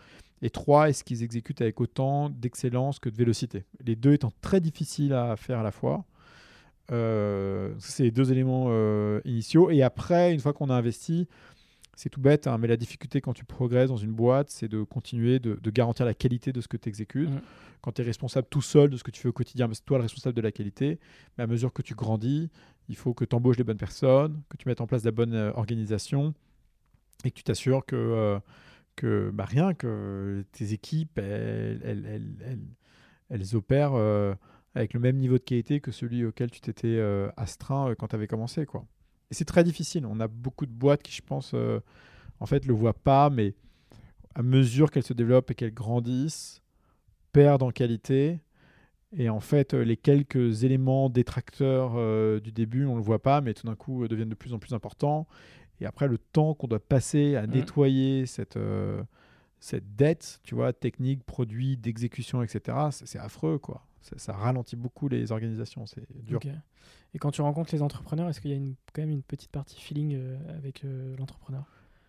Et 0.43 0.51
trois, 0.51 0.89
est-ce 0.89 1.05
qu'ils 1.05 1.23
exécutent 1.23 1.61
avec 1.61 1.81
autant 1.81 2.31
d'excellence 2.31 2.99
que 2.99 3.11
de 3.11 3.17
vélocité? 3.17 3.65
Les 3.85 3.97
deux 3.97 4.15
étant 4.15 4.33
très 4.41 4.61
difficiles 4.61 5.13
à 5.13 5.37
faire 5.37 5.59
à 5.59 5.63
la 5.63 5.71
fois. 5.71 6.05
Euh, 6.93 7.73
c'est 7.79 8.05
les 8.05 8.11
deux 8.11 8.33
éléments 8.33 8.67
euh, 8.69 9.21
initiaux. 9.25 9.71
Et 9.71 9.83
après, 9.83 10.33
une 10.33 10.41
fois 10.41 10.53
qu'on 10.53 10.71
a 10.71 10.75
investi, 10.75 11.29
c'est 11.95 12.09
tout 12.09 12.21
bête, 12.21 12.47
hein, 12.47 12.57
mais 12.59 12.69
la 12.69 12.77
difficulté 12.77 13.21
quand 13.21 13.35
tu 13.35 13.45
progresses 13.45 13.91
dans 13.91 13.97
une 13.97 14.13
boîte, 14.13 14.51
c'est 14.51 14.69
de 14.69 14.83
continuer 14.83 15.39
de, 15.39 15.71
garantir 15.71 16.07
la 16.07 16.15
qualité 16.15 16.53
de 16.53 16.61
ce 16.61 16.69
que 16.69 16.77
tu 16.77 16.89
exécutes. 16.89 17.31
Mm. 17.31 17.41
Quand 17.83 17.93
tu 17.93 18.03
es 18.03 18.05
responsable 18.05 18.47
tout 18.51 18.63
seul 18.63 18.91
de 18.91 18.97
ce 18.97 19.05
que 19.05 19.11
tu 19.11 19.21
fais 19.21 19.29
au 19.29 19.33
quotidien, 19.33 19.69
c'est 19.73 19.85
toi 19.85 19.99
le 19.99 20.03
responsable 20.03 20.35
de 20.35 20.41
la 20.41 20.53
qualité. 20.53 20.99
Mais 21.37 21.45
à 21.45 21.47
mesure 21.47 21.73
que 21.73 21.83
tu 21.83 21.95
grandis, 21.95 22.51
il 22.89 22.97
faut 22.97 23.15
que 23.15 23.25
tu 23.25 23.37
embauches 23.37 23.59
les 23.59 23.65
bonnes 23.65 23.77
personnes, 23.77 24.41
que 24.49 24.57
tu 24.57 24.67
mettes 24.69 24.81
en 24.81 24.87
place 24.87 25.05
la 25.05 25.11
bonne 25.11 25.35
euh, 25.35 25.53
organisation 25.53 26.35
et 27.25 27.31
que 27.31 27.37
tu 27.37 27.45
t'assures 27.45 27.85
que, 27.85 28.41
que 29.01 29.31
bah, 29.33 29.47
rien, 29.47 29.73
que 29.73 30.45
tes 30.53 30.75
équipes, 30.75 31.19
elles, 31.19 31.81
elles, 31.85 32.37
elles, 32.45 32.61
elles 33.31 33.57
opèrent 33.57 33.95
euh, 33.95 34.35
avec 34.75 34.95
le 34.95 35.01
même 35.01 35.17
niveau 35.17 35.39
de 35.39 35.43
qualité 35.43 35.81
que 35.81 35.91
celui 35.91 36.25
auquel 36.25 36.51
tu 36.51 36.61
t'étais 36.61 36.97
euh, 36.99 37.31
astreint 37.37 37.91
euh, 37.91 37.95
quand 37.95 38.09
tu 38.09 38.17
avais 38.17 38.27
commencé. 38.27 38.67
Quoi. 38.67 38.85
Et 39.31 39.35
c'est 39.35 39.45
très 39.45 39.65
difficile. 39.65 40.05
On 40.07 40.21
a 40.21 40.29
beaucoup 40.29 40.67
de 40.67 40.73
boîtes 40.73 41.03
qui, 41.03 41.13
je 41.13 41.23
pense, 41.23 41.53
euh, 41.55 41.81
en 42.41 42.47
fait, 42.47 42.67
le 42.67 42.75
voient 42.75 42.95
pas, 42.95 43.31
mais 43.31 43.55
à 44.35 44.43
mesure 44.43 44.91
qu'elles 44.91 45.03
se 45.03 45.15
développent 45.15 45.51
et 45.51 45.55
qu'elles 45.55 45.75
grandissent, 45.75 46.63
perdent 47.33 47.63
en 47.63 47.71
qualité. 47.71 48.41
Et 49.17 49.29
en 49.29 49.41
fait, 49.41 49.75
les 49.75 49.97
quelques 49.97 50.63
éléments 50.63 51.09
détracteurs 51.09 52.41
du 52.41 52.53
début, 52.53 52.85
on 52.85 52.93
ne 52.93 52.99
le 52.99 53.03
voit 53.03 53.21
pas, 53.21 53.41
mais 53.41 53.55
tout 53.55 53.67
d'un 53.67 53.75
coup, 53.75 54.07
deviennent 54.07 54.29
de 54.29 54.37
plus 54.37 54.53
en 54.53 54.61
plus 54.61 54.73
importants. 54.73 55.27
Et 55.81 55.87
après, 55.87 56.09
le 56.09 56.19
temps 56.19 56.55
qu'on 56.55 56.67
doit 56.69 56.81
passer 56.81 57.37
à 57.37 57.47
Mm. 57.47 57.51
nettoyer 57.51 58.27
cette, 58.27 58.57
euh, 58.57 59.03
cette 59.61 59.97
dette, 59.97 60.41
tu 60.43 60.55
vois, 60.55 60.73
technique, 60.73 61.25
produit, 61.25 61.77
d'exécution, 61.77 62.43
etc., 62.43 62.77
c'est 62.91 63.19
affreux, 63.19 63.59
quoi. 63.59 63.87
Ça, 64.03 64.17
ça 64.19 64.33
ralentit 64.33 64.77
beaucoup 64.77 65.09
les 65.09 65.31
organisations, 65.33 65.85
c'est 65.87 66.07
dur. 66.25 66.41
Et 67.13 67.19
quand 67.19 67.31
tu 67.33 67.43
rencontres 67.43 67.75
les 67.75 67.83
entrepreneurs, 67.83 68.29
est-ce 68.29 68.41
qu'il 68.41 68.51
y 68.51 68.55
a 68.55 68.57
une, 68.57 68.75
quand 68.95 69.03
même 69.03 69.11
une 69.11 69.23
petite 69.23 69.51
partie 69.51 69.81
feeling 69.81 70.15
euh, 70.17 70.39
avec 70.57 70.85
euh, 70.85 71.15
l'entrepreneur? 71.19 71.65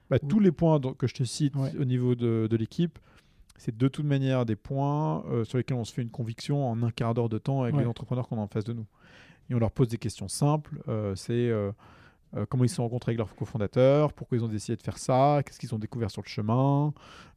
Bah. 0.09 0.19
Tous 0.19 0.39
les 0.39 0.51
points 0.51 0.79
donc, 0.79 0.97
que 0.97 1.07
je 1.07 1.13
te 1.13 1.23
cite 1.23 1.55
Ouais. 1.55 1.75
au 1.77 1.85
niveau 1.85 2.15
de, 2.15 2.47
de 2.49 2.55
l'équipe, 2.57 2.99
c'est 3.57 3.75
de 3.77 3.87
toute 3.87 4.05
manière 4.05 4.45
des 4.45 4.55
points 4.55 5.23
euh, 5.27 5.43
sur 5.43 5.57
lesquels 5.57 5.77
on 5.77 5.83
se 5.85 5.93
fait 5.93 6.01
une 6.01 6.09
conviction 6.09 6.69
en 6.69 6.81
un 6.83 6.91
quart 6.91 7.13
d'heure 7.13 7.29
de 7.29 7.37
temps 7.37 7.61
avec 7.63 7.75
Ouais. 7.75 7.81
les 7.81 7.87
entrepreneurs 7.87 8.27
qu'on 8.27 8.37
a 8.37 8.41
en 8.41 8.47
face 8.47 8.63
de 8.65 8.73
nous. 8.73 8.85
Et 9.49 9.55
on 9.55 9.59
leur 9.59 9.71
pose 9.71 9.87
des 9.89 9.97
questions 9.97 10.27
simples. 10.29 10.81
c'est 11.15 11.51
euh, 12.35 12.45
comment 12.49 12.63
ils 12.63 12.69
se 12.69 12.75
sont 12.75 12.83
rencontrés 12.83 13.11
avec 13.11 13.17
leurs 13.17 13.35
cofondateurs, 13.35 14.13
pourquoi 14.13 14.37
ils 14.37 14.43
ont 14.43 14.47
décidé 14.47 14.75
de 14.77 14.81
faire 14.81 14.97
ça, 14.97 15.41
qu'est-ce 15.45 15.59
qu'ils 15.59 15.75
ont 15.75 15.79
découvert 15.79 16.09
sur 16.11 16.21
le 16.21 16.29
chemin, 16.29 16.93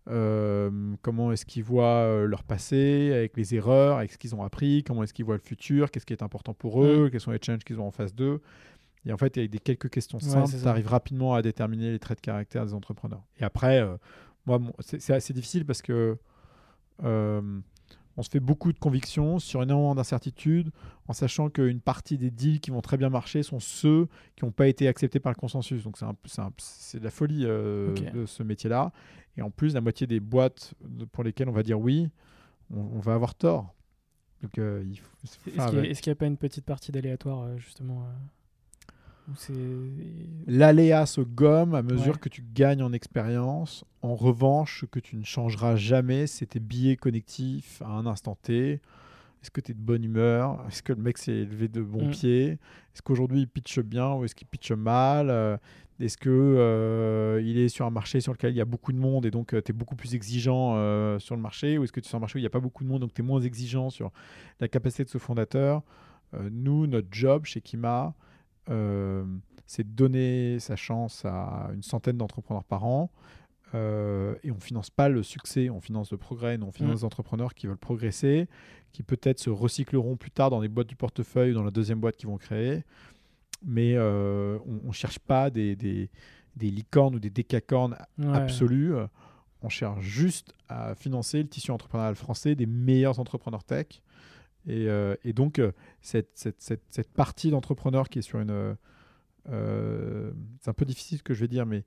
euh, 0.09 0.95
comment 1.03 1.33
est-ce 1.33 1.45
qu'ils 1.47 1.65
voient 1.65 1.85
euh, 2.05 2.27
leur 2.27 2.45
passé, 2.45 3.13
avec 3.13 3.37
les 3.37 3.55
erreurs, 3.55 3.99
avec 3.99 4.13
ce 4.13 4.19
qu'ils 4.19 4.35
ont 4.35 4.43
appris, 4.43 4.85
comment 4.85 5.03
est-ce 5.03 5.15
qu'ils 5.15 5.25
voient 5.25 5.37
le 5.37 5.41
futur, 5.41 5.91
qu'est-ce 5.91 6.07
qui 6.07 6.13
est 6.13 6.23
important 6.23 6.55
pour 6.55 6.85
eux, 6.85 7.09
quels 7.11 7.21
sont 7.21 7.31
les 7.33 7.41
challenges 7.43 7.65
qu'ils 7.65 7.81
ont 7.81 7.87
en 7.87 7.91
face 7.91 8.15
d'eux. 8.15 8.41
Et 9.07 9.13
en 9.13 9.17
fait, 9.19 9.37
avec 9.37 9.51
des 9.51 9.59
quelques 9.59 9.91
questions 9.91 10.19
Ouais, 10.19 10.25
simples, 10.25 10.49
c'est 10.49 10.59
tu 10.59 10.63
ça. 10.63 10.71
arrives 10.71 10.89
rapidement 10.89 11.35
à 11.35 11.43
déterminer 11.43 11.91
les 11.91 11.99
traits 11.99 12.19
de 12.19 12.23
caractère 12.23 12.65
des 12.65 12.73
entrepreneurs. 12.75 13.23
Et 13.39 13.45
après, 13.45 13.81
euh, 13.81 13.97
moi, 14.47 14.61
c'est 14.81 15.01
c'est 15.01 15.13
assez 15.13 15.33
difficile 15.33 15.67
parce 15.67 15.83
que 15.83 16.17
euh, 17.03 17.61
on 18.17 18.23
se 18.23 18.31
fait 18.31 18.41
beaucoup 18.41 18.73
de 18.73 18.79
convictions 18.79 19.39
sur 19.39 19.63
énormément 19.63 19.95
d'incertitudes, 19.95 20.71
en 21.09 21.13
sachant 21.13 21.51
qu'une 21.51 21.81
partie 21.81 22.19
des 22.19 22.31
deals 22.31 22.61
qui 22.61 22.71
vont 22.71 22.81
très 22.81 22.97
bien 22.97 23.11
marcher 23.11 23.43
sont 23.43 23.61
ceux 23.61 24.09
qui 24.37 24.45
n'ont 24.45 24.53
pas 24.53 24.69
été 24.69 24.89
acceptés 24.89 25.21
par 25.21 25.33
le 25.33 25.37
consensus. 25.37 25.83
Donc 25.83 25.99
c'est 26.59 26.99
de 26.99 27.05
la 27.05 27.11
folie 27.11 27.45
euh, 27.45 27.95
de 28.13 28.27
ce 28.27 28.43
métier-là. 28.43 28.93
Et 29.37 29.43
en 29.43 29.51
plus, 29.51 29.75
la 29.75 29.81
moitié 29.81 30.07
des 30.07 30.21
boîtes 30.21 30.75
pour 31.13 31.25
lesquelles 31.25 31.49
on 31.49 31.53
va 31.53 31.65
dire 31.65 31.81
oui, 31.81 32.09
on, 32.71 32.81
on 32.81 33.01
va 33.01 33.15
avoir 33.15 33.35
tort. 33.35 33.75
Donc 34.43 34.59
euh, 34.59 34.85
il 34.87 34.99
faut, 34.99 35.11
faut 35.27 35.51
Est-ce 35.83 36.03
qu'il 36.03 36.11
n'y 36.11 36.13
a, 36.13 36.17
pas 36.17 36.27
une 36.27 36.37
petite 36.37 36.65
partie 36.65 36.93
d'aléatoire, 36.93 37.43
euh, 37.43 37.57
justement. 37.59 38.07
L'aléa 40.47 41.07
se 41.07 41.21
gomme 41.21 41.75
à 41.75 41.83
mesure 41.83 42.15
Ouais. 42.15 42.19
que 42.21 42.29
tu 42.29 42.45
gagnes 42.55 42.83
en 42.83 42.93
expérience. 42.93 43.85
En 44.03 44.15
revanche, 44.15 44.81
ce 44.83 44.87
que 44.87 45.01
tu 45.01 45.17
ne 45.17 45.25
changeras 45.25 45.77
jamais, 45.77 46.27
c'est 46.27 46.47
tes 46.47 46.61
billets 46.61 46.97
connectifs 46.97 47.81
à 47.83 47.89
un 47.89 48.07
instant 48.07 48.37
T. 48.43 48.81
Est-ce 49.43 49.51
que 49.51 49.61
tu 49.61 49.73
es 49.73 49.75
de 49.75 49.81
bonne 49.81 50.05
humeur? 50.05 50.65
Est-ce 50.69 50.83
que 50.83 50.93
le 50.93 51.03
mec 51.03 51.19
s'est 51.19 51.33
élevé 51.33 51.69
de 51.69 51.83
bon 51.83 52.07
Mm. 52.09 52.11
pied? 52.11 52.47
Est-ce 52.95 53.03
qu'aujourd'hui 53.03 53.41
il 53.41 53.49
pitche 53.49 53.81
bien 53.81 54.13
ou 54.15 54.25
est-ce 54.25 54.35
qu'il 54.35 54.47
pitche 54.47 54.73
mal? 54.73 55.29
Euh, 55.31 55.57
Est-ce 56.01 56.19
que 56.19 56.29
euh, 56.29 57.41
il 57.45 57.57
est 57.57 57.69
sur 57.69 57.87
un 57.87 57.91
marché 57.91 58.21
sur 58.21 58.33
lequel 58.33 58.53
il 58.53 58.57
y 58.57 58.61
a 58.61 58.65
beaucoup 58.65 58.93
de 58.93 58.99
monde 58.99 59.27
et 59.27 59.31
donc 59.31 59.51
tu 59.51 59.57
es 59.57 59.73
beaucoup 59.73 59.95
plus 59.95 60.15
exigeant 60.17 60.73
euh, 60.77 61.21
sur 61.21 61.37
le 61.37 61.41
marché? 61.43 61.79
Ou 61.79 61.85
est-ce 61.85 61.93
que 61.93 62.01
tu 62.01 62.07
es 62.07 62.09
sur 62.09 62.17
un 62.17 62.21
marché 62.21 62.37
où 62.37 62.39
il 62.41 62.43
n'y 62.43 62.47
a 62.49 62.51
pas 62.51 62.59
beaucoup 62.59 62.83
de 62.83 62.89
monde 62.89 63.03
donc 63.03 63.15
tu 63.15 63.23
es 63.23 63.25
moins 63.25 63.41
exigeant 63.41 63.91
sur 63.91 64.11
la 64.61 64.67
capacité 64.67 65.05
de 65.05 65.09
ce 65.09 65.19
fondateur? 65.19 65.83
Euh, 66.35 66.49
Nous, 66.51 66.89
notre 66.89 67.07
job 67.13 67.45
chez 67.45 67.61
Kima, 67.61 68.07
euh, 68.07 68.11
c'est 68.67 69.85
de 69.87 69.93
donner 69.95 70.59
sa 70.61 70.77
chance 70.77 71.25
à 71.25 71.71
une 71.75 71.83
centaine 71.83 72.17
d'entrepreneurs 72.19 72.65
par 72.65 72.85
an. 72.85 73.11
euh, 73.75 74.37
et 74.45 74.53
on 74.53 74.61
finance 74.61 74.89
pas 74.91 75.09
le 75.09 75.25
succès, 75.25 75.69
on 75.69 75.81
finance 75.81 76.13
le 76.13 76.17
progrès, 76.19 76.57
on 76.63 76.71
finance 76.71 76.93
Mm. 76.93 76.97
des 76.99 77.05
entrepreneurs 77.05 77.55
qui 77.55 77.67
veulent 77.67 77.77
progresser, 77.77 78.47
qui 78.93 79.03
peut-être 79.03 79.41
se 79.41 79.51
recycleront 79.51 80.17
plus 80.17 80.31
tard 80.31 80.51
dans 80.51 80.61
les 80.61 80.69
boîtes 80.69 80.87
du 80.87 80.95
portefeuille 80.95 81.51
ou 81.51 81.55
dans 81.55 81.65
la 81.65 81.73
deuxième 81.73 81.99
boîte 81.99 82.17
qu'ils 82.17 82.29
vont 82.29 82.37
créer. 82.39 82.85
Mais 83.65 83.95
euh, 83.97 84.59
on 84.85 84.89
ne 84.89 84.93
cherche 84.93 85.19
pas 85.19 85.51
des, 85.51 85.75
des, 85.75 86.09
des 86.55 86.71
licornes 86.71 87.17
ou 87.17 87.19
des 87.19 87.31
décacornes 87.31 87.97
Ouais. 88.19 88.37
absolues. 88.37 88.95
On 89.63 89.69
cherche 89.71 90.03
juste 90.03 90.53
à 90.69 90.95
financer 90.95 91.43
le 91.43 91.49
tissu 91.49 91.71
entrepreneurial 91.73 92.15
français 92.15 92.55
des 92.55 92.67
meilleurs 92.67 93.19
entrepreneurs 93.19 93.65
tech. 93.65 93.87
Et, 94.67 94.89
euh, 94.89 95.15
et 95.25 95.33
donc, 95.33 95.59
euh, 95.59 95.73
cette, 96.01 96.31
cette, 96.35 96.61
cette, 96.63 96.83
cette 96.91 97.13
partie 97.13 97.51
d'entrepreneurs 97.51 98.09
qui 98.09 98.19
est 98.21 98.23
sur 98.23 98.41
une. 98.41 98.77
euh, 99.51 100.33
c'est 100.61 100.71
un 100.71 100.75
peu 100.75 100.85
difficile 100.85 101.19
ce 101.19 101.23
que 101.23 101.35
je 101.35 101.41
vais 101.41 101.49
dire, 101.49 101.67
mais 101.67 101.85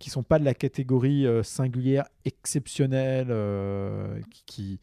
qui 0.00 0.10
sont 0.10 0.24
pas 0.24 0.38
de 0.40 0.44
la 0.44 0.54
catégorie 0.54 1.26
euh, 1.26 1.42
singulière, 1.44 2.04
exceptionnelle, 2.24 3.28
qui, 4.30 4.44
qui, 4.46 4.80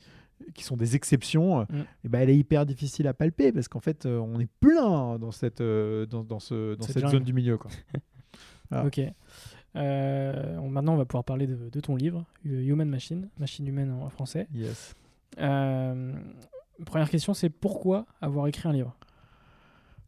qui 0.55 0.63
sont 0.63 0.77
des 0.77 0.95
exceptions, 0.95 1.61
Mm. 1.61 1.65
et 2.05 2.09
ben, 2.09 2.19
elle 2.21 2.29
est 2.29 2.37
hyper 2.37 2.65
difficile 2.65 3.07
à 3.07 3.13
palper 3.13 3.51
parce 3.51 3.67
qu'en 3.67 3.79
fait, 3.81 4.05
euh, 4.05 4.17
on 4.19 4.39
est 4.39 4.49
plein 4.59 5.17
dans 5.19 5.31
cette, 5.31 5.61
euh, 5.61 6.05
dans, 6.05 6.23
dans 6.23 6.39
ce, 6.39 6.75
dans 6.75 6.85
Cette 6.85 7.07
zone 7.09 7.23
du 7.23 7.33
milieu. 7.33 7.57
Quoi. 7.57 7.71
Ok. 8.85 9.01
Euh, 9.75 10.57
on- 10.57 10.69
maintenant, 10.69 10.93
on 10.93 10.97
va 10.97 11.05
pouvoir 11.05 11.23
parler 11.23 11.45
de, 11.47 11.69
de 11.69 11.79
ton 11.79 11.95
livre, 11.95 12.25
Human 12.45 12.87
Machine, 12.89 13.29
machine 13.39 13.67
humaine 13.67 13.91
en 13.91 14.09
français. 14.09 14.47
Yes. 14.53 14.95
Première 16.85 17.09
question, 17.09 17.33
c'est 17.33 17.49
pourquoi 17.49 18.05
avoir 18.21 18.47
écrit 18.47 18.67
un 18.67 18.73
livre? 18.73 18.95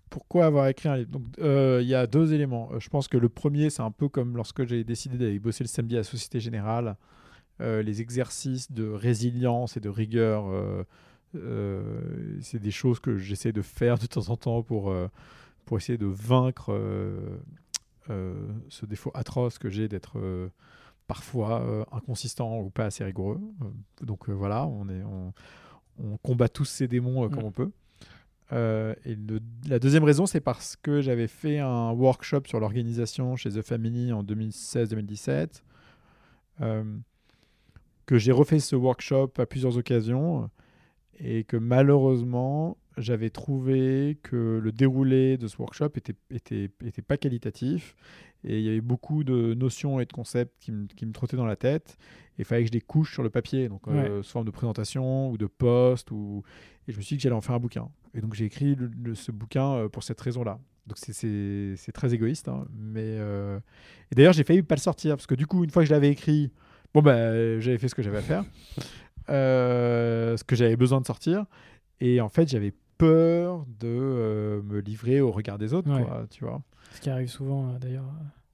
Pourquoi 0.09 0.45
avoir 0.45 0.67
écrit 0.67 0.89
un 0.89 0.97
livre? 0.97 1.19
Euh, 1.39 1.79
il 1.81 1.87
y 1.87 1.95
a 1.95 2.07
deux 2.07 2.33
éléments. 2.33 2.69
Euh, 2.71 2.79
Je 2.79 2.89
pense 2.89 3.07
que 3.07 3.17
le 3.17 3.29
premier, 3.29 3.69
c'est 3.69 3.81
un 3.81 3.91
peu 3.91 4.07
comme 4.07 4.35
lorsque 4.35 4.65
j'ai 4.65 4.83
décidé 4.83 5.17
d'aller 5.17 5.39
bosser 5.39 5.63
le 5.63 5.67
samedi 5.67 5.97
à 5.97 6.03
Société 6.03 6.39
Générale, 6.39 6.95
euh, 7.61 7.83
les 7.83 8.01
exercices 8.01 8.71
de 8.71 8.87
résilience 8.87 9.77
et 9.77 9.79
de 9.79 9.89
rigueur. 9.89 10.45
c'est 12.41 12.59
des 12.59 12.71
choses 12.71 12.99
que 12.99 13.17
j'essaie 13.17 13.51
de 13.51 13.61
faire 13.61 13.97
de 13.97 14.05
temps 14.05 14.29
en 14.29 14.37
temps 14.37 14.63
pour, 14.63 14.93
pour 15.65 15.77
essayer 15.77 15.97
de 15.97 16.05
vaincre 16.05 16.71
ce 18.07 18.85
défaut 18.85 19.11
atroce 19.13 19.57
que 19.57 19.69
j'ai 19.69 19.89
d'être 19.89 20.17
parfois 21.07 21.85
inconsistant 21.91 22.59
ou 22.59 22.69
pas 22.69 22.85
assez 22.85 23.03
rigoureux. 23.03 23.41
Donc 24.01 24.29
voilà, 24.29 24.65
on, 24.65 24.87
est, 24.87 25.03
on 26.03 26.17
combat 26.17 26.49
tous 26.49 26.65
ces 26.65 26.87
démons 26.87 27.25
euh, 27.25 27.29
comme 27.29 27.43
Mm. 27.43 27.47
on 27.47 27.51
peut. 27.51 27.71
Euh, 28.53 28.93
et 29.05 29.15
le- 29.15 29.39
la 29.67 29.79
deuxième 29.79 30.03
raison, 30.03 30.25
c'est 30.27 30.39
parce 30.39 30.75
que 30.75 31.01
j'avais 31.01 31.27
fait 31.27 31.57
un 31.59 31.91
workshop 31.91 32.41
sur 32.45 32.59
l'organisation 32.59 33.35
chez 33.35 33.49
The 33.49 33.61
Family 33.63 34.13
en 34.13 34.21
2016-2017, 34.23 35.63
euh, 36.61 36.83
que 38.05 38.17
j'ai 38.19 38.31
refait 38.31 38.59
ce 38.59 38.75
workshop 38.75 39.31
à 39.39 39.45
plusieurs 39.47 39.77
occasions, 39.77 40.49
et 41.19 41.43
que 41.43 41.57
malheureusement, 41.57 42.77
j'avais 42.97 43.29
trouvé 43.31 44.17
que 44.21 44.59
le 44.63 44.71
déroulé 44.71 45.37
de 45.37 45.47
ce 45.47 45.57
workshop 45.57 45.89
était, 45.95 46.15
était, 46.29 46.69
était 46.85 47.01
pas 47.01 47.17
qualitatif, 47.17 47.95
et 48.45 48.59
il 48.59 48.63
y 48.65 48.69
avait 48.69 48.81
beaucoup 48.81 49.23
de 49.23 49.53
notions 49.55 49.99
et 49.99 50.05
de 50.05 50.13
concepts 50.13 50.53
qui, 50.59 50.71
me- 50.71 50.87
qui 50.87 51.05
me 51.05 51.11
trottaient 51.11 51.37
dans 51.37 51.45
la 51.45 51.55
tête, 51.55 51.97
et 52.37 52.41
il 52.41 52.45
fallait 52.45 52.61
que 52.63 52.67
je 52.67 52.73
les 52.73 52.81
couche 52.81 53.13
sur 53.13 53.23
le 53.23 53.29
papier, 53.29 53.67
donc 53.69 53.81
euh, 53.87 54.23
sous 54.23 54.31
forme 54.31 54.45
de 54.45 54.51
présentation 54.51 55.29
ou 55.31 55.37
de 55.37 55.45
post, 55.47 56.11
ou... 56.11 56.43
et 56.87 56.91
je 56.91 56.97
me 56.97 57.01
suis 57.01 57.15
dit 57.15 57.17
que 57.17 57.23
j'allais 57.23 57.35
en 57.35 57.41
faire 57.41 57.55
un 57.55 57.59
bouquin. 57.59 57.89
Et 58.13 58.21
donc 58.21 58.33
j'ai 58.35 58.45
écrit 58.45 58.75
le- 58.75 58.91
le- 59.03 59.15
ce 59.15 59.31
bouquin 59.31 59.73
euh, 59.73 59.89
pour 59.89 60.03
cette 60.03 60.21
raison-là. 60.21 60.59
Donc 60.87 60.97
c'est- 60.99 61.75
très 61.93 62.13
égoïste, 62.13 62.47
hein, 62.47 62.65
mais 62.77 63.01
euh, 63.03 63.59
et 64.11 64.15
d'ailleurs 64.15 64.33
j'ai 64.33 64.43
failli 64.43 64.61
pas 64.61 64.75
le 64.75 64.81
sortir 64.81 65.15
parce 65.15 65.25
que 65.27 65.33
du 65.35 65.47
coup 65.47 65.63
une 65.63 65.69
fois 65.71 65.81
que 65.81 65.87
je 65.89 65.93
l'avais 65.93 66.09
écrit, 66.09 66.51
bon 66.93 67.01
bah 67.01 67.59
j'avais 67.59 67.77
fait 67.79 67.87
ce 67.87 67.95
que 67.95 68.03
j'avais 68.03 68.19
à 68.19 68.21
faire, 68.21 68.43
euh, 69.29 70.37
ce 70.37 70.43
que 70.43 70.55
j'avais 70.55 70.75
besoin 70.75 71.01
de 71.01 71.05
sortir, 71.05 71.45
et 71.99 72.21
en 72.21 72.29
fait 72.29 72.47
j'avais 72.47 72.73
peur 72.97 73.65
de 73.79 73.87
euh, 73.87 74.61
me 74.63 74.79
livrer 74.79 75.21
au 75.21 75.31
regard 75.31 75.57
des 75.57 75.73
autres, 75.73 75.89
Ouais. 75.93 76.03
quoi, 76.03 76.25
tu 76.29 76.43
vois. 76.43 76.61
Ce 76.93 77.01
qui 77.01 77.09
arrive 77.09 77.29
souvent, 77.29 77.69
euh, 77.73 77.77
d'ailleurs. 77.79 78.05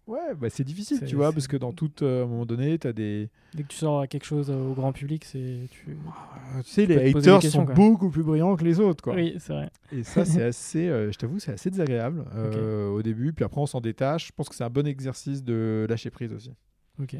Ouais, 0.07 0.33
bah 0.37 0.49
c'est 0.49 0.63
difficile, 0.63 0.99
tu 1.05 1.15
vois, 1.15 1.31
parce 1.31 1.47
que 1.47 1.55
dans 1.55 1.71
tout, 1.71 1.91
euh, 2.01 2.21
à 2.21 2.25
un 2.25 2.27
moment 2.27 2.45
donné, 2.45 2.77
tu 2.77 2.87
as 2.87 2.91
des. 2.91 3.29
Dès 3.53 3.63
que 3.63 3.67
tu 3.69 3.77
sors 3.77 4.01
à 4.01 4.07
quelque 4.07 4.25
chose 4.25 4.49
euh, 4.49 4.69
au 4.69 4.73
grand 4.73 4.91
public, 4.91 5.23
c'est 5.23 5.67
tu. 5.69 5.91
euh, 5.91 6.61
Tu 6.63 6.69
sais, 6.71 6.85
les 6.85 7.11
haters 7.15 7.41
sont 7.43 7.65
quoi. 7.65 7.75
beaucoup 7.75 8.09
plus 8.09 8.23
brillants 8.23 8.55
que 8.57 8.63
les 8.65 8.79
autres, 8.79 9.01
quoi. 9.03 9.13
Oui, 9.15 9.35
c'est 9.39 9.53
vrai. 9.53 9.69
Et 9.91 10.03
ça, 10.03 10.25
c'est 10.25 10.41
assez, 10.43 10.87
euh, 10.89 11.11
je 11.11 11.17
t'avoue, 11.17 11.39
c'est 11.39 11.53
assez 11.53 11.69
désagréable 11.69 12.25
euh, 12.35 12.89
au 12.89 13.01
début. 13.03 13.31
Puis 13.31 13.45
après, 13.45 13.61
on 13.61 13.65
s'en 13.67 13.79
détache. 13.79 14.27
Je 14.27 14.31
pense 14.35 14.49
que 14.49 14.55
c'est 14.55 14.63
un 14.65 14.69
bon 14.69 14.85
exercice 14.87 15.43
de 15.43 15.85
lâcher 15.87 16.09
prise 16.09 16.33
aussi. 16.33 16.51
Ok. 16.99 17.15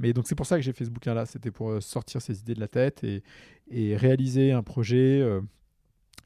Mais 0.00 0.12
donc, 0.12 0.26
c'est 0.26 0.34
pour 0.34 0.46
ça 0.46 0.56
que 0.56 0.62
j'ai 0.62 0.72
fait 0.72 0.86
ce 0.86 0.90
bouquin-là. 0.90 1.26
C'était 1.26 1.52
pour 1.52 1.70
euh, 1.70 1.80
sortir 1.80 2.20
ces 2.20 2.40
idées 2.40 2.54
de 2.54 2.60
la 2.60 2.68
tête 2.68 3.04
et, 3.04 3.22
et 3.70 3.96
réaliser 3.96 4.50
un 4.50 4.62
projet 4.62 5.20
euh, 5.20 5.40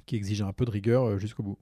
qui 0.08 0.16
exigeait 0.16 0.44
un 0.44 0.52
peu 0.52 0.64
de 0.64 0.70
rigueur 0.70 1.04
euh, 1.04 1.18
jusqu'au 1.18 1.42
bout. 1.42 1.58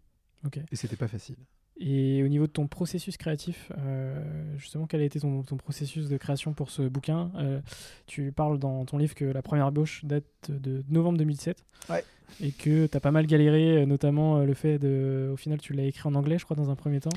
Ok. 0.46 0.59
Et 0.72 0.76
c'était 0.76 0.96
pas 0.96 1.09
facile. 1.09 1.37
Et 1.78 2.22
au 2.22 2.28
niveau 2.28 2.46
de 2.46 2.52
ton 2.52 2.66
processus 2.68 3.18
créatif, 3.18 3.70
euh, 3.76 4.56
justement, 4.56 4.87
quel 4.87 5.02
a 5.02 5.04
été 5.04 5.20
ton, 5.20 5.42
ton 5.42 5.56
processus 5.59 6.09
de 6.09 6.16
création 6.16 6.54
pour 6.54 6.70
ce 6.70 6.82
bouquin? 6.82 7.30
Euh, 7.37 7.61
Tu 8.06 8.32
parles 8.32 8.59
dans 8.59 8.87
ton 8.87 8.96
livre 8.96 9.14
que 9.14 9.26
la 9.26 9.42
première 9.42 9.68
ébauche 9.68 10.02
date 10.04 10.24
de 10.48 10.82
novembre 10.88 11.18
2007. 11.18 11.62
Ouais. 11.90 12.02
Et 12.40 12.52
que 12.52 12.87
tu 12.87 12.96
as 12.96 13.00
pas 13.00 13.11
mal 13.11 13.26
galéré, 13.26 13.85
notamment 13.85 14.38
le 14.40 14.54
fait 14.54 14.78
de. 14.78 15.28
Au 15.32 15.37
final, 15.37 15.61
tu 15.61 15.74
l'as 15.74 15.85
écrit 15.85 16.09
en 16.09 16.14
anglais, 16.14 16.38
je 16.38 16.44
crois, 16.44 16.56
dans 16.56 16.70
un 16.70 16.76
premier 16.76 17.00
temps. 17.00 17.11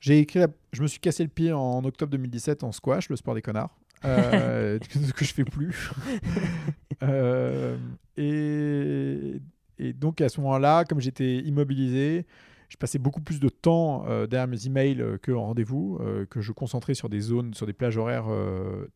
J'ai 0.00 0.18
écrit, 0.18 0.40
la- 0.40 0.48
je 0.72 0.82
me 0.82 0.88
suis 0.88 0.98
cassé 0.98 1.22
le 1.22 1.28
pied 1.28 1.52
en 1.52 1.84
octobre 1.84 2.10
2017 2.10 2.64
en 2.64 2.72
squash, 2.72 3.08
le 3.08 3.14
sport 3.14 3.34
des 3.36 3.42
connards, 3.42 3.78
euh, 4.04 4.78
ce 4.90 5.12
que 5.12 5.24
je 5.24 5.32
fais 5.32 5.44
plus. 5.44 5.90
Euh, 7.02 7.76
et, 8.16 9.40
et 9.82 9.92
donc 9.92 10.20
à 10.20 10.28
ce 10.28 10.40
moment-là, 10.40 10.84
comme 10.84 11.00
j'étais 11.00 11.38
immobilisé, 11.38 12.26
je 12.68 12.76
passais 12.76 12.98
beaucoup 12.98 13.20
plus 13.20 13.40
de 13.40 13.48
temps 13.48 14.06
euh, 14.08 14.26
derrière 14.26 14.48
mes 14.48 14.66
emails 14.66 15.02
euh, 15.02 15.18
que 15.18 15.32
en 15.32 15.46
rendez-vous, 15.46 15.98
euh, 16.00 16.24
que 16.24 16.40
je 16.40 16.52
concentrais 16.52 16.94
sur 16.94 17.08
des 17.08 17.20
zones, 17.20 17.52
sur 17.52 17.66
des 17.66 17.72
plages 17.72 17.98
horaires 17.98 18.26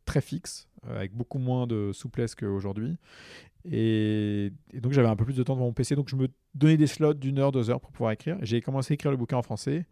très 0.04 0.20
fixes, 0.20 0.68
avec 0.88 1.12
beaucoup 1.12 1.38
moins 1.38 1.66
de 1.66 1.90
souplesse 1.92 2.34
qu'aujourd'hui. 2.34 2.96
Et, 3.70 4.52
et 4.72 4.80
donc 4.80 4.92
j'avais 4.92 5.08
un 5.08 5.16
peu 5.16 5.24
plus 5.24 5.36
de 5.36 5.42
temps 5.42 5.54
devant 5.54 5.66
mon 5.66 5.72
PC, 5.72 5.96
donc 5.96 6.08
je 6.08 6.16
me 6.16 6.28
donnais 6.54 6.76
des 6.76 6.86
slots 6.86 7.14
d'une 7.14 7.38
heure, 7.38 7.52
deux 7.52 7.68
heures 7.68 7.80
pour 7.80 7.90
pouvoir 7.90 8.12
écrire. 8.12 8.38
J'ai 8.42 8.62
commencé 8.62 8.92
à 8.92 8.94
écrire 8.94 9.10
le 9.10 9.16
bouquin 9.16 9.36
en 9.36 9.42
français. 9.42 9.86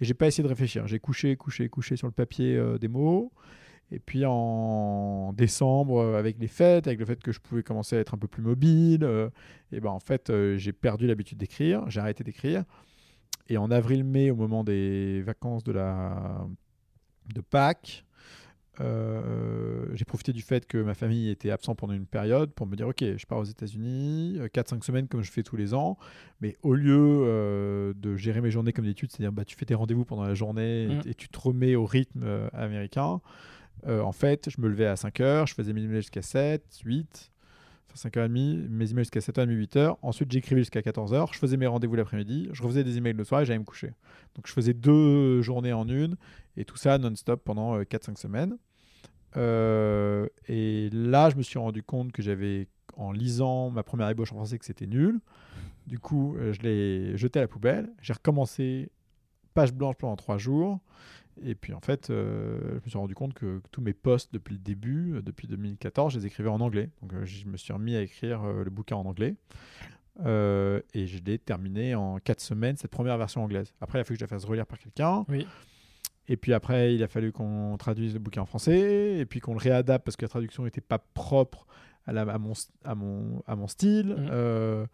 Et 0.00 0.04
j'ai 0.04 0.14
pas 0.14 0.26
essayé 0.26 0.44
de 0.44 0.48
réfléchir. 0.48 0.86
J'ai 0.86 1.00
couché, 1.00 1.36
couché, 1.36 1.68
couché 1.70 1.96
sur 1.96 2.06
le 2.06 2.12
papier 2.12 2.62
des 2.78 2.88
mots. 2.88 3.32
Et 3.92 4.00
puis 4.00 4.24
en 4.26 5.32
décembre, 5.32 5.98
euh, 6.00 6.18
avec 6.18 6.38
les 6.40 6.48
fêtes, 6.48 6.86
avec 6.88 6.98
le 6.98 7.06
fait 7.06 7.22
que 7.22 7.30
je 7.32 7.38
pouvais 7.40 7.62
commencer 7.62 7.96
à 7.96 8.00
être 8.00 8.14
un 8.14 8.18
peu 8.18 8.26
plus 8.26 8.42
mobile, 8.42 9.04
euh, 9.04 9.30
et 9.70 9.80
ben 9.80 9.90
en 9.90 10.00
fait, 10.00 10.30
euh, 10.30 10.56
j'ai 10.56 10.72
perdu 10.72 11.06
l'habitude 11.06 11.38
d'écrire. 11.38 11.88
J'ai 11.88 12.00
arrêté 12.00 12.24
d'écrire. 12.24 12.64
Et 13.48 13.58
en 13.58 13.70
avril-mai, 13.70 14.30
au 14.32 14.36
moment 14.36 14.64
des 14.64 15.22
vacances 15.22 15.62
de 15.62 15.72
la 15.72 16.46
de 17.32 17.40
Pâques, 17.40 18.04
euh, 18.80 19.86
j'ai 19.94 20.04
profité 20.04 20.32
du 20.32 20.42
fait 20.42 20.66
que 20.66 20.76
ma 20.78 20.94
famille 20.94 21.30
était 21.30 21.50
absente 21.50 21.78
pendant 21.78 21.94
une 21.94 22.06
période 22.06 22.52
pour 22.52 22.66
me 22.66 22.76
dire 22.76 22.88
ok, 22.88 23.02
je 23.16 23.26
pars 23.26 23.38
aux 23.38 23.44
États-Unis, 23.44 24.38
4-5 24.52 24.84
semaines 24.84 25.08
comme 25.08 25.22
je 25.22 25.30
fais 25.32 25.42
tous 25.42 25.56
les 25.56 25.72
ans, 25.74 25.96
mais 26.40 26.56
au 26.62 26.74
lieu 26.74 26.94
euh, 26.98 27.94
de 27.96 28.16
gérer 28.16 28.40
mes 28.40 28.50
journées 28.50 28.72
comme 28.72 28.84
d'habitude, 28.84 29.10
c'est-à-dire 29.10 29.32
bah, 29.32 29.44
tu 29.44 29.56
fais 29.56 29.64
tes 29.64 29.74
rendez-vous 29.74 30.04
pendant 30.04 30.24
la 30.24 30.34
journée 30.34 30.82
et, 30.82 30.86
Mm. 30.88 31.00
et 31.06 31.14
tu 31.14 31.28
te 31.28 31.38
remets 31.38 31.74
au 31.74 31.86
rythme 31.86 32.22
euh, 32.24 32.48
américain, 32.52 33.20
euh, 33.86 34.00
en 34.00 34.12
fait, 34.12 34.50
je 34.50 34.60
me 34.60 34.68
levais 34.68 34.86
à 34.86 34.96
5 34.96 35.20
heures, 35.20 35.46
je 35.46 35.54
faisais 35.54 35.72
mes 35.72 35.82
emails 35.82 36.02
jusqu'à 36.02 36.22
7, 36.22 36.80
8, 36.84 37.32
enfin 37.90 38.08
5h30, 38.08 38.68
mes 38.68 38.90
emails 38.90 39.04
jusqu'à 39.04 39.20
7h30, 39.20 39.48
8h. 39.48 39.96
Ensuite, 40.02 40.32
j'écrivais 40.32 40.62
jusqu'à 40.62 40.80
14h, 40.80 41.32
je 41.32 41.38
faisais 41.38 41.56
mes 41.56 41.66
rendez-vous 41.66 41.94
l'après-midi, 41.94 42.48
je 42.52 42.62
refaisais 42.62 42.84
des 42.84 42.96
emails 42.98 43.14
le 43.14 43.24
soir 43.24 43.42
et 43.42 43.44
j'allais 43.44 43.58
me 43.58 43.64
coucher. 43.64 43.92
Donc, 44.34 44.46
je 44.46 44.52
faisais 44.52 44.74
deux 44.74 45.42
journées 45.42 45.72
en 45.72 45.88
une 45.88 46.16
et 46.56 46.64
tout 46.64 46.76
ça 46.76 46.98
non-stop 46.98 47.42
pendant 47.44 47.76
euh, 47.76 47.82
4-5 47.82 48.18
semaines. 48.18 48.56
Euh, 49.36 50.26
et 50.48 50.88
là, 50.92 51.30
je 51.30 51.36
me 51.36 51.42
suis 51.42 51.58
rendu 51.58 51.82
compte 51.82 52.12
que 52.12 52.22
j'avais, 52.22 52.68
en 52.96 53.12
lisant 53.12 53.70
ma 53.70 53.82
première 53.82 54.08
ébauche 54.08 54.32
en 54.32 54.36
français, 54.36 54.58
que 54.58 54.64
c'était 54.64 54.86
nul. 54.86 55.20
Du 55.86 55.98
coup, 55.98 56.36
euh, 56.36 56.52
je 56.52 56.62
l'ai 56.62 57.16
jeté 57.16 57.38
à 57.38 57.42
la 57.42 57.48
poubelle. 57.48 57.92
J'ai 58.00 58.12
recommencé 58.12 58.90
page 59.54 59.72
blanche 59.72 59.96
pendant 59.98 60.16
trois 60.16 60.38
jours. 60.38 60.80
Et 61.44 61.54
puis 61.54 61.72
en 61.74 61.80
fait, 61.80 62.10
euh, 62.10 62.58
je 62.70 62.84
me 62.84 62.88
suis 62.88 62.98
rendu 62.98 63.14
compte 63.14 63.34
que, 63.34 63.58
que 63.58 63.68
tous 63.70 63.80
mes 63.82 63.92
posts 63.92 64.32
depuis 64.32 64.54
le 64.54 64.60
début, 64.60 65.14
euh, 65.16 65.22
depuis 65.22 65.46
2014, 65.48 66.12
je 66.14 66.18
les 66.18 66.26
écrivais 66.26 66.48
en 66.48 66.60
anglais. 66.60 66.90
Donc 67.02 67.12
euh, 67.14 67.24
je 67.24 67.46
me 67.46 67.56
suis 67.56 67.72
remis 67.72 67.94
à 67.96 68.02
écrire 68.02 68.42
le 68.44 68.70
bouquin 68.70 68.96
en 68.96 69.04
anglais. 69.04 69.34
Et 70.24 71.06
je 71.06 71.22
l'ai 71.24 71.38
terminé 71.38 71.94
en 71.94 72.18
quatre 72.18 72.40
semaines, 72.40 72.76
cette 72.76 72.90
première 72.90 73.18
version 73.18 73.44
anglaise. 73.44 73.74
Après, 73.80 73.98
il 73.98 74.00
a 74.00 74.04
fallu 74.04 74.16
que 74.16 74.20
je 74.20 74.24
la 74.24 74.28
fasse 74.28 74.44
relire 74.44 74.66
par 74.66 74.78
quelqu'un. 74.78 75.24
Oui. 75.28 75.46
Et 76.28 76.36
puis 76.36 76.52
après, 76.54 76.94
il 76.94 77.02
a 77.02 77.08
fallu 77.08 77.32
qu'on 77.32 77.76
traduise 77.78 78.14
le 78.14 78.18
bouquin 78.18 78.42
en 78.42 78.46
français, 78.46 79.18
et 79.18 79.26
puis 79.26 79.40
qu'on 79.40 79.52
le 79.52 79.60
réadapte 79.60 80.04
parce 80.04 80.16
que 80.16 80.24
la 80.24 80.28
traduction 80.28 80.64
n'était 80.64 80.80
pas 80.80 80.98
propre 80.98 81.66
à, 82.06 82.12
la- 82.12 82.22
à 82.22 82.38
mon, 82.38 82.52
à, 82.84 82.94
mon, 82.94 83.42
à 83.46 83.54
mon 83.56 83.68
style. 83.68 84.08
Mhm. 84.18 84.86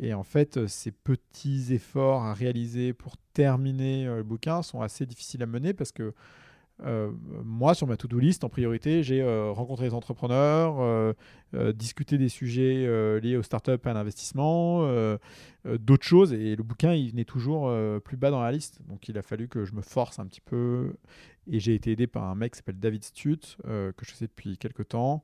Et 0.00 0.12
en 0.14 0.24
fait, 0.24 0.56
euh, 0.56 0.66
ces 0.66 0.90
petits 0.90 1.72
efforts 1.72 2.24
à 2.24 2.34
réaliser 2.34 2.92
pour 2.92 3.16
terminer 3.32 4.06
euh, 4.06 4.16
le 4.18 4.22
bouquin 4.22 4.62
sont 4.62 4.80
assez 4.80 5.06
difficiles 5.06 5.42
à 5.42 5.46
mener 5.46 5.72
parce 5.72 5.92
que 5.92 6.12
euh, 6.84 7.12
moi, 7.44 7.74
sur 7.74 7.86
ma 7.86 7.96
to-do 7.96 8.18
list, 8.18 8.42
en 8.42 8.48
priorité, 8.48 9.04
j'ai 9.04 9.22
rencontré 9.22 9.86
les 9.86 9.94
entrepreneurs, 9.94 11.14
discuté 11.72 12.18
des 12.18 12.28
sujets 12.28 13.20
liés 13.20 13.36
aux 13.36 13.44
startups 13.44 13.78
et 13.84 13.88
à 13.88 13.94
l'investissement, 13.94 14.82
d'autres 15.64 16.04
choses. 16.04 16.32
Et 16.32 16.56
le 16.56 16.64
bouquin, 16.64 16.92
il 16.92 17.12
venait 17.12 17.24
toujours 17.24 17.72
plus 18.02 18.16
bas 18.16 18.32
dans 18.32 18.42
la 18.42 18.50
liste. 18.50 18.80
Donc, 18.88 19.08
il 19.08 19.16
a 19.16 19.22
fallu 19.22 19.46
que 19.46 19.64
je 19.64 19.72
me 19.72 19.82
force 19.82 20.18
un 20.18 20.26
petit 20.26 20.40
peu. 20.40 20.96
Et 21.48 21.60
j'ai 21.60 21.76
été 21.76 21.92
aidé 21.92 22.08
par 22.08 22.24
un 22.24 22.34
mec 22.34 22.54
qui 22.54 22.56
s'appelle 22.56 22.80
David 22.80 23.04
Stute, 23.04 23.56
que 23.62 24.04
je 24.04 24.12
sais 24.12 24.26
depuis 24.26 24.58
quelques 24.58 24.88
temps, 24.88 25.22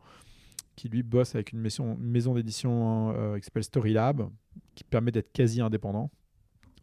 qui 0.80 0.88
lui 0.88 1.02
bosse 1.02 1.34
avec 1.34 1.52
une 1.52 1.60
maison, 1.60 2.34
d'édition 2.34 3.12
euh, 3.14 3.36
qui 3.38 3.44
s'appelle 3.44 3.64
Storylab, 3.64 4.30
qui 4.74 4.82
permet 4.82 5.12
d'être 5.12 5.30
quasi 5.30 5.60
indépendant. 5.60 6.10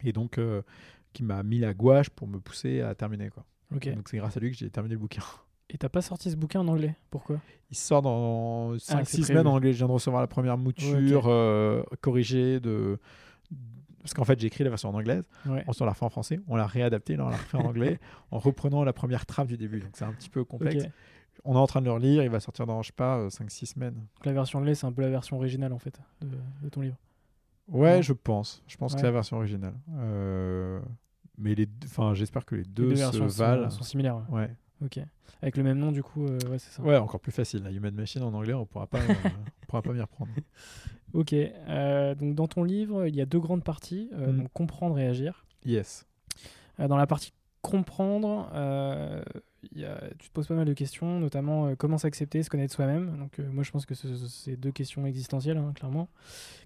Et 0.03 0.13
donc, 0.13 0.37
euh, 0.37 0.61
qui 1.13 1.23
m'a 1.23 1.41
mis 1.41 1.57
la 1.57 1.73
gouache 1.73 2.11
pour 2.11 2.27
me 2.27 2.39
pousser 2.39 2.81
à 2.81 2.93
terminer. 2.93 3.29
Quoi. 3.31 3.43
Ok. 3.75 3.91
Donc, 3.95 4.07
c'est 4.07 4.17
grâce 4.17 4.37
à 4.37 4.39
lui 4.39 4.51
que 4.51 4.57
j'ai 4.57 4.69
terminé 4.69 4.93
le 4.93 4.99
bouquin. 4.99 5.23
Et 5.71 5.79
t'as 5.79 5.89
pas 5.89 6.03
sorti 6.03 6.29
ce 6.29 6.35
bouquin 6.35 6.59
en 6.59 6.67
anglais? 6.67 6.95
Pourquoi? 7.09 7.41
Il 7.71 7.75
sort 7.75 8.03
dans 8.03 8.75
5-6 8.75 8.91
Ah, 8.91 9.03
semaines 9.25 9.47
en 9.47 9.55
anglais. 9.55 9.73
Je 9.73 9.79
viens 9.79 9.87
de 9.87 9.93
recevoir 9.93 10.21
la 10.21 10.27
première 10.27 10.59
mouture 10.59 11.25
Ouais, 11.25 11.31
euh, 11.31 11.81
corrigée 11.99 12.59
de. 12.59 12.99
Parce 14.03 14.13
qu'en 14.13 14.25
fait, 14.25 14.39
j'ai 14.39 14.45
écrit 14.45 14.63
la 14.63 14.69
version 14.69 14.89
en 14.89 14.93
anglaise, 14.93 15.23
Ouais. 15.47 15.65
on 15.67 15.85
l'a 15.85 15.91
refait 15.91 16.05
en 16.05 16.09
français, 16.09 16.39
on 16.47 16.55
l'a 16.55 16.67
réadapté, 16.67 17.15
là 17.17 17.25
on 17.25 17.29
l'a 17.29 17.35
refait 17.37 17.57
en 17.57 17.65
anglais, 17.65 17.99
en 18.31 18.37
reprenant 18.37 18.83
la 18.83 18.93
première 18.93 19.25
trame 19.25 19.47
du 19.47 19.57
début. 19.57 19.79
Donc 19.79 19.89
c'est 19.93 20.05
un 20.05 20.13
petit 20.13 20.29
peu 20.29 20.45
complexe. 20.45 20.85
On 21.45 21.53
est 21.55 21.59
en 21.59 21.67
train 21.67 21.81
de 21.81 21.85
le 21.85 21.91
relire, 21.91 22.23
il 22.23 22.29
va 22.29 22.39
sortir 22.39 22.65
dans, 22.65 22.81
je 22.81 22.87
sais 22.87 22.93
pas, 22.93 23.27
5-6 23.27 23.65
semaines. 23.73 23.93
Donc 23.95 24.25
la 24.25 24.33
version 24.33 24.59
anglaise, 24.59 24.79
c'est 24.79 24.85
un 24.87 24.91
peu 24.91 25.01
la 25.01 25.09
version 25.09 25.37
originale 25.37 25.73
en 25.73 25.79
fait 25.79 25.99
de, 26.21 26.37
de 26.63 26.69
ton 26.69 26.81
livre. 26.81 26.97
Ouais, 27.69 28.01
je 28.01 28.13
pense. 28.13 28.63
Je 28.67 28.77
pense 28.77 28.93
que 28.93 28.99
c'est 29.01 29.05
la 29.05 29.11
version 29.11 29.37
originale. 29.37 29.73
Euh, 29.97 30.79
Mais 31.37 31.53
les, 31.55 31.65
deux- 31.65 31.87
enfin, 31.87 32.13
j'espère 32.13 32.45
que 32.45 32.55
les 32.55 32.63
Les 32.63 32.67
deux, 32.69 32.89
deux 32.89 32.95
se 32.95 33.01
versions 33.01 33.27
valent. 33.27 33.69
sont, 33.69 33.77
sont 33.79 33.83
similaires. 33.83 34.17
ouais. 34.29 34.39
Ouais. 34.41 34.55
Ok. 34.85 34.99
Avec 35.41 35.57
le 35.57 35.63
même 35.63 35.77
nom, 35.79 35.91
du 35.91 36.03
coup, 36.03 36.25
euh, 36.25 36.37
ouais, 36.49 36.59
c'est 36.59 36.71
ça. 36.71 36.81
ouais, 36.83 36.97
encore 36.97 37.19
plus 37.19 37.31
facile. 37.31 37.63
La 37.63 37.71
Human 37.71 37.93
Machine 37.95 38.21
en 38.23 38.33
anglais, 38.33 38.53
on 38.53 38.65
pourra 38.65 38.85
pas, 38.87 38.99
euh, 38.99 39.01
on 39.63 39.65
pourra 39.67 39.81
pas 39.81 39.91
m'y 39.91 40.01
reprendre. 40.01 40.31
Ok. 41.13 41.33
euh, 41.33 42.13
donc 42.15 42.35
dans 42.35 42.47
ton 42.47 42.63
livre, 42.63 43.05
il 43.07 43.15
y 43.15 43.21
a 43.21 43.25
deux 43.25 43.39
grandes 43.39 43.63
parties. 43.63 44.09
euh, 44.13 44.31
Mm. 44.31 44.37
donc 44.37 44.53
comprendre 44.53 44.99
et 44.99 45.07
agir. 45.07 45.45
Yes. 45.65 46.05
Euh, 46.79 46.87
dans 46.87 46.97
la 46.97 47.07
partie 47.07 47.33
comprendre, 47.63 48.49
euh, 48.53 49.21
tu 49.61 50.27
te 50.29 50.33
poses 50.33 50.47
pas 50.47 50.53
mal 50.55 50.65
de 50.65 50.73
questions, 50.73 51.19
notamment 51.19 51.67
euh, 51.67 51.75
comment 51.75 51.97
s'accepter, 51.97 52.43
se 52.43 52.49
connaître 52.49 52.73
soi-même. 52.73 53.17
Donc 53.17 53.39
euh, 53.39 53.49
moi 53.51 53.63
je 53.63 53.71
pense 53.71 53.85
que 53.85 53.95
ce- 53.95 54.15
ce- 54.15 54.27
c'est 54.27 54.55
deux 54.57 54.71
questions 54.71 55.05
existentielles, 55.05 55.57
hein, 55.57 55.71
clairement. 55.75 56.09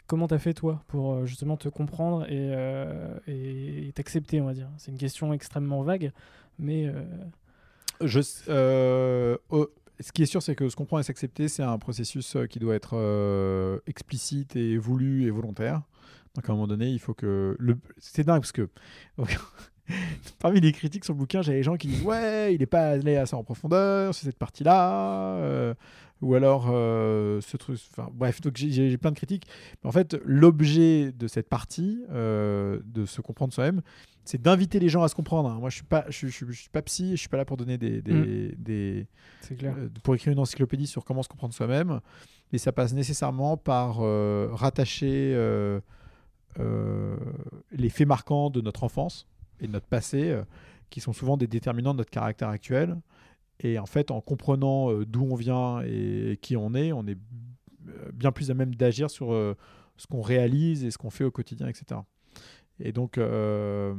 Comment 0.08 0.28
t'as 0.28 0.40
fait 0.40 0.54
toi 0.54 0.84
pour 0.88 1.14
euh, 1.14 1.26
justement 1.26 1.58
te 1.58 1.70
comprendre 1.70 2.26
et 2.30 3.92
t'accepter, 3.96 4.42
on 4.42 4.46
va 4.46 4.54
dire? 4.54 4.70
C'est 4.78 4.92
une 4.92 4.98
question 4.98 5.32
extrêmement 5.34 5.84
vague, 5.84 6.12
mais 6.60 6.92
Je, 8.02 8.20
ce 8.22 10.12
qui 10.14 10.24
est 10.24 10.26
sûr, 10.26 10.42
c'est 10.42 10.56
que 10.56 10.68
se 10.70 10.76
comprendre 10.76 11.02
et 11.02 11.04
s'accepter, 11.04 11.48
c'est 11.48 11.64
un 11.64 11.78
processus 11.78 12.36
qui 12.50 12.60
doit 12.60 12.76
être 12.76 13.82
explicite 13.88 14.56
et 14.56 14.78
voulu 14.78 15.26
et 15.26 15.30
volontaire. 15.30 15.82
Donc 16.36 16.48
à 16.50 16.52
un 16.54 16.56
moment 16.56 16.68
donné, 16.68 16.90
il 16.90 17.00
faut 17.00 17.14
que. 17.14 17.56
Le... 17.60 17.78
C'est 17.98 18.24
dingue 18.24 18.42
parce 18.42 18.52
que. 18.52 18.70
Parmi 20.40 20.60
les 20.62 20.72
critiques 20.72 21.04
sur 21.06 21.14
le 21.14 21.20
bouquin, 21.20 21.42
j'avais 21.42 21.58
des 21.60 21.64
gens 21.64 21.76
qui 21.78 21.88
disent 21.88 22.04
Ouais, 22.04 22.54
il 22.54 22.60
n'est 22.60 22.66
pas 22.66 22.90
allé 22.92 23.16
assez 23.18 23.36
en 23.36 23.44
profondeur 23.44 24.14
sur 24.16 24.26
cette 24.26 24.38
partie-là. 24.38 25.36
euh, 25.38 25.74
ou 26.22 26.36
alors, 26.36 26.68
euh, 26.70 27.42
ce 27.42 27.58
truc. 27.58 27.80
Enfin, 27.92 28.08
bref, 28.14 28.42
donc 28.42 28.56
j'ai- 28.56 28.96
plein 29.00 29.10
de 29.10 29.16
critiques. 29.16 29.48
Mais 29.84 29.88
en 29.90 29.92
fait, 29.92 30.16
l'objet 30.24 31.12
de 31.12 31.28
cette 31.28 31.50
partie, 31.50 32.04
euh, 32.12 32.80
de 32.86 33.08
se 33.08 33.22
comprendre 33.22 33.52
soi-même, 33.54 33.82
c'est 34.24 34.40
d'inviter 34.40 34.80
les 34.80 34.88
gens 34.88 35.02
à 35.02 35.08
se 35.08 35.16
comprendre. 35.16 35.50
hein. 35.50 35.58
Moi, 35.60 35.72
je 35.72 35.76
suis 35.78 35.84
pas, 35.84 36.06
je, 36.10 36.28
je 36.28 36.46
je 36.48 36.52
suis 36.52 36.70
pas 36.70 36.84
psy, 36.84 37.12
je 37.14 37.16
suis 37.16 37.28
pas 37.28 37.38
là 37.38 37.46
pour 37.46 37.58
donner 37.58 37.80
des, 37.80 38.04
des, 38.04 38.54
des- 38.56 39.08
c'est 39.42 39.56
clair. 39.58 39.76
pour 40.04 40.14
écrire 40.14 40.32
une 40.32 40.38
encyclopédie 40.40 40.86
sur 40.86 41.04
comment 41.06 41.24
se 41.24 41.28
comprendre 41.28 41.56
soi-même, 41.56 42.02
mais 42.54 42.60
ça 42.60 42.72
passe 42.72 42.94
nécessairement 42.94 43.58
par 43.58 43.98
rattacher 44.56 45.34
les 46.60 47.90
faits 47.90 48.08
marquants 48.08 48.50
de 48.52 48.62
notre 48.62 48.84
enfance 48.84 49.28
notre 49.68 49.88
passé, 49.88 50.30
euh, 50.30 50.44
qui 50.90 51.00
sont 51.00 51.14
souvent 51.14 51.38
des 51.38 51.48
déterminants 51.48 51.94
de 51.94 52.00
notre 52.00 52.12
caractère 52.12 52.50
actuel. 52.50 52.98
Et 53.60 53.80
en 53.80 53.86
fait, 53.86 54.12
en 54.12 54.22
comprenant 54.22 54.92
euh, 54.92 55.06
d'où 55.06 55.24
on 55.24 55.36
vient 55.36 55.82
et 55.82 56.38
qui 56.42 56.58
on 56.58 56.74
est, 56.74 56.92
on 56.92 57.06
est 57.08 57.18
euh, 57.88 58.12
bien 58.14 58.32
plus 58.32 58.52
à 58.52 58.54
même 58.54 58.76
d'agir 58.76 59.10
sur 59.10 59.30
ce 59.98 60.08
qu'on 60.08 60.22
réalise 60.22 60.84
et 60.84 60.92
ce 60.92 60.98
qu'on 60.98 61.10
fait 61.10 61.24
au 61.24 61.32
quotidien, 61.32 61.68
etc. 61.68 62.02
Et 62.80 62.92
donc, 62.92 63.18
je 63.18 63.94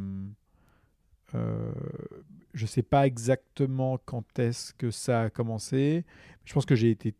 ne 1.34 2.66
sais 2.66 2.82
pas 2.82 3.06
exactement 3.06 3.98
quand 4.04 4.38
est-ce 4.38 4.74
que 4.74 4.90
ça 4.90 5.22
a 5.22 5.30
commencé. 5.30 6.04
Je 6.44 6.52
pense 6.52 6.66
que 6.66 6.74
j'ai 6.74 6.90
été 6.90 7.14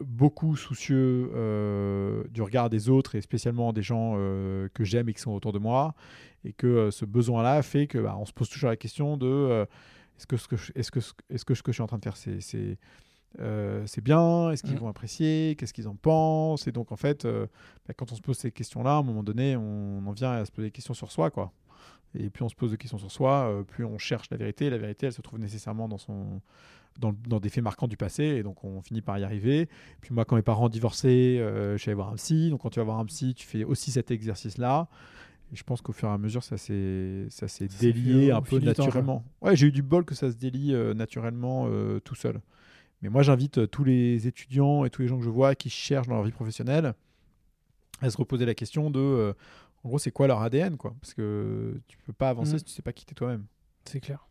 beaucoup 0.00 0.56
soucieux 0.56 1.30
euh, 1.34 2.24
du 2.30 2.42
regard 2.42 2.70
des 2.70 2.88
autres 2.88 3.14
et 3.14 3.20
spécialement 3.20 3.72
des 3.72 3.82
gens 3.82 4.14
euh, 4.16 4.68
que 4.74 4.84
j'aime 4.84 5.08
et 5.08 5.14
qui 5.14 5.20
sont 5.20 5.32
autour 5.32 5.52
de 5.52 5.58
moi. 5.58 5.94
Et 6.44 6.52
que 6.52 6.66
euh, 6.66 6.90
ce 6.90 7.04
besoin-là 7.04 7.62
fait 7.62 7.86
que 7.86 7.98
bah, 7.98 8.16
on 8.18 8.24
se 8.24 8.32
pose 8.32 8.48
toujours 8.48 8.70
la 8.70 8.76
question 8.76 9.16
de 9.16 9.66
est-ce 10.16 10.26
que 10.26 10.36
ce 10.36 10.48
que 10.48 10.56
je, 10.56 10.72
est-ce 10.74 10.90
que, 10.90 11.00
est-ce 11.30 11.44
que 11.44 11.54
ce 11.54 11.62
que 11.62 11.72
je 11.72 11.76
suis 11.76 11.82
en 11.82 11.86
train 11.86 11.98
de 11.98 12.04
faire, 12.04 12.16
c'est, 12.16 12.40
c'est, 12.40 12.78
c'est 13.86 14.02
bien? 14.02 14.50
Est-ce 14.50 14.62
qu'ils 14.62 14.78
vont 14.78 14.88
apprécier? 14.88 15.56
Qu'est-ce 15.56 15.72
qu'ils 15.72 15.88
en 15.88 15.96
pensent? 15.96 16.66
Et 16.66 16.72
donc, 16.72 16.92
en 16.92 16.96
fait, 16.96 17.26
bah, 17.26 17.94
quand 17.96 18.12
on 18.12 18.14
se 18.14 18.20
pose 18.20 18.36
ces 18.36 18.50
questions-là, 18.50 18.96
à 18.96 18.98
un 18.98 19.02
moment 19.02 19.22
donné, 19.22 19.56
on 19.56 20.06
en 20.06 20.12
vient 20.12 20.32
à 20.32 20.44
se 20.44 20.52
poser 20.52 20.68
des 20.68 20.72
questions 20.72 20.94
sur 20.94 21.10
soi, 21.10 21.30
quoi. 21.30 21.52
Et 22.14 22.28
plus 22.30 22.44
on 22.44 22.48
se 22.48 22.54
pose 22.54 22.72
des 22.72 22.76
questions 22.76 22.98
sur 22.98 23.10
soi, 23.10 23.64
plus 23.68 23.84
on 23.84 23.98
cherche 23.98 24.30
la 24.30 24.36
vérité. 24.36 24.68
La 24.68 24.78
vérité, 24.78 25.06
elle 25.06 25.12
se 25.12 25.22
trouve 25.22 25.38
nécessairement 25.38 25.88
dans 25.88 25.98
son 25.98 26.40
dans, 26.98 27.40
des 27.40 27.48
faits 27.48 27.64
marquants 27.64 27.88
du 27.88 27.96
passé, 27.96 28.24
et 28.24 28.42
donc 28.42 28.62
on 28.64 28.82
finit 28.82 29.00
par 29.00 29.18
y 29.18 29.24
arriver. 29.24 29.68
Puis 30.00 30.14
moi, 30.14 30.24
quand 30.24 30.36
mes 30.36 30.42
parents 30.42 30.68
divorçaient, 30.68 31.38
euh, 31.38 31.72
je 31.76 31.78
suis 31.78 31.90
allé 31.90 31.94
voir 31.94 32.10
un 32.10 32.16
psy. 32.16 32.50
Donc 32.50 32.62
quand 32.62 32.70
tu 32.70 32.78
vas 32.78 32.84
voir 32.84 32.98
un 32.98 33.06
psy, 33.06 33.34
tu 33.34 33.46
fais 33.46 33.64
aussi 33.64 33.90
cet 33.90 34.10
exercice-là. 34.10 34.88
Et 35.52 35.56
je 35.56 35.64
pense 35.64 35.80
qu'au 35.80 35.92
fur 35.92 36.08
et 36.08 36.12
à 36.12 36.18
mesure, 36.18 36.44
ça 36.44 36.56
s'est, 36.56 37.26
ça 37.28 37.48
s'est 37.48 37.68
délié 37.80 38.30
un 38.30 38.42
peu 38.42 38.58
naturellement. 38.58 39.24
ouais, 39.40 39.56
j'ai 39.56 39.68
eu 39.68 39.72
du 39.72 39.82
bol 39.82 40.04
que 40.04 40.14
ça 40.14 40.30
se 40.30 40.36
délie 40.36 40.74
euh, 40.74 40.94
naturellement 40.94 41.66
euh, 41.68 41.98
tout 42.00 42.14
seul. 42.14 42.40
Mais 43.02 43.08
moi, 43.08 43.22
j'invite 43.22 43.70
tous 43.70 43.82
les 43.82 44.26
étudiants 44.26 44.84
et 44.84 44.90
tous 44.90 45.02
les 45.02 45.08
gens 45.08 45.18
que 45.18 45.24
je 45.24 45.30
vois 45.30 45.54
qui 45.54 45.70
cherchent 45.70 46.06
dans 46.06 46.16
leur 46.16 46.24
vie 46.24 46.32
professionnelle 46.32 46.94
à 48.02 48.10
se 48.10 48.16
reposer 48.16 48.46
la 48.46 48.54
question 48.54 48.90
de, 48.90 49.34
en 49.84 49.88
gros, 49.88 49.98
c'est 49.98 50.10
quoi 50.10 50.26
leur 50.26 50.42
ADN, 50.42 50.76
quoi? 50.76 50.94
Parce 51.00 51.14
que 51.14 51.80
tu 51.88 51.96
peux 51.98 52.12
pas 52.12 52.28
avancer 52.28 52.54
mm. 52.54 52.58
si 52.58 52.64
tu 52.64 52.72
sais 52.72 52.82
pas 52.82 52.92
qui 52.92 53.06
t'es 53.06 53.14
toi-même. 53.14 53.46
C'est 53.84 54.00
clair. 54.00 54.26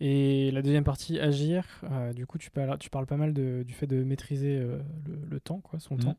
Et 0.00 0.50
la 0.52 0.62
deuxième 0.62 0.84
partie, 0.84 1.18
agir, 1.18 1.64
euh, 1.90 2.12
du 2.12 2.24
coup, 2.24 2.38
tu 2.38 2.50
parles, 2.50 2.78
tu 2.78 2.88
parles 2.88 3.06
pas 3.06 3.16
mal 3.16 3.32
de, 3.32 3.64
du 3.66 3.74
fait 3.74 3.86
de 3.86 4.04
maîtriser 4.04 4.56
euh, 4.56 4.78
le, 5.28 5.40
temps, 5.40 5.58
quoi, 5.58 5.80
son 5.80 5.94
mhm. 5.94 6.00
temps. 6.00 6.16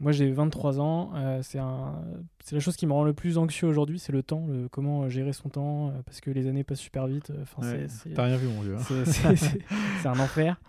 Moi, 0.00 0.12
j'ai 0.12 0.30
23 0.30 0.80
ans. 0.80 1.10
Euh, 1.14 1.42
c'est 1.42 1.58
la 1.58 2.60
chose 2.60 2.76
qui 2.76 2.86
me 2.86 2.92
rend 2.92 3.04
le 3.04 3.12
plus 3.12 3.36
anxieux 3.36 3.68
aujourd'hui, 3.68 3.98
c'est 3.98 4.12
le 4.12 4.22
temps, 4.22 4.46
le, 4.46 4.68
comment 4.68 5.08
gérer 5.08 5.34
son 5.34 5.50
temps, 5.50 5.92
parce 6.06 6.20
que 6.20 6.30
les 6.30 6.46
années 6.46 6.64
passent 6.64 6.78
super 6.78 7.06
vite. 7.08 7.30
T'as 8.14 8.24
rien 8.24 8.36
vu, 8.36 8.48
mon 8.48 8.62
vieux. 8.62 8.76
Hein. 8.76 9.04
C'est 9.04 10.08
un 10.08 10.18
enfer. 10.18 10.58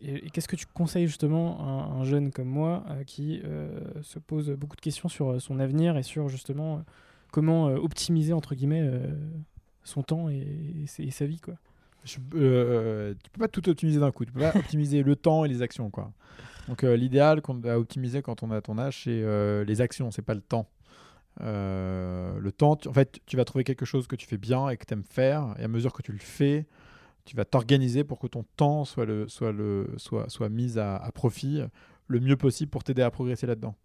et, 0.00 0.30
qu'est-ce 0.30 0.48
que 0.48 0.56
tu 0.56 0.66
conseilles 0.66 1.06
justement 1.06 1.60
à 1.60 1.94
un, 1.94 2.04
jeune 2.04 2.32
comme 2.32 2.48
moi 2.48 2.84
qui 3.06 3.42
se 4.02 4.18
pose 4.18 4.50
beaucoup 4.50 4.76
de 4.76 4.80
questions 4.80 5.08
sur 5.08 5.40
son 5.40 5.60
avenir 5.60 5.96
et 5.96 6.02
sur 6.02 6.28
justement 6.28 6.84
comment 7.30 7.66
optimiser, 7.66 8.32
entre 8.32 8.54
guillemets, 8.54 8.90
son 9.84 10.02
temps 10.02 10.28
et, 10.28 10.84
sa 10.86 11.26
vie 11.26 11.40
quoi? 11.40 11.54
Je, 12.04 12.18
euh, 12.34 13.14
tu 13.14 13.30
peux 13.30 13.40
pas 13.40 13.48
tout 13.48 13.66
optimiser 13.66 13.98
d'un 13.98 14.12
coup. 14.12 14.26
Tu 14.26 14.32
peux 14.32 14.40
pas 14.40 14.52
optimiser 14.54 15.02
le 15.02 15.16
temps 15.16 15.46
et 15.46 15.48
les 15.48 15.62
actions 15.62 15.88
quoi. 15.88 16.12
Donc 16.68 16.84
euh, 16.84 16.96
l'idéal 16.96 17.42
qu'on 17.42 17.62
a 17.64 17.76
optimiser 17.76 18.22
quand 18.22 18.42
on 18.42 18.50
a 18.50 18.60
ton 18.60 18.78
âge, 18.78 19.04
c'est 19.04 19.10
euh, 19.10 19.64
les 19.64 19.80
actions, 19.80 20.10
c'est 20.10 20.22
pas 20.22 20.34
le 20.34 20.40
temps. 20.40 20.68
Euh, 21.40 22.38
le 22.38 22.52
temps, 22.52 22.78
en 22.86 22.92
fait, 22.92 23.20
tu 23.26 23.36
vas 23.36 23.44
trouver 23.44 23.64
quelque 23.64 23.84
chose 23.84 24.06
que 24.06 24.16
tu 24.16 24.26
fais 24.26 24.38
bien 24.38 24.68
et 24.68 24.76
que 24.76 24.84
tu 24.86 24.94
aimes 24.94 25.04
faire, 25.04 25.54
et 25.58 25.64
à 25.64 25.68
mesure 25.68 25.92
que 25.92 26.02
tu 26.02 26.12
le 26.12 26.18
fais, 26.18 26.66
tu 27.24 27.36
vas 27.36 27.44
t'organiser 27.44 28.04
pour 28.04 28.18
que 28.18 28.26
ton 28.26 28.44
temps 28.56 28.84
soit, 28.84 29.04
le, 29.04 29.28
soit, 29.28 29.52
le, 29.52 29.92
soit, 29.96 30.28
soit 30.28 30.48
mis 30.48 30.78
à, 30.78 30.96
à 30.96 31.12
profit 31.12 31.62
le 32.06 32.20
mieux 32.20 32.36
possible 32.36 32.70
pour 32.70 32.84
t'aider 32.84 33.02
à 33.02 33.10
progresser 33.10 33.46
là-dedans. 33.46 33.76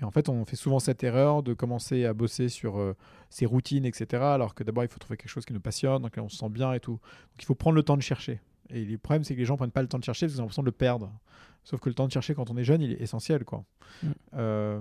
Et 0.00 0.04
en 0.04 0.10
fait, 0.10 0.28
on 0.28 0.44
fait 0.44 0.56
souvent 0.56 0.78
cette 0.78 1.04
erreur 1.04 1.42
de 1.42 1.52
commencer 1.52 2.06
à 2.06 2.14
bosser 2.14 2.48
sur 2.48 2.78
euh, 2.78 2.96
ses 3.28 3.44
routines, 3.44 3.84
etc. 3.84 4.22
Alors 4.22 4.54
que 4.54 4.64
d'abord, 4.64 4.82
il 4.84 4.88
faut 4.88 4.98
trouver 4.98 5.16
quelque 5.16 5.30
chose 5.30 5.44
qui 5.44 5.52
nous 5.52 5.60
passionne, 5.60 6.00
dans 6.00 6.08
lequel 6.08 6.22
on 6.22 6.28
se 6.28 6.38
sent 6.38 6.48
bien 6.48 6.72
et 6.72 6.80
tout. 6.80 6.92
Donc 6.92 7.40
il 7.40 7.44
faut 7.44 7.54
prendre 7.54 7.76
le 7.76 7.82
temps 7.82 7.96
de 7.96 8.02
chercher. 8.02 8.40
Et 8.70 8.84
le 8.84 8.98
problème, 8.98 9.24
c'est 9.24 9.34
que 9.34 9.40
les 9.40 9.44
gens 9.44 9.56
prennent 9.56 9.70
pas 9.70 9.82
le 9.82 9.88
temps 9.88 9.98
de 9.98 10.04
chercher 10.04 10.26
parce 10.26 10.34
qu'ils 10.34 10.40
ont 10.40 10.44
l'impression 10.44 10.62
de 10.62 10.68
le 10.68 10.72
perdre. 10.72 11.12
Sauf 11.64 11.80
que 11.80 11.88
le 11.88 11.94
temps 11.94 12.06
de 12.06 12.12
chercher 12.12 12.34
quand 12.34 12.50
on 12.50 12.56
est 12.56 12.64
jeune, 12.64 12.80
il 12.80 12.92
est 12.92 13.00
essentiel. 13.02 13.44
Quoi. 13.44 13.64
Mm. 14.02 14.08
Euh, 14.34 14.80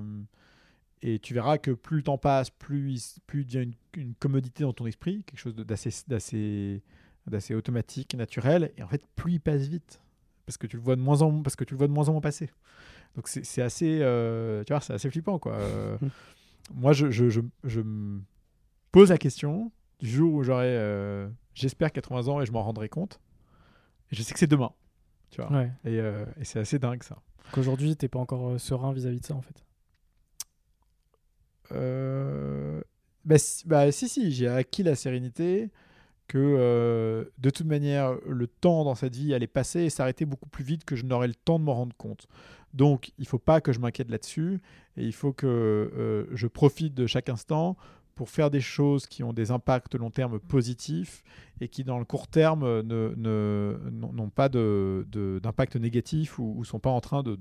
et 1.01 1.19
tu 1.19 1.33
verras 1.33 1.57
que 1.57 1.71
plus 1.71 1.97
le 1.97 2.03
temps 2.03 2.17
passe, 2.17 2.49
plus, 2.49 3.19
plus 3.25 3.43
il 3.43 3.53
y 3.53 3.57
a 3.57 3.61
une, 3.95 4.13
commodité 4.15 4.63
dans 4.63 4.73
ton 4.73 4.85
esprit, 4.85 5.23
quelque 5.25 5.39
chose 5.39 5.55
d'assez, 5.55 6.81
automatique, 7.53 8.15
naturel. 8.15 8.71
Et 8.77 8.83
en 8.83 8.87
fait, 8.87 9.03
plus 9.15 9.33
il 9.33 9.39
passe 9.39 9.67
vite. 9.67 10.01
Parce 10.45 10.57
que 10.57 10.67
tu 10.67 10.77
le 10.77 10.83
vois 10.83 10.95
de 10.95 11.01
moins 11.01 11.21
en, 11.21 11.41
parce 11.41 11.55
que 11.55 11.63
tu 11.63 11.73
le 11.73 11.77
vois 11.77 11.87
de 11.87 11.93
moins 11.93 12.09
en 12.09 12.13
moins 12.13 12.21
passer. 12.21 12.49
Donc 13.15 13.27
c'est 13.27 13.61
assez, 13.61 13.99
euh, 14.01 14.63
tu 14.63 14.73
vois, 14.73 14.81
c'est 14.81 14.93
assez 14.93 15.09
flippant 15.09 15.39
quoi. 15.39 15.57
Euh, 15.59 15.97
moi, 16.75 16.93
je, 16.93 17.09
je, 17.09 17.29
je, 17.29 17.41
je, 17.63 17.81
me 17.81 18.21
pose 18.91 19.09
la 19.09 19.17
question 19.17 19.71
du 19.99 20.07
jour 20.07 20.35
où 20.35 20.43
j'aurai, 20.43 20.67
euh, 20.67 21.27
j'espère 21.55 21.91
80 21.91 22.27
ans 22.27 22.41
et 22.41 22.45
je 22.45 22.51
m'en 22.51 22.61
rendrai 22.61 22.89
compte. 22.89 23.19
Et 24.11 24.15
je 24.15 24.21
sais 24.21 24.33
que 24.33 24.39
c'est 24.39 24.45
demain, 24.45 24.71
tu 25.31 25.41
vois. 25.41 25.65
Et, 25.83 25.95
et 25.95 26.43
c'est 26.43 26.59
assez 26.59 26.77
dingue 26.77 27.01
ça. 27.01 27.17
Qu'aujourd'hui, 27.51 27.95
t'es 27.95 28.07
pas 28.07 28.19
encore 28.19 28.59
serein 28.59 28.93
vis-à-vis 28.93 29.19
de 29.19 29.25
ça 29.25 29.33
en 29.33 29.41
fait. 29.41 29.65
Bah, 31.71 33.37
si, 33.37 33.67
bah, 33.67 33.91
si, 33.91 34.07
si, 34.09 34.31
j'ai 34.31 34.47
acquis 34.47 34.83
la 34.83 34.95
sérénité 34.95 35.69
que 36.27 37.29
de 37.37 37.49
toute 37.49 37.65
manière, 37.65 38.15
le 38.27 38.47
temps 38.47 38.83
dans 38.83 38.95
cette 38.95 39.15
vie 39.15 39.33
allait 39.33 39.47
passer 39.47 39.81
et 39.81 39.89
s'arrêter 39.89 40.25
beaucoup 40.25 40.49
plus 40.49 40.63
vite 40.63 40.85
que 40.85 40.95
je 40.95 41.05
n'aurais 41.05 41.27
le 41.27 41.35
temps 41.35 41.59
de 41.59 41.63
m'en 41.65 41.73
rendre 41.73 41.95
compte. 41.97 42.27
Donc, 42.73 43.09
il 43.17 43.23
ne 43.23 43.27
faut 43.27 43.39
pas 43.39 43.61
que 43.61 43.73
je 43.73 43.79
m'inquiète 43.79 44.09
là-dessus 44.11 44.61
et 44.97 45.03
il 45.03 45.13
faut 45.13 45.33
que 45.33 45.47
euh, 45.47 46.25
je 46.33 46.47
profite 46.47 46.93
de 46.93 47.07
chaque 47.07 47.29
instant 47.29 47.77
pour 48.19 48.29
faire 48.29 48.51
des 48.51 48.59
choses 48.59 49.07
qui 49.07 49.23
ont 49.23 49.31
des 49.31 49.49
impacts 49.49 49.95
long 49.95 50.11
terme 50.11 50.41
positifs 50.41 51.23
et 51.61 51.69
qui, 51.69 51.85
dans 51.85 51.97
le 51.97 52.03
court 52.03 52.27
terme, 52.27 52.81
n'ont 52.81 53.13
ne, 53.15 54.29
pas 54.29 54.49
d'impact 54.49 55.77
de, 55.77 55.79
négatif 55.79 56.37
ou, 56.37 56.53
ou, 56.57 56.65
sont 56.65 56.79
pas 56.79 56.89
en 56.89 56.99
train 56.99 57.23
de, 57.23 57.31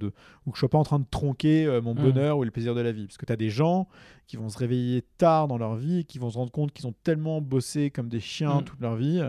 ou 0.47 0.53
que 0.53 0.57
je 0.57 0.59
ne 0.59 0.59
sois 0.61 0.69
pas 0.69 0.79
en 0.79 0.85
train 0.85 1.01
de 1.01 1.07
tronquer 1.11 1.67
euh, 1.67 1.81
mon 1.81 1.95
mmh. 1.95 2.01
bonheur 2.01 2.39
ou 2.39 2.45
le 2.45 2.53
plaisir 2.53 2.77
de 2.77 2.81
la 2.81 2.93
vie. 2.93 3.07
Parce 3.07 3.17
que 3.17 3.27
tu 3.27 3.33
as 3.33 3.37
des 3.37 3.51
gens 3.51 3.89
qui 4.29 4.37
vont 4.37 4.49
se 4.49 4.57
réveiller 4.57 5.03
tard 5.17 5.49
dans 5.49 5.59
leur 5.59 5.75
vie, 5.75 6.05
qui 6.05 6.21
vont 6.21 6.31
se 6.31 6.39
rendre 6.39 6.53
compte 6.53 6.73
qu'ils 6.73 6.87
ont 6.87 6.95
tellement 7.03 7.41
bossé 7.41 7.91
comme 7.91 8.09
des 8.09 8.21
chiens 8.21 8.61
mmh. 8.61 8.65
toute 8.65 8.81
leur 8.81 8.95
vie, 8.95 9.21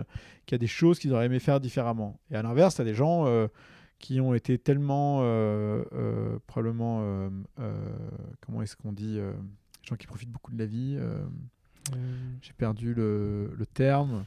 qu'il 0.46 0.54
y 0.54 0.54
a 0.54 0.58
des 0.58 0.68
choses 0.68 1.00
qu'ils 1.00 1.12
auraient 1.12 1.26
aimé 1.26 1.40
faire 1.40 1.58
différemment. 1.58 2.20
Et 2.30 2.36
à 2.36 2.42
l'inverse, 2.42 2.76
tu 2.76 2.82
as 2.82 2.84
des 2.84 2.94
gens... 2.94 3.26
Euh, 3.26 3.48
qui 4.00 4.18
ont 4.20 4.34
été 4.34 4.58
tellement 4.58 5.20
euh, 5.20 5.84
euh, 5.92 6.38
probablement 6.46 7.30
comment 8.40 8.62
est-ce 8.62 8.74
qu'on 8.74 8.92
dit 8.92 9.20
gens 9.90 9.96
qui 9.96 10.06
profitent 10.06 10.30
beaucoup 10.30 10.52
de 10.52 10.58
la 10.58 10.66
vie 10.66 10.98
j'ai 12.42 12.52
perdu 12.52 12.94
le, 12.94 13.52
le, 13.56 13.66
terme 13.66 14.24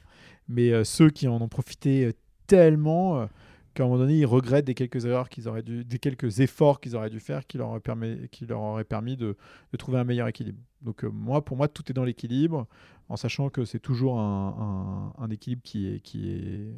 mais 0.47 0.84
ceux 0.84 1.09
qui 1.09 1.28
en 1.28 1.41
ont 1.41 1.47
profité 1.47 2.14
tellement 2.47 3.28
qu'à 3.74 3.84
un 3.84 3.88
moment 3.88 3.99
donné 3.99 4.18
ils 4.18 4.26
regrettent 4.26 4.66
des 4.66 4.74
quelques 4.74 5.05
erreurs 5.05 5.30
qu'ils 5.30 5.47
auraient 5.47 5.64
dû 5.64 5.86
des 5.86 5.99
quelques 5.99 6.39
efforts 6.39 6.82
qu'ils 6.82 6.95
auraient 6.95 7.09
dû 7.09 7.20
faire 7.20 7.47
qui 7.47 7.57
leur 7.57 7.80
permis 7.82 8.28
qui 8.30 8.45
leur 8.45 8.59
auraient 8.59 8.84
permis 8.84 9.16
de, 9.16 9.38
de 9.72 9.78
trouver 9.78 9.97
un 9.97 10.03
meilleur 10.03 10.28
équilibre 10.28 10.59
donc 10.82 11.03
moi 11.03 11.43
pour 11.45 11.55
moi 11.55 11.68
tout 11.68 11.84
est 11.89 11.93
dans 11.93 12.03
l'équilibre 12.03 12.68
en 13.09 13.16
sachant 13.16 13.49
que 13.49 13.64
c'est 13.64 13.80
toujours 13.80 14.20
un, 14.20 15.14
un, 15.18 15.24
un, 15.24 15.30
équilibre 15.30 15.61
qui 15.64 15.88
est 15.88 15.99
qui 15.99 16.32
est 16.32 16.74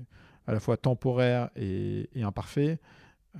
à 0.48 0.54
la 0.54 0.60
fois 0.60 0.78
temporaire 0.78 1.50
et, 1.56 2.10
imparfait. 2.22 2.80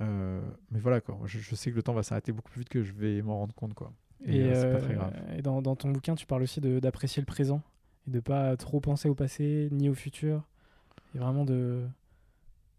Euh, 0.00 0.40
mais 0.70 0.80
voilà, 0.80 1.00
quoi. 1.00 1.18
Je, 1.24 1.54
sais 1.54 1.70
que 1.70 1.76
le 1.76 1.82
temps 1.82 1.94
va 1.94 2.02
s'arrêter 2.02 2.32
beaucoup 2.32 2.50
plus 2.50 2.60
vite 2.60 2.68
que 2.68 2.82
je 2.82 2.92
vais 2.92 3.22
m'en 3.22 3.38
rendre 3.38 3.54
compte. 3.54 3.74
Quoi. 3.74 3.92
Et, 4.24 4.42
euh, 4.42 4.54
c'est 4.54 4.72
pas 4.72 4.84
très 4.84 4.94
grave. 4.94 5.12
Et 5.36 5.42
dans, 5.42 5.62
dans, 5.62 5.76
ton 5.76 5.90
bouquin, 5.90 6.14
tu 6.14 6.26
parles 6.26 6.42
aussi 6.42 6.60
d'apprécier 6.60 7.20
le 7.20 7.26
présent 7.26 7.62
et 8.08 8.10
de 8.10 8.20
pas 8.20 8.56
trop 8.56 8.80
penser 8.80 9.08
au 9.08 9.14
passé 9.14 9.68
ni 9.72 9.88
au 9.88 9.94
futur. 9.94 10.42
Et 11.14 11.18
vraiment 11.18 11.44
de. 11.44 11.84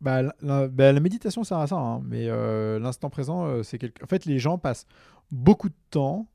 Bah, 0.01 0.21
la, 0.41 0.67
bah, 0.67 0.91
la 0.91 0.99
méditation 0.99 1.43
sert 1.43 1.57
à 1.57 1.67
ça, 1.67 1.75
hein. 1.75 2.01
mais 2.05 2.27
euh, 2.27 2.77
l'instant 2.79 3.09
présent, 3.09 3.63
c'est 3.63 3.77
quelque. 3.77 4.03
En 4.03 4.07
fait, 4.07 4.25
les 4.25 4.39
gens 4.39 4.57
passent 4.57 4.85
beaucoup 5.31 5.69
de 5.69 5.75
temps 5.89 6.27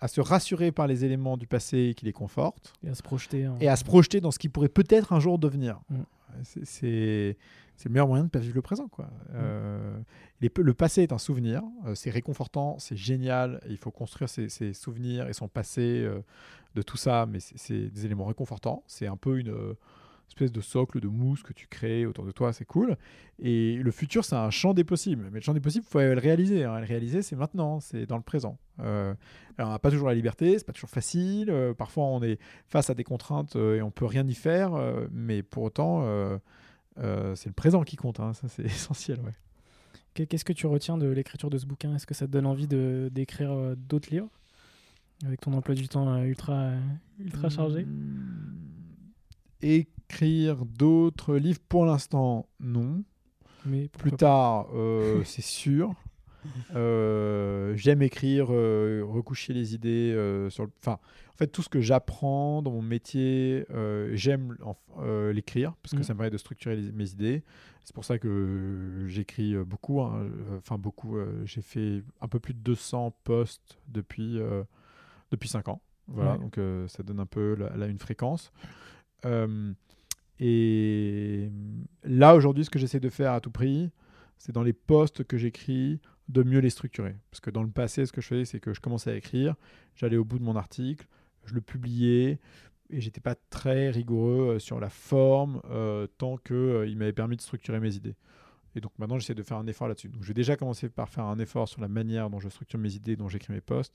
à 0.00 0.08
se 0.08 0.20
rassurer 0.20 0.72
par 0.72 0.86
les 0.86 1.04
éléments 1.04 1.36
du 1.36 1.46
passé 1.46 1.94
qui 1.96 2.06
les 2.06 2.12
confortent. 2.12 2.72
Et 2.84 2.88
à 2.88 2.94
se 2.94 3.02
projeter. 3.02 3.44
Hein. 3.44 3.56
Et 3.60 3.68
à 3.68 3.76
se 3.76 3.84
projeter 3.84 4.20
dans 4.20 4.30
ce 4.30 4.38
qui 4.38 4.48
pourrait 4.48 4.68
peut-être 4.68 5.12
un 5.12 5.20
jour 5.20 5.38
devenir. 5.38 5.80
Mm. 5.90 6.00
C'est 6.44 7.36
le 7.84 7.90
meilleur 7.90 8.08
moyen 8.08 8.24
de 8.24 8.28
pas 8.28 8.38
vivre 8.38 8.54
le 8.54 8.62
présent. 8.62 8.88
Quoi. 8.88 9.06
Mm. 9.06 9.34
Euh, 9.34 9.98
le 10.40 10.74
passé 10.74 11.02
est 11.02 11.12
un 11.12 11.18
souvenir, 11.18 11.62
euh, 11.86 11.94
c'est 11.94 12.10
réconfortant, 12.10 12.78
c'est 12.78 12.96
génial, 12.96 13.60
il 13.68 13.76
faut 13.76 13.90
construire 13.90 14.28
ses, 14.28 14.72
souvenirs 14.72 15.28
et 15.28 15.32
son 15.32 15.48
passé 15.48 16.02
euh, 16.04 16.20
de 16.74 16.82
tout 16.82 16.96
ça, 16.96 17.26
mais 17.26 17.38
c'est 17.40 17.88
des 17.88 18.04
éléments 18.06 18.26
réconfortants. 18.26 18.82
C'est 18.86 19.06
un 19.06 19.16
peu 19.16 19.38
une 19.38 19.54
espèce 20.30 20.52
de 20.52 20.60
socle 20.60 21.00
de 21.00 21.08
mousse 21.08 21.42
que 21.42 21.52
tu 21.52 21.66
crées 21.66 22.06
autour 22.06 22.24
de 22.24 22.30
toi, 22.30 22.52
c'est 22.52 22.64
cool. 22.64 22.96
Et 23.38 23.76
le 23.76 23.90
futur, 23.90 24.24
c'est 24.24 24.36
un 24.36 24.50
champ 24.50 24.74
des 24.74 24.84
possibles. 24.84 25.28
Mais 25.30 25.40
le 25.40 25.44
champ 25.44 25.54
des 25.54 25.60
possibles, 25.60 25.84
il 25.86 25.90
faut 25.90 25.98
le 25.98 26.18
réaliser. 26.18 26.64
Hein. 26.64 26.80
Le 26.80 26.86
réaliser, 26.86 27.22
c'est 27.22 27.36
maintenant, 27.36 27.80
c'est 27.80 28.06
dans 28.06 28.16
le 28.16 28.22
présent. 28.22 28.58
alors, 28.78 29.16
on 29.58 29.68
n'a 29.68 29.78
pas 29.78 29.90
toujours 29.90 30.08
la 30.08 30.14
liberté, 30.14 30.58
c'est 30.58 30.64
pas 30.64 30.72
toujours 30.72 30.90
facile. 30.90 31.52
parfois, 31.76 32.04
on 32.04 32.22
est 32.22 32.38
face 32.66 32.90
à 32.90 32.94
des 32.94 33.04
contraintes 33.04 33.56
et 33.56 33.82
on 33.82 33.90
peut 33.90 34.06
rien 34.06 34.26
y 34.26 34.34
faire. 34.34 34.72
mais 35.12 35.42
pour 35.42 35.64
autant, 35.64 36.04
c'est 36.96 37.48
le 37.48 37.54
présent 37.54 37.82
qui 37.82 37.96
compte. 37.96 38.20
Hein. 38.20 38.32
Ça, 38.32 38.48
c'est 38.48 38.64
essentiel. 38.64 39.20
Ouais. 39.20 40.26
Qu'est-ce 40.26 40.44
que 40.44 40.52
tu 40.52 40.66
retiens 40.66 40.98
de 40.98 41.06
l'écriture 41.06 41.50
de 41.50 41.58
ce 41.58 41.66
bouquin? 41.66 41.94
Est-ce 41.94 42.06
que 42.06 42.14
ça 42.14 42.26
te 42.26 42.32
donne 42.32 42.46
envie 42.46 42.66
d'écrire 42.66 43.76
d'autres 43.76 44.10
livres? 44.10 44.28
Avec 45.24 45.40
ton 45.40 45.52
emploi 45.52 45.74
du 45.74 45.86
temps 45.86 46.16
ultra, 46.22 46.70
ultra 47.18 47.50
chargé? 47.50 47.84
Mmh 47.84 48.70
écrire 50.14 50.64
d'autres 50.66 51.36
livres 51.36 51.60
Pour 51.68 51.86
l'instant, 51.86 52.48
non. 52.58 53.04
Mais 53.64 53.88
Plus 53.88 54.12
tard, 54.12 54.66
euh, 54.74 55.22
c'est 55.24 55.42
sûr. 55.42 55.94
Euh, 56.74 57.76
J'aime 57.76 58.02
écrire, 58.02 58.46
euh, 58.50 59.02
recoucher 59.06 59.52
les 59.52 59.74
idées 59.74 60.12
sur 60.50 60.64
le. 60.64 60.70
Enfin, 60.80 60.98
en 61.34 61.36
fait, 61.36 61.46
tout 61.48 61.62
ce 61.62 61.68
que 61.68 61.80
j'apprends 61.80 62.60
dans 62.62 62.70
mon 62.72 62.82
métier, 62.82 63.64
j'aime 64.12 64.56
l'écrire 65.32 65.74
parce 65.82 65.92
que 65.92 65.98
Mhm. 65.98 66.02
ça 66.02 66.14
me 66.14 66.18
permet 66.18 66.30
de 66.30 66.38
structurer 66.38 66.76
les- 66.76 66.92
mes 66.92 67.10
idées. 67.10 67.42
C'est 67.84 67.94
pour 67.94 68.04
ça 68.04 68.18
que 68.18 69.04
j'écris 69.06 69.54
beaucoup. 69.64 70.00
hein. 70.02 70.26
Enfin, 70.58 70.76
beaucoup. 70.78 71.16
J'ai 71.44 71.62
fait 71.62 72.02
un 72.20 72.28
peu 72.28 72.40
plus 72.40 72.54
de 72.54 72.60
200 72.60 73.14
posts 73.24 73.78
depuis, 73.88 74.38
depuis 75.30 75.48
5 75.48 75.68
ans. 75.68 75.80
Voilà, 76.08 76.32
Ouais. 76.32 76.38
donc 76.38 76.58
euh, 76.58 76.88
ça 76.88 77.02
donne 77.04 77.20
un 77.20 77.26
peu 77.26 77.54
là, 77.54 77.76
là, 77.76 77.86
une 77.86 77.98
fréquence. 78.00 78.50
Euh, 79.26 79.72
et 80.40 81.50
là, 82.02 82.34
aujourd'hui, 82.34 82.64
ce 82.64 82.70
que 82.70 82.78
j'essaie 82.78 82.98
de 82.98 83.10
faire 83.10 83.32
à 83.32 83.40
tout 83.40 83.50
prix, 83.50 83.90
c'est 84.38 84.52
dans 84.52 84.62
les 84.62 84.72
posts 84.72 85.22
que 85.22 85.36
j'écris, 85.36 86.00
de 86.28 86.42
mieux 86.42 86.60
les 86.60 86.70
structurer. 86.70 87.16
Parce 87.30 87.40
que 87.40 87.50
dans 87.50 87.62
le 87.62 87.70
passé, 87.70 88.06
ce 88.06 88.12
que 88.12 88.22
je 88.22 88.26
faisais, 88.26 88.44
c'est 88.46 88.60
que 88.60 88.72
je 88.72 88.80
commençais 88.80 89.10
à 89.10 89.16
écrire, 89.16 89.54
j'allais 89.94 90.16
au 90.16 90.24
bout 90.24 90.38
de 90.38 90.44
mon 90.44 90.56
article, 90.56 91.06
je 91.44 91.54
le 91.54 91.60
publiais, 91.60 92.38
et 92.88 93.00
j'étais 93.00 93.20
pas 93.20 93.34
très 93.50 93.90
rigoureux 93.90 94.54
euh, 94.54 94.58
sur 94.58 94.80
la 94.80 94.88
forme, 94.88 95.60
euh, 95.70 96.06
tant 96.18 96.38
qu'il 96.38 96.84
il 96.86 96.96
m'avait 96.96 97.12
permis 97.12 97.36
de 97.36 97.42
structurer 97.42 97.78
mes 97.78 97.94
idées. 97.94 98.16
Et 98.74 98.80
donc 98.80 98.92
maintenant, 98.98 99.18
j'essaie 99.18 99.34
de 99.34 99.42
faire 99.42 99.58
un 99.58 99.66
effort 99.66 99.88
là-dessus. 99.88 100.08
Donc 100.08 100.22
je 100.22 100.28
vais 100.28 100.34
déjà 100.34 100.56
commencer 100.56 100.88
par 100.88 101.08
faire 101.08 101.24
un 101.24 101.38
effort 101.38 101.68
sur 101.68 101.80
la 101.80 101.88
manière 101.88 102.30
dont 102.30 102.40
je 102.40 102.48
structure 102.48 102.78
mes 102.78 102.94
idées, 102.94 103.16
dont 103.16 103.28
j'écris 103.28 103.52
mes 103.52 103.60
posts. 103.60 103.94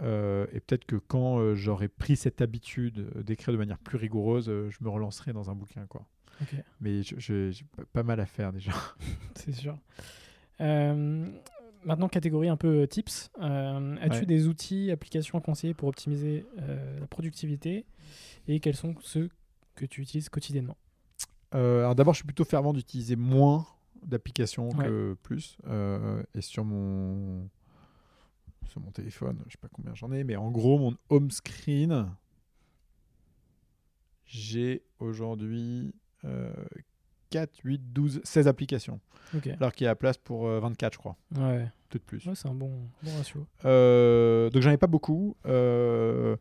Euh, 0.00 0.46
et 0.52 0.60
peut-être 0.60 0.84
que 0.84 0.96
quand 0.96 1.38
euh, 1.38 1.54
j'aurai 1.54 1.88
pris 1.88 2.16
cette 2.16 2.40
habitude 2.40 3.10
euh, 3.16 3.22
d'écrire 3.22 3.52
de 3.52 3.58
manière 3.58 3.78
plus 3.78 3.96
rigoureuse, 3.96 4.48
euh, 4.48 4.70
je 4.70 4.78
me 4.82 4.88
relancerai 4.88 5.32
dans 5.32 5.50
un 5.50 5.54
bouquin. 5.54 5.86
Quoi. 5.86 6.06
Mais 6.80 7.02
j'ai 7.02 7.50
pas- 7.92 8.02
mal 8.04 8.20
à 8.20 8.26
faire 8.26 8.52
déjà. 8.52 8.70
C'est 9.34 9.52
sûr. 9.52 9.76
Maintenant, 11.84 12.08
catégorie 12.08 12.48
un 12.48 12.56
peu 12.56 12.86
tips. 12.88 13.30
As-tu 13.40 14.20
Ouais. 14.20 14.26
des 14.26 14.46
outils, 14.48 14.90
applications 14.90 15.40
conseillées 15.40 15.74
pour 15.74 15.88
optimiser 15.88 16.44
la 17.00 17.06
productivité? 17.06 17.86
Et 18.46 18.60
quels 18.60 18.76
sont 18.76 18.94
ceux 19.00 19.28
que 19.74 19.84
tu 19.86 20.00
utilises 20.02 20.28
quotidiennement? 20.28 20.76
Alors 21.52 21.94
d'abord, 21.94 22.14
je 22.14 22.18
suis 22.18 22.26
plutôt 22.26 22.44
fervent 22.44 22.72
d'utiliser 22.72 23.16
moins 23.16 23.66
d'applications 24.06 24.68
que 24.70 25.16
plus. 25.22 25.56
Euh, 25.66 26.22
et 26.34 26.40
sur 26.40 26.64
mon 26.64 27.48
sur 28.68 28.80
mon 28.80 28.90
téléphone, 28.90 29.42
je 29.46 29.52
sais 29.52 29.58
pas 29.60 29.68
combien 29.72 29.94
j'en 29.94 30.12
ai, 30.12 30.24
mais 30.24 30.36
en 30.36 30.50
gros, 30.50 30.78
mon 30.78 30.94
home 31.10 31.30
screen, 31.30 32.10
j'ai 34.26 34.82
aujourd'hui 34.98 35.94
euh, 36.24 36.52
4, 37.30 37.60
8, 37.64 37.92
12, 37.92 38.20
16 38.24 38.48
applications. 38.48 39.00
Ok. 39.34 39.46
Alors 39.48 39.72
qu'il 39.72 39.84
y 39.84 39.88
a 39.88 39.90
la 39.92 39.96
place 39.96 40.18
pour 40.18 40.46
euh, 40.48 40.60
24, 40.60 40.92
je 40.94 40.98
crois. 40.98 41.16
Ouais, 41.36 41.68
Peut-être 41.88 42.04
plus. 42.04 42.26
ouais 42.26 42.34
c'est 42.34 42.48
un 42.48 42.54
bon, 42.54 42.88
bon 43.02 43.16
ratio. 43.16 43.46
Euh, 43.64 44.50
donc 44.50 44.62
j'en 44.62 44.70
ai 44.70 44.76
pas 44.78 44.86
beaucoup. 44.86 45.36
euh, 45.46 46.36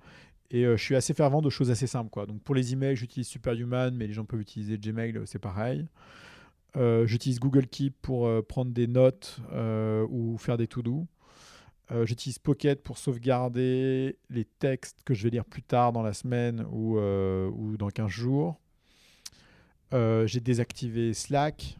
et 0.49 0.63
euh, 0.65 0.78
je 0.78 0.84
suis 0.84 0.95
assez 0.95 1.13
fervent 1.13 1.41
de 1.41 1.49
choses 1.49 1.71
assez 1.71 1.88
simples. 1.88 2.09
Quoi. 2.09 2.25
Donc 2.25 2.41
pour 2.41 2.55
les 2.55 2.71
emails, 2.73 2.95
j'utilise 2.95 3.28
Superhuman, 3.28 3.93
mais 3.95 4.07
les 4.07 4.13
gens 4.13 4.23
peuvent 4.25 4.39
utiliser 4.41 4.78
Gmail, 4.78 5.17
euh, 5.17 5.25
c'est 5.25 5.39
pareil. 5.39 5.88
J'utilise 7.05 7.39
Google 7.39 7.65
Keep 7.65 7.95
pour 8.03 8.30
prendre 8.45 8.71
des 8.71 8.86
notes 8.86 9.39
ou 10.11 10.38
faire 10.38 10.57
des 10.57 10.67
to-do. 10.67 11.07
Euh, 11.92 12.06
j'utilise 12.06 12.38
Pocket 12.40 12.84
pour 12.84 12.98
sauvegarder 12.98 14.18
les 14.30 14.44
textes 14.46 15.04
que 15.06 15.14
je 15.14 15.24
vais 15.24 15.30
lire 15.30 15.46
plus 15.46 15.64
tard 15.64 15.94
dans 15.94 16.02
la 16.02 16.14
semaine 16.14 16.66
ou, 16.72 16.98
euh, 16.98 17.50
ou 17.50 17.78
dans 17.78 17.90
15 17.90 18.10
jours. 18.10 18.60
Euh, 19.94 20.28
J'ai 20.28 20.42
désactivé 20.42 21.14
Slack 21.14 21.78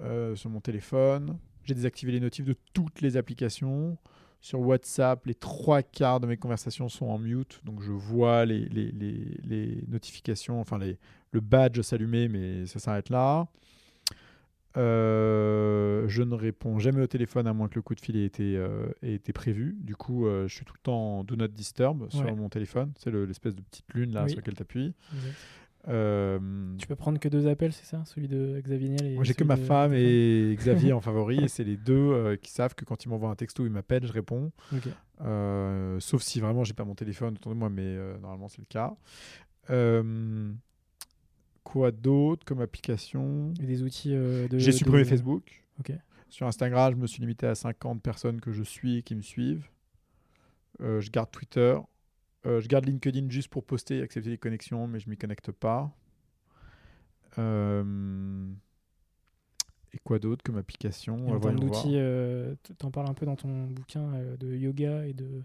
euh, 0.00 0.34
sur 0.34 0.48
mon 0.50 0.60
téléphone. 0.60 1.38
J'ai 1.64 1.74
désactivé 1.74 2.12
les 2.12 2.20
notifs 2.20 2.44
de 2.46 2.56
toutes 2.72 3.00
les 3.02 3.16
applications. 3.16 3.98
Sur 4.40 4.60
WhatsApp, 4.60 5.24
les 5.26 5.34
trois 5.34 5.82
quarts 5.82 6.18
de 6.18 6.26
mes 6.26 6.36
conversations 6.36 6.88
sont 6.88 7.06
en 7.06 7.16
mute, 7.18 7.60
donc 7.64 7.80
je 7.80 7.92
vois 7.92 8.44
les, 8.44 8.64
les, 8.70 8.90
les- 8.90 9.38
les 9.44 9.84
notifications, 9.86 10.60
enfin 10.60 10.78
les, 10.78 10.98
le 11.30 11.38
badge 11.40 11.80
s'allumer, 11.82 12.26
mais 12.26 12.66
ça 12.66 12.80
s'arrête 12.80 13.08
là. 13.08 13.46
Euh, 14.76 16.04
je 16.08 16.22
ne 16.22 16.34
réponds 16.34 16.78
jamais 16.78 17.02
au 17.02 17.06
téléphone 17.06 17.46
à 17.46 17.52
moins 17.52 17.68
que 17.68 17.74
le 17.76 17.82
coup 17.82 17.94
de 17.94 18.00
fil 18.00 18.16
ait 18.16 18.24
été, 18.24 18.56
euh, 18.56 18.86
ait 19.02 19.14
été 19.14 19.32
prévu. 19.32 19.76
Du 19.80 19.96
coup, 19.96 20.26
euh, 20.26 20.48
je 20.48 20.54
suis 20.54 20.64
tout 20.64 20.74
le 20.74 20.82
temps 20.82 21.18
en 21.18 21.24
Do 21.24 21.36
Not 21.36 21.48
Disturb 21.48 22.10
sur 22.10 22.24
Ouais. 22.24 22.32
mon 22.34 22.48
téléphone. 22.48 22.92
C'est 22.98 23.10
le- 23.10 23.24
l'espèce 23.26 23.54
de 23.54 23.60
petite 23.62 23.92
lune 23.94 24.12
là 24.12 24.24
Oui. 24.24 24.30
sur 24.30 24.38
laquelle 24.38 24.54
tu 24.54 24.62
appuies. 24.62 24.94
Tu 25.84 26.86
peux 26.86 26.96
prendre 26.96 27.18
que 27.18 27.28
deux 27.28 27.46
appels, 27.48 27.72
c'est 27.72 27.84
ça? 27.86 28.02
Celui 28.06 28.28
de 28.28 28.60
Xavier 28.64 28.88
Niel 28.88 29.06
et 29.06 29.14
moi, 29.16 29.24
j'ai 29.24 29.34
que 29.34 29.44
ma 29.44 29.56
de- 29.56 29.62
femme 29.62 29.92
et 29.94 30.54
Xavier 30.56 30.92
en 30.92 31.00
favori, 31.02 31.42
et 31.44 31.48
c'est 31.48 31.64
les 31.64 31.76
deux 31.76 32.36
qui 32.42 32.50
savent 32.50 32.74
que 32.74 32.84
quand 32.84 33.04
ils 33.04 33.08
m'envoient 33.08 33.30
un 33.30 33.34
texto 33.34 33.64
ou 33.64 33.66
ils 33.66 33.72
m'appellent, 33.72 34.06
je 34.06 34.12
réponds. 34.12 34.52
Sauf 36.00 36.22
si 36.22 36.40
vraiment 36.40 36.64
j'ai 36.64 36.74
pas 36.74 36.84
mon 36.84 36.94
téléphone 36.94 37.34
autour 37.34 37.52
de 37.52 37.58
moi, 37.58 37.68
mais 37.68 37.96
normalement 38.20 38.48
c'est 38.48 38.60
le 38.60 38.66
cas. 38.66 38.94
Euh, 39.70 40.52
quoi 41.64 41.90
d'autre 41.90 42.44
comme 42.44 42.60
application 42.60 43.52
Et 43.60 43.66
des 43.66 43.82
outils 43.82 44.14
euh, 44.14 44.48
de. 44.48 44.58
J'ai 44.58 44.72
supprimé 44.72 45.04
de- 45.04 45.08
Facebook. 45.08 45.62
Ok. 45.80 45.92
Sur 46.28 46.46
Instagram, 46.46 46.94
je 46.94 46.98
me 46.98 47.06
suis 47.06 47.20
limité 47.20 47.46
à 47.46 47.54
50 47.54 48.00
personnes 48.02 48.40
que 48.40 48.52
je 48.52 48.62
suis 48.62 48.98
et 48.98 49.02
qui 49.02 49.14
me 49.14 49.22
suivent. 49.22 49.68
Euh, 50.80 51.00
je 51.00 51.10
garde 51.10 51.30
Twitter. 51.30 51.76
Euh, 52.46 52.60
je 52.60 52.68
garde 52.68 52.86
LinkedIn 52.86 53.28
juste 53.30 53.48
pour 53.48 53.64
poster 53.64 53.98
et 53.98 54.02
accepter 54.02 54.30
les 54.30 54.38
connexions, 54.38 54.86
mais 54.86 54.98
je 54.98 55.08
m'y 55.10 55.16
connecte 55.16 55.52
pas. 55.52 55.94
Et 59.94 59.98
quoi 60.04 60.18
d'autre 60.18 60.42
comme 60.42 60.56
application? 60.56 61.28
En 61.28 61.38
termes 61.38 61.60
d'outils, 61.60 61.96
euh, 61.96 62.54
t- 62.62 62.74
t'en 62.74 62.90
parles 62.90 63.10
un 63.10 63.14
peu 63.14 63.26
dans 63.26 63.36
ton 63.36 63.66
bouquin 63.66 64.10
de 64.40 64.54
yoga 64.56 65.06
et 65.06 65.12
de 65.12 65.42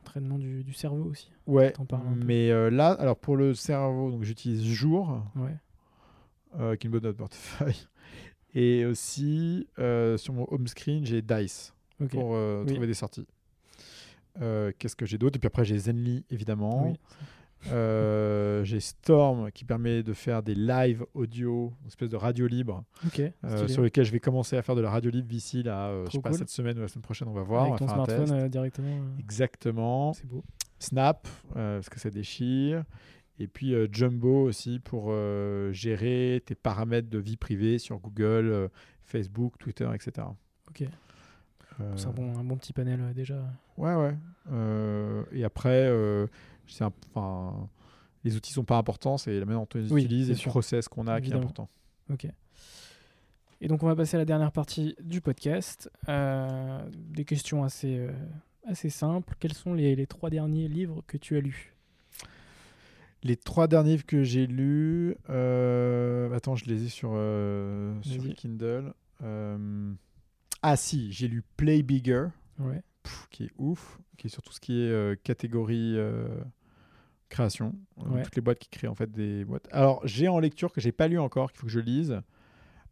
entraînement 0.00 0.38
du, 0.38 0.64
du 0.64 0.72
cerveau 0.72 1.04
aussi. 1.10 1.30
Ouais, 1.46 1.72
mais 2.16 2.50
euh, 2.50 2.70
là, 2.70 2.88
alors 2.92 3.16
pour 3.16 3.36
le 3.36 3.54
cerveau, 3.54 4.10
donc 4.10 4.22
j'utilise 4.22 4.64
Jour, 4.64 5.22
Ouais. 5.36 5.56
euh, 6.58 6.76
qui 6.76 6.86
est 6.86 6.88
une 6.88 6.92
bonne 6.92 7.02
note 7.02 7.16
portefeuille. 7.16 7.86
Et 8.54 8.84
aussi, 8.84 9.66
euh, 9.78 10.18
sur 10.18 10.34
mon 10.34 10.46
home 10.50 10.66
screen, 10.66 11.06
j'ai 11.06 11.22
Dice 11.22 11.74
pour 12.10 12.34
euh, 12.34 12.64
Oui. 12.66 12.72
trouver 12.72 12.86
des 12.86 12.94
sorties. 12.94 13.26
Euh, 14.40 14.72
Qu'est-ce 14.78 14.96
que 14.96 15.06
j'ai 15.06 15.16
d'autre? 15.18 15.36
Et 15.36 15.38
puis 15.38 15.46
après, 15.46 15.64
j'ai 15.64 15.78
Zenly, 15.78 16.24
évidemment. 16.30 16.84
Oui. 16.84 16.98
Euh, 17.70 18.64
j'ai 18.64 18.80
Storm 18.80 19.50
qui 19.52 19.64
permet 19.64 20.02
de 20.02 20.12
faire 20.12 20.42
des 20.42 20.54
live 20.54 21.04
audio, 21.14 21.72
une 21.82 21.88
espèce 21.88 22.08
de 22.08 22.16
radio 22.16 22.46
libre, 22.46 22.84
euh, 23.44 23.68
sur 23.68 23.82
lesquels 23.82 24.04
je 24.04 24.12
vais 24.12 24.20
commencer 24.20 24.56
à 24.56 24.62
faire 24.62 24.74
de 24.74 24.80
la 24.80 24.90
radio 24.90 25.10
libre 25.10 25.28
d'ici, 25.28 25.62
là, 25.62 25.88
euh, 25.88 26.06
je 26.06 26.12
sais 26.12 26.20
pas, 26.20 26.30
cool. 26.30 26.38
cette 26.38 26.48
semaine 26.48 26.76
ou 26.78 26.80
la 26.82 26.88
semaine 26.88 27.02
prochaine, 27.02 27.28
on 27.28 27.32
va 27.32 27.42
voir. 27.42 27.62
Avec 27.62 27.74
on 27.74 27.76
ton 27.78 27.86
va 27.86 27.92
un 27.92 27.94
smartphone 27.96 28.24
test. 28.24 28.32
euh, 28.32 28.48
directement. 28.48 28.96
Exactement. 29.18 30.12
C'est 30.12 30.26
beau. 30.26 30.42
Snap, 30.78 31.28
parce 31.54 31.88
que 31.88 32.00
ça 32.00 32.10
déchire. 32.10 32.82
Et 33.38 33.46
puis 33.46 33.74
Jumbo 33.92 34.42
aussi 34.42 34.78
pour 34.80 35.12
gérer 35.72 36.42
tes 36.44 36.54
paramètres 36.56 37.08
de 37.08 37.18
vie 37.18 37.36
privée 37.36 37.78
sur 37.78 37.98
Google, 38.00 38.68
Facebook, 39.04 39.54
Twitter, 39.58 39.88
etc. 39.94 40.26
Ok. 40.68 40.84
C'est 41.96 42.06
un 42.06 42.10
bon, 42.10 42.36
un 42.38 42.44
bon 42.44 42.56
petit 42.56 42.72
panel 42.72 43.00
déjà. 43.14 43.42
Ouais, 43.76 43.94
ouais. 43.94 44.14
Et 45.32 45.44
après, 45.44 45.88
c'est 46.72 46.84
enfin, 46.84 47.68
les 48.24 48.36
outils 48.36 48.52
sont 48.52 48.64
pas 48.64 48.76
importants, 48.76 49.18
c'est 49.18 49.38
la 49.38 49.44
manière 49.44 49.60
dont 49.60 49.68
on 49.74 49.78
les 49.78 49.92
Oui, 49.92 50.04
utilise 50.04 50.30
et 50.30 50.34
le 50.34 50.50
process 50.50 50.88
qu'on 50.88 51.06
a 51.06 51.20
qui 51.20 51.30
est 51.30 51.34
important. 51.34 51.68
Ok. 52.10 52.26
Et 53.60 53.68
donc 53.68 53.82
on 53.84 53.86
va 53.86 53.94
passer 53.94 54.16
à 54.16 54.18
la 54.18 54.24
dernière 54.24 54.50
partie 54.50 54.96
du 55.00 55.20
podcast. 55.20 55.88
Euh, 56.08 56.84
des 56.92 57.24
questions 57.24 57.62
assez, 57.62 57.96
euh, 57.96 58.12
assez 58.66 58.90
simples. 58.90 59.34
Quels 59.38 59.54
sont 59.54 59.72
les, 59.72 59.94
les 59.94 60.06
trois 60.08 60.30
derniers 60.30 60.66
livres 60.66 61.02
que 61.06 61.16
tu 61.16 61.36
as 61.36 61.40
lus? 61.40 61.74
Les 63.22 63.36
trois 63.36 63.68
derniers 63.68 63.98
que 63.98 64.24
j'ai 64.24 64.48
lus, 64.48 65.14
euh, 65.30 66.32
attends, 66.34 66.56
je 66.56 66.64
les 66.64 66.86
ai 66.86 66.88
sur, 66.88 67.10
sur. 68.02 68.34
Kindle. 68.34 68.94
Ah 70.64 70.76
si, 70.76 71.12
j'ai 71.12 71.28
lu 71.28 71.44
Play 71.56 71.82
Bigger. 71.82 72.26
Ouais. 72.58 72.82
pff, 73.04 73.28
qui 73.30 73.44
est 73.44 73.52
ouf, 73.58 74.00
qui 74.16 74.26
est 74.26 74.30
sur 74.30 74.42
tout 74.42 74.52
ce 74.52 74.60
qui 74.60 74.80
est 74.80 75.22
catégorie 75.22 75.96
création, 77.32 77.74
Euh, 77.98 78.08
Ouais. 78.10 78.22
toutes 78.22 78.36
les 78.36 78.42
boîtes 78.42 78.58
qui 78.58 78.68
créent 78.68 78.88
en 78.88 78.94
fait 78.94 79.10
des 79.10 79.44
boîtes. 79.44 79.68
Alors 79.72 80.00
j'ai 80.06 80.28
en 80.28 80.38
lecture 80.38 80.72
que 80.72 80.80
j'ai 80.80 80.92
pas 80.92 81.08
lu 81.08 81.18
encore, 81.18 81.50
qu'il 81.50 81.60
faut 81.60 81.66
que 81.66 81.72
je 81.72 81.80
lise, 81.80 82.20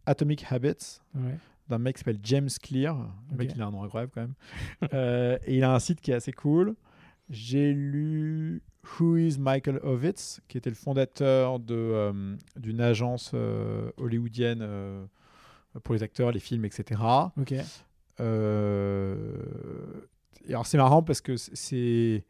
Atomic 0.06 0.44
Habits 0.50 1.00
Ouais. 1.14 1.36
d'un 1.68 1.78
mec 1.78 1.94
qui 1.96 2.00
s'appelle 2.00 2.20
James 2.24 2.48
Clear. 2.62 2.96
Le 3.30 3.36
mec 3.36 3.50
Ok. 3.50 3.56
il 3.56 3.62
a 3.62 3.66
un 3.66 3.70
nom 3.70 3.82
incroyable 3.84 4.10
quand 4.14 4.22
même. 4.22 4.34
Euh, 4.94 5.38
et 5.46 5.56
il 5.58 5.64
a 5.64 5.72
un 5.74 5.78
site 5.78 6.00
qui 6.00 6.10
est 6.10 6.14
assez 6.14 6.32
cool. 6.32 6.74
J'ai 7.28 7.72
lu 7.72 8.62
Who 8.98 9.16
is 9.18 9.36
Michael 9.38 9.78
Ovitz, 9.84 10.40
qui 10.48 10.58
était 10.58 10.70
le 10.70 10.74
fondateur 10.76 11.60
de, 11.60 11.74
euh, 11.74 12.36
d'une 12.56 12.80
agence 12.80 13.30
euh, 13.34 13.90
hollywoodienne 13.98 14.66
pour 15.84 15.94
les 15.94 16.02
acteurs, 16.02 16.32
les 16.32 16.40
films, 16.40 16.64
etc. 16.64 17.00
Ok. 17.38 17.54
Euh, 18.20 19.36
et 20.46 20.50
alors 20.50 20.66
c'est 20.66 20.78
marrant 20.78 21.02
parce 21.02 21.20
que 21.20 21.36
c'est 21.36 22.24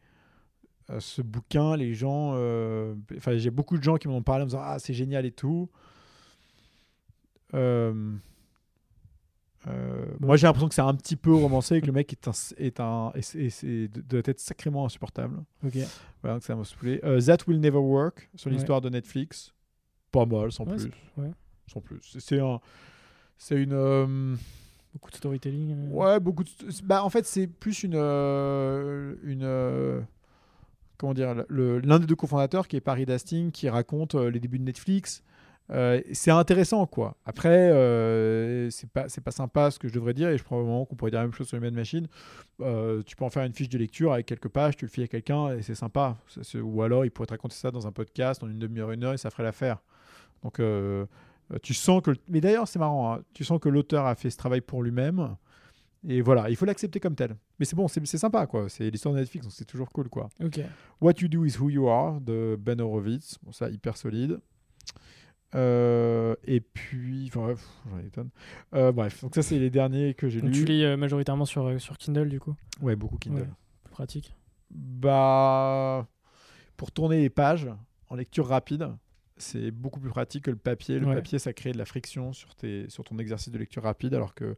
ce 0.99 1.21
bouquin, 1.21 1.75
les 1.77 1.93
gens, 1.93 2.33
euh, 2.35 2.93
enfin 3.17 3.37
j'ai 3.37 3.49
beaucoup 3.51 3.77
de 3.77 3.83
gens 3.83 3.95
qui 3.97 4.07
m'en 4.07 4.17
ont 4.17 4.21
parlé 4.23 4.41
en 4.41 4.45
me 4.45 4.49
disant 4.49 4.61
ah 4.63 4.77
c'est 4.79 4.93
génial 4.93 5.25
et 5.25 5.31
tout. 5.31 5.69
Euh, 7.53 8.13
euh, 9.67 10.05
Moi, 10.19 10.37
j'ai 10.37 10.47
l'impression 10.47 10.69
que 10.69 10.73
c'est 10.75 10.81
un 10.81 10.95
petit 10.95 11.15
peu 11.15 11.33
romancé 11.33 11.75
et 11.75 11.81
que 11.81 11.85
le 11.85 11.91
mec 11.91 12.11
est 12.13 12.27
un, 12.27 12.31
est 12.57 12.79
un, 12.79 13.11
est, 13.13 13.35
est- 13.35 13.63
est- 13.63 13.87
doit 13.99 14.21
être 14.25 14.39
sacrément 14.39 14.85
insupportable. 14.85 15.43
Ok. 15.63 15.77
Voilà, 16.21 16.35
donc 16.37 16.43
ça 16.43 16.55
m'a 16.55 16.63
saoulé. 16.63 16.99
Euh, 17.03 17.21
That 17.21 17.37
Will 17.47 17.59
Never 17.59 17.77
Work 17.77 18.29
sur 18.35 18.49
Ouais. 18.49 18.57
l'histoire 18.57 18.81
de 18.81 18.89
Netflix. 18.89 19.53
Pas 20.11 20.25
mal, 20.25 20.51
sans 20.51 20.65
Ouais, 20.65 20.75
plus. 20.77 20.91
Sans 21.71 21.79
plus. 21.79 21.99
C'est- 22.19 22.39
un, 22.39 22.59
c'est 23.37 23.55
une. 23.61 23.73
euh, 23.73 24.35
Beaucoup 24.93 25.09
de 25.11 25.15
storytelling. 25.15 25.71
euh. 25.71 25.87
Ouais, 25.89 26.19
beaucoup 26.19 26.43
de... 26.43 26.49
bah, 26.83 27.03
en 27.03 27.09
fait, 27.09 27.25
c'est 27.25 27.47
plus 27.47 27.83
une. 27.83 27.93
euh, 27.95 29.15
une 29.23 29.43
euh, 29.43 30.01
comment 31.01 31.13
dire 31.15 31.33
L'un 31.49 31.99
des 31.99 32.05
deux 32.05 32.15
cofondateurs, 32.15 32.67
qui 32.67 32.75
est 32.75 32.81
Paris 32.81 33.05
Dasting, 33.05 33.51
qui 33.51 33.67
raconte 33.67 34.13
euh, 34.15 34.29
les 34.29 34.39
débuts 34.39 34.59
de 34.59 34.63
Netflix. 34.63 35.23
Euh, 35.71 35.99
c'est 36.13 36.31
intéressant, 36.31 36.85
quoi. 36.85 37.17
Après, 37.25 37.71
euh, 37.71 38.69
c'est 38.69 38.89
pas, 38.89 39.09
c'est 39.09 39.21
pas 39.21 39.31
sympa 39.31 39.71
ce 39.71 39.79
que 39.79 39.87
je 39.87 39.93
devrais 39.93 40.13
dire, 40.13 40.29
et 40.29 40.37
je 40.37 40.43
probablement 40.43 40.85
qu'on 40.85 40.95
pourrait 40.95 41.11
dire 41.11 41.19
la 41.19 41.25
même 41.25 41.33
chose 41.33 41.47
sur 41.47 41.57
les 41.57 41.61
mêmes 41.61 41.75
machines. 41.75 42.07
Tu 42.59 43.15
peux 43.15 43.25
en 43.25 43.29
faire 43.29 43.43
une 43.43 43.53
fiche 43.53 43.69
de 43.69 43.79
lecture 43.79 44.13
avec 44.13 44.27
quelques 44.27 44.49
pages, 44.49 44.77
tu 44.77 44.85
le 44.85 44.91
files 44.91 45.05
à 45.05 45.07
quelqu'un, 45.07 45.55
et 45.55 45.63
c'est 45.63 45.75
sympa. 45.75 46.17
Ou 46.61 46.83
alors, 46.83 47.03
il 47.03 47.09
pourrait 47.09 47.27
te 47.27 47.33
raconter 47.33 47.55
ça 47.55 47.71
dans 47.71 47.87
un 47.87 47.91
podcast, 47.91 48.43
en 48.43 48.49
une 48.49 48.59
demi-heure, 48.59 48.91
une 48.91 49.03
heure, 49.03 49.13
et 49.13 49.17
ça 49.17 49.31
ferait 49.31 49.43
l'affaire. 49.43 49.79
Donc, 50.43 50.61
tu 51.63 51.73
sens 51.73 52.01
que. 52.03 52.11
Mais 52.27 52.41
d'ailleurs, 52.41 52.67
c'est 52.67 52.79
marrant, 52.79 53.13
hein, 53.13 53.21
tu 53.33 53.43
sens 53.43 53.59
que 53.59 53.69
l'auteur 53.69 54.05
a 54.05 54.13
fait 54.13 54.29
ce 54.29 54.37
travail 54.37 54.61
pour 54.61 54.83
lui-même. 54.83 55.35
Et 56.07 56.21
voilà, 56.21 56.49
il 56.49 56.55
faut 56.55 56.65
l'accepter 56.65 56.99
comme 56.99 57.15
tel. 57.15 57.35
Mais 57.59 57.65
c'est 57.65 57.75
bon, 57.75 57.87
c'est 57.87 58.03
sympa, 58.05 58.47
quoi. 58.47 58.67
C'est 58.69 58.89
l'histoire 58.89 59.13
de 59.13 59.19
Netflix, 59.19 59.45
donc 59.45 59.53
c'est 59.53 59.65
toujours 59.65 59.91
cool, 59.91 60.09
quoi. 60.09 60.29
Ok. 60.43 60.59
What 60.99 61.13
You 61.21 61.27
Do 61.27 61.45
Is 61.45 61.57
Who 61.59 61.69
You 61.69 61.87
Are 61.89 62.19
de 62.21 62.57
Ben 62.59 62.81
Horowitz. 62.81 63.37
Bon, 63.43 63.51
ça, 63.51 63.69
hyper 63.69 63.95
solide. 63.97 64.39
Euh, 65.53 66.35
et 66.45 66.61
puis, 66.61 67.25
enfin, 67.27 67.41
bref, 67.41 67.67
j'en 67.89 67.99
ai 67.99 68.03
des 68.03 68.09
tonnes. 68.09 68.29
Euh, 68.73 68.91
bref, 68.91 69.21
donc 69.21 69.35
ça, 69.35 69.41
c'est 69.41 69.59
les 69.59 69.69
derniers 69.69 70.13
que 70.13 70.29
j'ai 70.29 70.41
Donc 70.41 70.51
tu 70.51 70.61
lus. 70.61 70.65
lis 70.65 70.83
euh, 70.85 70.95
majoritairement 70.97 71.45
sur, 71.45 71.79
sur 71.81 71.97
Kindle 71.97 72.29
du 72.29 72.39
coup? 72.39 72.55
Ouais, 72.81 72.95
beaucoup 72.95 73.17
Kindle. 73.17 73.41
Ouais. 73.41 73.47
Plus 73.83 73.91
pratique. 73.91 74.35
Bah, 74.71 76.07
pour 76.77 76.91
tourner 76.91 77.19
les 77.19 77.29
pages 77.29 77.67
en 78.09 78.15
lecture 78.15 78.47
rapide, 78.47 78.87
c'est 79.35 79.71
beaucoup 79.71 79.99
plus 79.99 80.09
pratique 80.09 80.45
que 80.45 80.51
le 80.51 80.57
papier. 80.57 80.99
Le 80.99 81.07
Ouais. 81.07 81.15
papier, 81.15 81.37
ça 81.37 81.51
crée 81.51 81.73
de 81.73 81.77
la 81.77 81.85
friction 81.85 82.31
sur, 82.31 82.55
tes, 82.55 82.89
sur 82.89 83.03
ton 83.03 83.17
exercice 83.19 83.51
de 83.51 83.57
lecture 83.57 83.83
rapide, 83.83 84.13
alors 84.13 84.33
que 84.33 84.55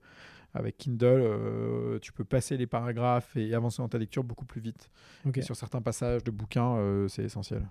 avec 0.54 0.78
Kindle, 0.78 1.22
euh, 1.24 1.99
tu 1.99 2.14
peux 2.14 2.24
passer 2.24 2.58
les 2.58 2.68
paragraphes 2.68 3.36
et 3.36 3.54
avancer 3.54 3.82
dans 3.82 3.89
ta 3.89 3.97
lecture 3.97 4.24
beaucoup 4.24 4.45
plus 4.45 4.62
vite. 4.62 4.89
Et 5.36 5.41
sur 5.41 5.56
certains 5.56 5.82
passages 5.82 6.24
de 6.24 6.32
bouquins, 6.32 6.76
euh, 6.78 7.08
c'est 7.08 7.24
essentiel. 7.24 7.68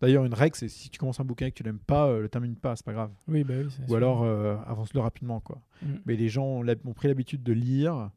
D'ailleurs, 0.00 0.24
une 0.24 0.34
règle, 0.34 0.56
c'est 0.56 0.68
si 0.68 0.88
tu 0.88 0.98
commences 0.98 1.20
un 1.20 1.24
bouquin 1.24 1.46
et 1.46 1.50
que 1.50 1.56
tu 1.56 1.62
l'aimes 1.62 1.80
pas, 1.80 2.06
euh, 2.06 2.20
le 2.20 2.28
termine 2.28 2.54
pas, 2.54 2.76
c'est 2.76 2.84
pas 2.84 2.92
grave. 2.92 3.10
Oui, 3.26 3.44
bah 3.44 3.54
oui. 3.58 3.68
Ou 3.88 3.94
alors 3.94 4.22
euh, 4.22 4.56
avance-le 4.66 5.00
rapidement, 5.00 5.40
quoi. 5.40 5.60
Mm. 5.82 5.86
Mais 6.06 6.16
les 6.16 6.28
gens 6.28 6.44
ont, 6.44 6.92
pris 6.94 7.08
l'habitude 7.08 7.42
de 7.42 7.52
lire 7.52 8.10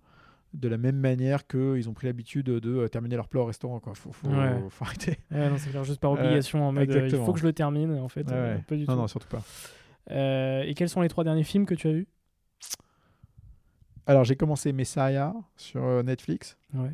de 0.54 0.68
la 0.68 0.78
même 0.78 0.98
manière 0.98 1.48
qu'ils 1.48 1.90
ont 1.90 1.94
pris 1.94 2.08
l'habitude 2.08 2.46
de, 2.46 2.88
terminer 2.88 3.16
leur 3.16 3.28
plat 3.28 3.42
au 3.42 3.46
restaurant, 3.46 3.80
quoi. 3.80 3.96
Faut, 3.96 4.12
faut, 4.12 4.28
Ouais. 4.28 4.56
faut 4.70 4.86
arrêter. 4.86 5.18
Ouais, 5.32 5.50
non, 5.50 5.58
c'est 5.58 5.70
clair, 5.70 5.84
juste 5.84 6.00
par 6.00 6.12
obligation 6.12 6.68
en 6.68 6.72
mode 6.72 6.90
il 6.90 7.18
faut 7.18 7.34
que 7.34 7.40
je 7.40 7.48
le 7.48 7.54
termine. 7.54 7.92
En 8.00 8.10
fait, 8.10 8.30
ouais. 8.30 8.64
pas 8.68 8.76
du 8.76 8.82
non, 8.82 8.94
tout. 8.94 9.00
non, 9.00 9.08
surtout 9.08 9.30
pas. 9.30 9.44
Euh, 10.10 10.64
et 10.64 10.74
quels 10.74 10.90
sont 10.90 11.02
les 11.02 11.10
trois 11.10 11.24
derniers 11.24 11.44
films 11.44 11.66
que 11.66 11.76
tu 11.76 11.88
as 11.88 11.94
vus? 11.94 12.08
Alors, 14.08 14.24
j'ai 14.24 14.36
commencé 14.36 14.74
Messiah 14.74 15.34
sur 15.58 15.84
euh, 15.84 16.04
Netflix, 16.04 16.58
Ouais. 16.74 16.92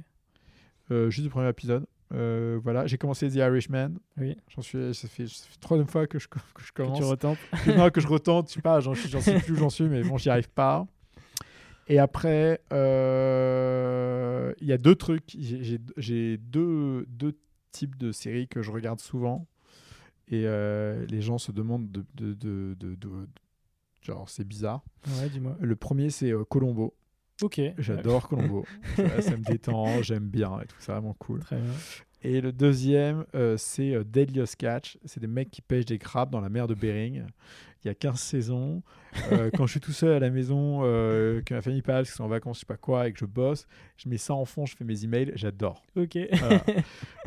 euh, 0.91 1.09
juste 1.09 1.25
le 1.25 1.31
premier 1.31 1.49
épisode. 1.49 1.85
Euh, 2.13 2.59
voilà, 2.63 2.85
j'ai 2.87 2.97
commencé 2.97 3.29
The 3.29 3.35
Irishman. 3.35 3.91
Oui. 4.17 4.37
J'en 4.55 4.61
suis, 4.61 4.93
ça 4.95 5.07
fait, 5.07 5.27
ça 5.27 5.45
fait 5.49 5.59
troisième 5.59 5.87
fois 5.87 6.07
que 6.07 6.19
je, 6.19 6.27
que 6.29 6.39
je 6.59 6.71
Que 6.71 6.83
commence. 6.83 6.97
tu 6.99 7.03
retentes. 7.03 7.37
que, 7.65 7.71
non, 7.71 7.89
que 7.89 7.99
je 8.01 8.07
retente, 8.07 8.49
je 8.49 8.53
sais 8.55 8.61
pas, 8.61 8.79
j'en 8.79 8.93
sais 8.95 9.39
plus 9.41 9.53
où 9.53 9.57
j'en 9.57 9.69
suis, 9.69 9.85
mais 9.85 10.03
bon, 10.03 10.17
j'y 10.17 10.29
arrive 10.29 10.49
pas. 10.49 10.85
Et 11.89 11.99
après, 11.99 12.61
euh, 12.73 14.53
il 14.59 14.67
y 14.67 14.73
a 14.73 14.77
deux 14.77 14.95
trucs. 14.95 15.35
J'ai- 15.37 16.37
deux, 16.37 17.05
deux 17.07 17.37
types 17.71 17.97
de 17.97 18.11
séries 18.11 18.47
que 18.47 18.61
je 18.61 18.71
regarde 18.71 18.99
souvent. 18.99 19.47
Et 20.29 20.41
les 20.43 21.21
gens 21.21 21.37
se 21.37 21.51
demandent 21.53 21.89
de. 21.91 22.05
de, 22.15 22.33
de, 22.33 22.75
de- 22.79 22.95
de- 22.95 23.27
genre, 24.01 24.29
c'est 24.29 24.47
bizarre. 24.47 24.83
Ouais, 25.19 25.29
dis-moi. 25.29 25.55
Le 25.59 25.75
premier, 25.75 26.09
c'est 26.09 26.31
euh, 26.31 26.43
Colombo. 26.43 26.95
Ok. 27.41 27.61
J'adore 27.77 28.27
Colombo. 28.29 28.65
ça, 28.95 29.21
ça 29.21 29.37
me 29.37 29.43
détend, 29.43 30.01
j'aime 30.01 30.27
bien 30.27 30.59
et 30.61 30.65
tout, 30.65 30.75
c'est 30.79 30.91
vraiment 30.91 31.13
cool. 31.13 31.39
Très 31.41 31.57
bien. 31.57 31.73
Et 32.23 32.41
le 32.41 32.51
deuxième, 32.51 33.25
euh, 33.35 33.57
c'est 33.57 33.93
euh, 33.93 34.03
Deadliest 34.03 34.55
Catch. 34.55 34.97
C'est 35.05 35.19
des 35.19 35.27
mecs 35.27 35.51
qui 35.51 35.61
pêchent 35.61 35.85
des 35.85 35.99
crabes 35.99 36.31
dans 36.31 36.41
la 36.41 36.49
mer 36.49 36.67
de 36.67 36.73
Bering. 36.73 37.23
Il 37.83 37.87
y 37.87 37.91
a 37.91 37.93
15 37.93 38.19
saisons. 38.19 38.81
Euh, 39.31 39.51
quand 39.55 39.67
je 39.67 39.71
suis 39.71 39.79
tout 39.79 39.91
seul 39.91 40.13
à 40.13 40.19
la 40.19 40.31
maison, 40.31 40.81
que 40.81 41.53
ma 41.53 41.61
famille 41.61 41.83
passe, 41.83 42.07
qu'ils 42.07 42.15
sont 42.15 42.23
en 42.23 42.27
vacances, 42.27 42.57
je 42.57 42.59
sais 42.61 42.65
pas 42.65 42.75
quoi, 42.75 43.07
et 43.07 43.13
que 43.13 43.19
je 43.19 43.25
bosse, 43.25 43.67
je 43.97 44.09
mets 44.09 44.17
ça 44.17 44.33
en 44.33 44.45
fond, 44.45 44.65
je 44.65 44.75
fais 44.75 44.83
mes 44.83 45.03
emails. 45.03 45.31
J'adore. 45.35 45.83
Ok. 45.95 46.17
Voilà. 46.31 46.63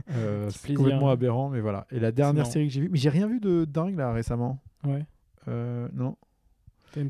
C'est 0.51 0.75
complètement 0.75 1.11
aberrant, 1.11 1.51
mais 1.51 1.61
voilà. 1.61 1.87
Et 1.93 2.01
la 2.01 2.11
dernière 2.11 2.47
série 2.47 2.67
que 2.67 2.75
j'ai 2.75 2.81
vue, 2.81 2.89
mais 2.91 2.99
j'ai 2.99 3.11
rien 3.11 3.29
vu 3.29 3.39
de 3.39 3.65
dingue 3.65 3.97
là 3.97 4.13
récemment. 4.13 4.61
ouais. 4.85 5.05
Euh, 5.49 5.89
non. 5.95 6.17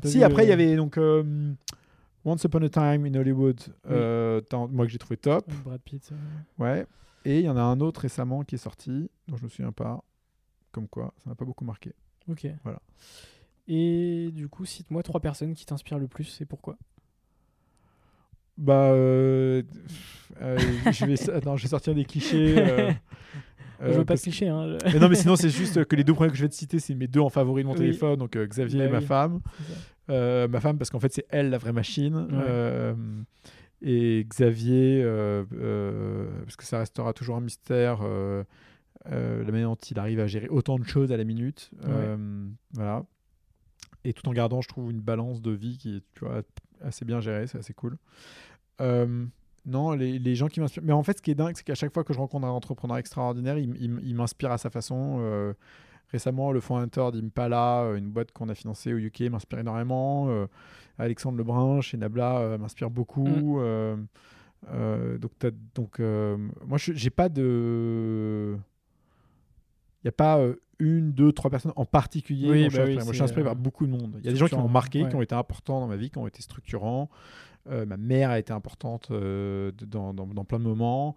Si, 0.03 0.23
après, 0.23 0.45
il 0.45 0.49
y 0.49 0.51
avait 0.51 0.75
donc 0.75 0.97
euh, 0.97 1.53
Once 2.25 2.43
Upon 2.43 2.61
a 2.63 2.69
Time 2.69 3.05
in 3.05 3.15
Hollywood, 3.15 3.59
euh, 3.89 4.41
moi 4.69 4.85
que 4.85 4.91
j'ai 4.91 4.97
trouvé 4.97 5.17
top. 5.17 5.45
Brad 5.63 5.81
Pitt. 5.81 6.11
Ouais. 6.59 6.85
Et 7.25 7.39
il 7.39 7.45
y 7.45 7.49
en 7.49 7.57
a 7.57 7.61
un 7.61 7.79
autre 7.81 8.01
récemment 8.01 8.43
qui 8.43 8.55
est 8.55 8.59
sorti, 8.59 9.09
dont 9.27 9.37
je 9.37 9.43
me 9.43 9.49
souviens 9.49 9.71
pas. 9.71 10.03
Comme 10.71 10.87
quoi, 10.87 11.13
ça 11.17 11.29
m'a 11.29 11.35
pas 11.35 11.45
beaucoup 11.45 11.65
marqué. 11.65 11.93
Ok. 12.29 12.47
Voilà. 12.63 12.79
Et 13.67 14.29
du 14.33 14.47
coup, 14.47 14.65
cite-moi 14.65 15.03
trois 15.03 15.19
personnes 15.19 15.53
qui 15.53 15.65
t'inspirent 15.65 15.99
le 15.99 16.07
plus 16.07 16.41
et 16.41 16.45
pourquoi. 16.45 16.77
Bah, 18.57 18.91
euh, 18.91 19.63
euh, 20.41 20.57
je, 20.91 21.05
vais, 21.05 21.29
attends, 21.31 21.57
je 21.57 21.63
vais 21.63 21.69
sortir 21.69 21.95
des 21.95 22.05
clichés. 22.05 22.55
euh, 22.57 22.91
je 23.81 23.85
euh, 23.85 23.91
veux 23.91 23.97
pas 23.99 24.05
parce- 24.05 24.21
te 24.21 24.25
cliché. 24.29 24.47
Hein. 24.47 24.77
je- 24.85 24.93
Mais 24.93 24.99
non, 24.99 25.09
mais 25.09 25.15
sinon, 25.15 25.35
c'est 25.35 25.49
juste 25.49 25.83
que 25.85 25.95
les 25.95 26.03
deux 26.03 26.13
premiers 26.13 26.31
que 26.31 26.37
je 26.37 26.43
vais 26.43 26.49
te 26.49 26.55
citer, 26.55 26.79
c'est 26.79 26.95
mes 26.95 27.07
deux 27.07 27.19
en 27.19 27.29
favori 27.29 27.63
de 27.63 27.67
mon 27.67 27.73
Oui. 27.73 27.79
téléphone, 27.79 28.17
donc 28.17 28.35
euh, 28.35 28.45
Xavier 28.47 28.79
Bah 28.79 28.85
et 28.85 28.89
ma 28.89 28.99
oui. 28.99 29.05
femme. 29.05 29.41
Euh, 30.09 30.47
ma 30.47 30.59
femme, 30.59 30.77
parce 30.77 30.89
qu'en 30.89 30.99
fait, 30.99 31.13
c'est 31.13 31.25
elle 31.29 31.49
la 31.49 31.57
vraie 31.57 31.73
machine. 31.73 32.15
Ouais. 32.15 32.27
Euh, 32.47 32.93
et 33.81 34.25
Xavier, 34.29 35.01
euh, 35.03 35.43
euh, 35.53 36.29
parce 36.43 36.55
que 36.55 36.65
ça 36.65 36.79
restera 36.79 37.13
toujours 37.13 37.35
un 37.37 37.41
mystère, 37.41 37.99
euh, 38.03 38.43
euh, 39.11 39.43
la 39.43 39.51
manière 39.51 39.69
dont 39.69 39.75
il 39.75 39.97
arrive 39.97 40.19
à 40.19 40.27
gérer 40.27 40.47
autant 40.49 40.77
de 40.77 40.83
choses 40.83 41.11
à 41.11 41.17
la 41.17 41.23
minute. 41.23 41.71
Euh, 41.87 42.47
voilà. 42.73 43.03
Et 44.03 44.13
tout 44.13 44.27
en 44.27 44.33
gardant, 44.33 44.61
je 44.61 44.67
trouve, 44.67 44.91
une 44.91 45.01
balance 45.01 45.41
de 45.41 45.51
vie 45.51 45.77
qui 45.77 45.97
est 45.97 46.03
tu 46.15 46.25
vois, 46.25 46.41
assez 46.81 47.05
bien 47.05 47.19
gérée, 47.21 47.47
c'est 47.47 47.57
assez 47.59 47.73
cool. 47.73 47.97
Non, 49.65 49.91
les, 49.91 50.17
les 50.17 50.35
gens 50.35 50.47
qui 50.47 50.59
m'inspirent. 50.59 50.83
Mais 50.83 50.93
en 50.93 51.03
fait, 51.03 51.17
ce 51.17 51.21
qui 51.21 51.31
est 51.31 51.35
dingue, 51.35 51.53
c'est 51.55 51.63
qu'à 51.63 51.75
chaque 51.75 51.93
fois 51.93 52.03
que 52.03 52.13
je 52.13 52.19
rencontre 52.19 52.45
un 52.45 52.51
entrepreneur 52.51 52.97
extraordinaire, 52.97 53.57
il, 53.57 54.15
m'inspire 54.15 54.51
à 54.51 54.57
sa 54.57 54.69
façon. 54.69 55.17
Euh, 55.19 55.53
récemment, 56.11 56.51
le 56.51 56.59
fondateur 56.59 57.11
d'Impala, 57.11 57.83
euh, 57.83 57.95
une 57.95 58.09
boîte 58.09 58.31
qu'on 58.31 58.49
a 58.49 58.55
financée 58.55 58.93
au 58.93 58.97
UK, 58.97 59.21
m'inspire 59.21 59.59
énormément. 59.59 60.29
Euh, 60.29 60.47
Alexandre 60.97 61.37
Lebrun 61.37 61.81
chez 61.81 61.97
Nabla 61.97 62.39
euh, 62.39 62.57
m'inspire 62.57 62.89
beaucoup. 62.89 63.59
Euh, 63.59 63.97
donc, 65.17 65.31
donc 65.73 65.99
moi, 65.99 66.77
je 66.77 66.93
j'ai 66.93 67.09
pas 67.09 67.29
de. 67.29 68.57
Il 70.03 70.07
n'y 70.07 70.09
a 70.09 70.13
pas 70.13 70.39
une, 70.79 71.11
deux, 71.11 71.31
trois 71.31 71.51
personnes 71.51 71.73
en 71.75 71.85
particulier. 71.85 72.49
Oui, 72.49 72.63
dont 72.63 72.69
je 72.69 72.69
suis 72.69 72.77
bah 72.77 72.85
oui, 72.85 72.91
inspiré. 72.91 73.03
Moi, 73.03 73.13
je 73.13 73.17
suis 73.17 73.23
inspiré 73.23 73.43
par 73.43 73.55
beaucoup 73.55 73.85
de 73.85 73.91
monde. 73.91 74.15
Il 74.19 74.25
y 74.25 74.29
a 74.29 74.31
des 74.31 74.37
gens 74.37 74.47
qui 74.47 74.55
m'ont 74.55 74.67
marqué, 74.67 75.03
ouais. 75.03 75.09
qui 75.09 75.15
ont 75.15 75.21
été 75.21 75.35
importants 75.35 75.79
dans 75.79 75.87
ma 75.87 75.95
vie, 75.95 76.09
qui 76.09 76.17
ont 76.17 76.27
été 76.27 76.41
structurants. 76.41 77.09
Euh, 77.69 77.85
ma 77.85 77.97
mère 77.97 78.29
a 78.31 78.39
été 78.39 78.51
importante 78.53 79.09
euh, 79.11 79.71
dans, 79.85 80.13
dans- 80.13 80.25
dans 80.27 80.43
plein 80.45 80.59
de 80.59 80.63
moments. 80.63 81.15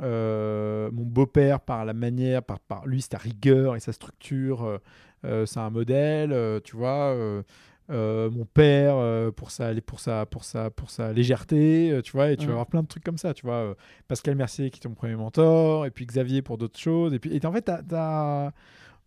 Euh, 0.00 0.90
mon 0.92 1.02
beau-père, 1.04 1.60
par 1.60 1.84
la 1.84 1.92
manière, 1.92 2.42
par, 2.42 2.60
par 2.60 2.86
lui, 2.86 3.02
sa 3.02 3.18
rigueur 3.18 3.76
et 3.76 3.80
sa 3.80 3.92
structure, 3.92 4.80
euh, 5.24 5.44
c'est 5.46 5.60
un 5.60 5.70
modèle, 5.70 6.32
euh, 6.32 6.60
tu 6.64 6.76
vois. 6.76 7.14
mon 7.88 8.46
père, 8.54 8.96
pour, 9.34 9.50
sa, 9.50 9.74
pour, 9.82 10.00
sa, 10.00 10.24
pour, 10.24 10.44
sa, 10.44 10.70
pour 10.70 10.90
sa 10.90 11.12
légèreté, 11.12 12.00
tu 12.04 12.12
vois, 12.12 12.30
et 12.30 12.36
tu 12.36 12.46
vas 12.46 12.52
avoir 12.52 12.66
plein 12.68 12.82
de 12.82 12.88
trucs 12.88 13.04
comme 13.04 13.18
ça, 13.18 13.34
tu 13.34 13.44
vois. 13.44 13.74
Pascal 14.08 14.34
Mercier, 14.34 14.70
qui 14.70 14.78
était 14.78 14.88
mon 14.88 14.94
premier 14.94 15.16
mentor, 15.16 15.84
et 15.84 15.90
puis 15.90 16.06
Xavier 16.06 16.40
pour 16.42 16.56
d'autres 16.58 16.78
choses. 16.78 17.12
Et 17.12 17.18
puis, 17.18 17.36
et 17.36 17.44
en 17.46 17.52
fait, 17.52 17.70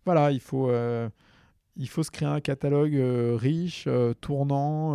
voilà, 0.04 0.30
il 0.30 0.40
faut, 0.40 0.70
il 1.76 1.88
faut 1.88 2.02
se 2.04 2.10
créer 2.12 2.28
un 2.28 2.40
catalogue 2.40 2.96
riche, 3.36 3.88
tournant. 4.20 4.94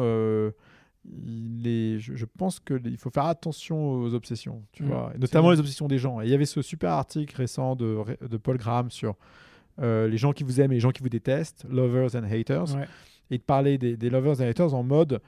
Il 1.05 1.67
est, 1.67 1.99
je, 1.99 2.15
je 2.15 2.25
pense 2.25 2.59
qu'il 2.59 2.97
faut 2.97 3.09
faire 3.09 3.25
attention 3.25 3.93
aux 3.93 4.13
obsessions, 4.13 4.63
tu 4.71 4.83
Mm, 4.83 4.87
vois, 4.87 5.13
notamment 5.19 5.51
les 5.51 5.59
obsessions 5.59 5.87
des 5.87 5.97
gens. 5.97 6.21
Et 6.21 6.25
il 6.25 6.31
y 6.31 6.33
avait 6.33 6.45
ce 6.45 6.61
super 6.61 6.91
article 6.91 7.35
récent 7.35 7.75
de, 7.75 7.97
de 8.27 8.37
Paul 8.37 8.57
Graham 8.57 8.91
sur 8.91 9.15
euh, 9.81 10.07
les 10.07 10.17
gens 10.17 10.31
qui 10.33 10.43
vous 10.43 10.61
aiment 10.61 10.71
et 10.71 10.75
les 10.75 10.81
gens 10.81 10.91
qui 10.91 11.01
vous 11.01 11.09
détestent, 11.09 11.65
lovers 11.69 12.15
and 12.15 12.23
haters, 12.23 12.75
Ouais. 12.75 12.87
et 13.31 13.37
de 13.37 13.43
parler 13.43 13.77
des, 13.77 13.97
des 13.97 14.09
lovers 14.09 14.39
and 14.41 14.45
haters 14.47 14.73
en 14.73 14.83
mode, 14.83 15.21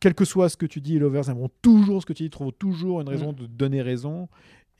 quel 0.00 0.14
que 0.14 0.24
soit 0.24 0.48
ce 0.48 0.56
que 0.56 0.66
tu 0.66 0.80
dis, 0.80 0.94
les 0.94 0.98
lovers 0.98 1.28
aimeront 1.30 1.50
toujours 1.62 2.00
ce 2.02 2.06
que 2.06 2.12
tu 2.12 2.24
dis, 2.24 2.30
trouveront 2.30 2.52
toujours 2.58 3.00
une 3.00 3.08
raison 3.08 3.32
Mm. 3.32 3.36
de 3.36 3.46
donner 3.46 3.82
raison, 3.82 4.28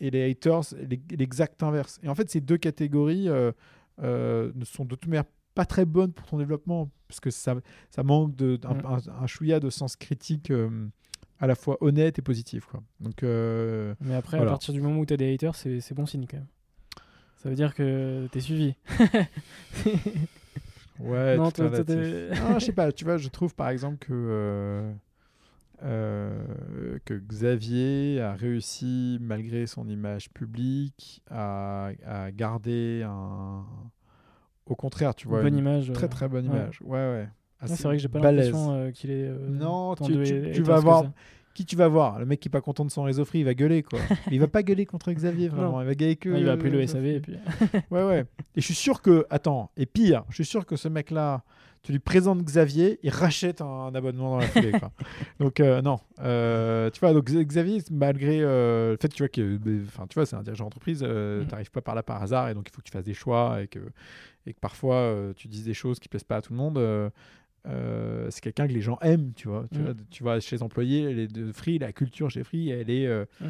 et 0.00 0.10
les 0.10 0.28
haters, 0.30 0.62
l'e- 0.90 1.16
l'exact 1.16 1.62
inverse. 1.62 2.00
Et 2.02 2.08
en 2.08 2.14
fait, 2.16 2.28
ces 2.28 2.40
deux 2.40 2.58
catégories 2.58 3.28
euh, 3.28 3.52
euh, 4.02 4.50
ne 4.56 4.64
sont 4.64 4.84
de 4.84 4.96
toute 4.96 5.06
manière 5.06 5.24
pas 5.54 5.64
très 5.64 5.84
bonne 5.84 6.12
pour 6.12 6.26
ton 6.26 6.38
développement 6.38 6.90
parce 7.14 7.20
que 7.20 7.30
ça, 7.30 7.54
ça 7.90 8.02
manque 8.02 8.34
de, 8.36 8.58
un, 8.64 8.74
Mm. 8.74 8.86
un- 8.86 9.22
un 9.22 9.26
chouïa 9.26 9.60
de 9.60 9.70
sens 9.70 9.94
critique 9.96 10.50
euh, 10.50 10.88
à 11.40 11.46
la 11.46 11.54
fois 11.54 11.76
honnête 11.80 12.18
et 12.18 12.22
positif. 12.22 12.66
Quoi. 12.66 12.82
Donc, 13.00 13.22
euh, 13.22 13.94
Mais 14.00 14.14
après, 14.14 14.36
Voilà. 14.38 14.50
à 14.50 14.54
partir 14.54 14.74
du 14.74 14.80
moment 14.80 14.98
où 15.00 15.06
tu 15.06 15.14
as 15.14 15.16
des 15.16 15.32
haters, 15.32 15.54
c'est 15.54 15.94
bon 15.94 16.06
signe 16.06 16.26
quand 16.28 16.38
même. 16.38 16.46
Ça 17.36 17.48
veut 17.50 17.54
dire 17.54 17.74
que 17.74 18.26
t'es 18.32 18.40
suivi. 18.40 18.74
ouais, 21.00 21.36
non, 21.36 21.50
tout 21.50 21.62
je 21.62 22.58
sais 22.64 22.72
pas, 22.72 22.90
tu 22.92 23.04
vois, 23.04 23.16
je 23.18 23.28
trouve 23.28 23.54
par 23.54 23.68
exemple 23.68 23.98
que, 23.98 24.92
euh, 25.82 26.44
que 27.04 27.14
Xavier 27.14 28.20
a 28.20 28.34
réussi, 28.34 29.18
malgré 29.20 29.66
son 29.66 29.88
image 29.88 30.30
publique, 30.30 31.22
à, 31.30 31.90
à 32.06 32.30
garder 32.32 33.02
un. 33.06 33.64
Au 34.66 34.74
contraire, 34.74 35.14
tu 35.14 35.28
vois, 35.28 35.42
bonne 35.42 35.54
une 35.54 35.58
image. 35.60 35.92
très 35.92 36.06
euh, 36.06 36.08
très 36.08 36.28
bonne 36.28 36.46
image. 36.46 36.80
Ouais, 36.82 36.98
ouais. 36.98 37.28
C'est 37.66 37.82
vrai 37.84 37.96
que 37.96 38.02
j'ai 38.02 38.08
pas 38.08 38.18
l'impression 38.20 38.72
euh, 38.72 38.90
qu'il 38.90 39.10
est. 39.10 39.24
euh, 39.28 39.48
Non, 39.48 39.94
tu, 39.94 40.22
tu- 40.22 40.50
tu 40.52 40.62
vas 40.62 40.80
voir. 40.80 41.04
Qui 41.54 41.64
tu 41.64 41.76
vas 41.76 41.86
voir 41.86 42.18
Le 42.18 42.26
mec 42.26 42.40
qui 42.40 42.48
est 42.48 42.50
pas 42.50 42.60
content 42.60 42.84
de 42.84 42.90
son 42.90 43.04
réseau 43.04 43.24
free, 43.24 43.38
il 43.38 43.44
va 43.44 43.54
gueuler 43.54 43.84
quoi. 43.84 44.00
il 44.32 44.40
va 44.40 44.48
pas 44.48 44.64
gueuler 44.64 44.86
contre 44.86 45.12
Xavier 45.12 45.46
vraiment, 45.48 45.72
Non. 45.74 45.82
il 45.82 45.86
va 45.86 45.94
gueuler 45.94 46.16
que. 46.16 46.28
Ouais, 46.28 46.40
il 46.40 46.46
va 46.46 46.52
appeler 46.52 46.70
le 46.70 46.84
SAV 46.86 47.06
et 47.06 47.20
puis. 47.20 47.36
Ouais, 47.92 48.02
ouais. 48.02 48.24
Et 48.56 48.60
je 48.60 48.64
suis 48.64 48.74
sûr 48.74 49.00
que, 49.00 49.24
attends, 49.30 49.70
et 49.76 49.86
pire, 49.86 50.24
je 50.30 50.34
suis 50.34 50.44
sûr 50.44 50.66
que 50.66 50.74
ce 50.74 50.88
mec-là, 50.88 51.42
tu 51.84 51.92
lui 51.92 52.00
présentes 52.00 52.42
Xavier, 52.42 52.98
il 53.04 53.10
rachète 53.10 53.60
un, 53.60 53.66
un 53.66 53.94
abonnement 53.94 54.30
dans 54.30 54.38
la 54.38 54.46
foulée. 54.48 54.72
quoi. 54.72 54.90
donc, 55.38 55.60
euh, 55.60 55.80
non. 55.82 56.00
Euh, 56.20 56.90
tu 56.90 56.98
vois, 56.98 57.12
donc 57.12 57.26
Xavier, 57.30 57.80
malgré 57.92 58.40
euh, 58.42 58.92
le 58.92 58.96
fait 59.00 59.08
tu 59.08 59.22
vois, 59.22 59.28
que, 59.28 59.58
enfin, 59.86 60.06
tu 60.08 60.14
vois, 60.14 60.26
c'est 60.26 60.34
un 60.34 60.42
dirigeant 60.42 60.64
d'entreprise, 60.64 61.00
euh, 61.06 61.44
Mm. 61.44 61.46
t'arrives 61.46 61.70
pas 61.70 61.82
par 61.82 61.94
là 61.94 62.02
par 62.02 62.20
hasard, 62.22 62.48
et 62.48 62.54
donc 62.54 62.68
il 62.68 62.72
faut 62.74 62.80
que 62.80 62.86
tu 62.86 62.92
fasses 62.92 63.04
des 63.04 63.14
choix, 63.14 63.62
et 63.62 63.68
que, 63.68 63.78
et 64.46 64.52
que 64.54 64.58
parfois 64.58 65.14
tu 65.36 65.46
dises 65.46 65.64
des 65.64 65.74
choses 65.74 65.98
qui 66.00 66.08
plaisent 66.08 66.24
pas 66.24 66.36
à 66.36 66.42
tout 66.42 66.52
le 66.52 66.58
monde. 66.58 66.78
euh, 66.78 67.10
c'est 68.30 68.40
quelqu'un 68.42 68.66
que 68.68 68.72
les 68.74 68.82
gens 68.82 68.98
aiment, 69.00 69.32
tu 69.34 69.48
vois. 69.48 69.64
Tu, 69.72 69.78
Mm. 69.78 69.82
vois, 69.84 69.94
tu 70.10 70.22
vois, 70.22 70.40
chez 70.40 70.56
les 70.56 70.62
employés, 70.62 71.14
les 71.14 71.26
de 71.28 71.50
Free, 71.52 71.78
la 71.78 71.92
culture 71.92 72.30
chez 72.30 72.44
Free, 72.44 72.68
elle 72.70 72.90
est 72.90 73.06
euh, 73.06 73.24
Mm. 73.40 73.46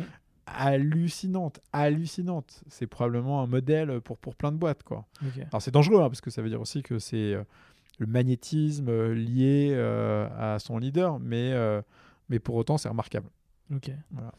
hallucinante, 0.47 1.61
hallucinante. 1.72 2.62
C'est 2.68 2.87
probablement 2.87 3.43
un 3.43 3.47
modèle 3.47 4.01
pour, 4.03 4.18
pour 4.18 4.35
plein 4.37 4.53
de 4.53 4.57
boîtes, 4.57 4.82
quoi. 4.82 5.07
Alors 5.51 5.62
c'est 5.62 5.70
dangereux, 5.72 6.01
hein, 6.03 6.09
parce 6.09 6.20
que 6.20 6.30
ça 6.30 6.43
veut 6.43 6.49
dire 6.49 6.61
aussi 6.61 6.82
que 6.82 6.99
c'est 6.99 7.37
le 7.99 8.07
magnétisme 8.07 8.88
euh, 8.88 9.14
lié 9.14 9.70
euh, 9.72 10.28
à 10.38 10.59
son 10.59 10.78
leader, 10.78 11.18
mais, 11.20 11.53
euh, 11.53 11.80
mais 12.28 12.38
pour 12.38 12.55
autant 12.57 12.76
c'est 12.78 12.88
remarquable. 12.88 13.28
Ok. 13.74 13.90
Voilà. 14.11 14.32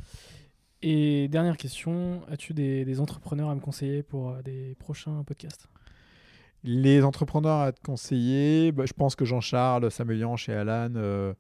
Et 0.82 1.28
dernière 1.30 1.58
question, 1.58 2.22
as-tu 2.30 2.54
des, 2.54 2.86
des 2.86 3.00
entrepreneurs 3.00 3.50
à 3.50 3.56
me 3.56 3.60
conseiller 3.62 4.04
pour 4.04 4.36
des 4.44 4.76
prochains 4.80 5.24
podcasts? 5.24 5.68
Les 6.64 7.04
entrepreneurs 7.04 7.60
à 7.62 7.72
te 7.72 7.82
conseiller, 7.82 8.72
bah, 8.72 8.86
je 8.86 8.94
pense 8.94 9.16
que 9.16 9.24
Jean-Charles 9.26 9.90
Samuelian 9.92 10.36
chez 10.36 10.54
Alan, 10.54 10.92
euh, 10.96 11.34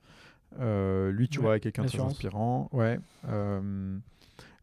euh, 0.59 1.11
lui 1.11 1.27
tu 1.29 1.39
Ouais, 1.39 1.45
vois, 1.45 1.57
est 1.57 1.59
quelqu'un 1.59 1.83
de 1.83 1.89
très 1.89 1.99
inspirant. 1.99 2.69
Ouais. 2.71 2.99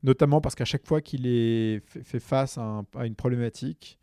Notamment 0.04 0.40
parce 0.40 0.56
qu'à 0.56 0.64
chaque 0.64 0.84
fois 0.86 1.00
qu'il 1.00 1.26
est 1.28 1.80
fait, 1.86 2.02
fait 2.02 2.18
face 2.20 2.58
à, 2.58 2.62
un- 2.62 2.84
à 2.96 3.06
une 3.06 3.14
problématique, 3.14 3.98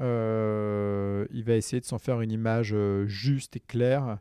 euh, 0.00 1.26
il 1.30 1.44
va 1.44 1.54
essayer 1.54 1.80
de 1.80 1.84
s'en 1.86 1.98
faire 1.98 2.20
une 2.20 2.32
image 2.32 2.72
euh, 2.74 3.06
juste 3.06 3.56
et 3.56 3.60
claire. 3.60 4.18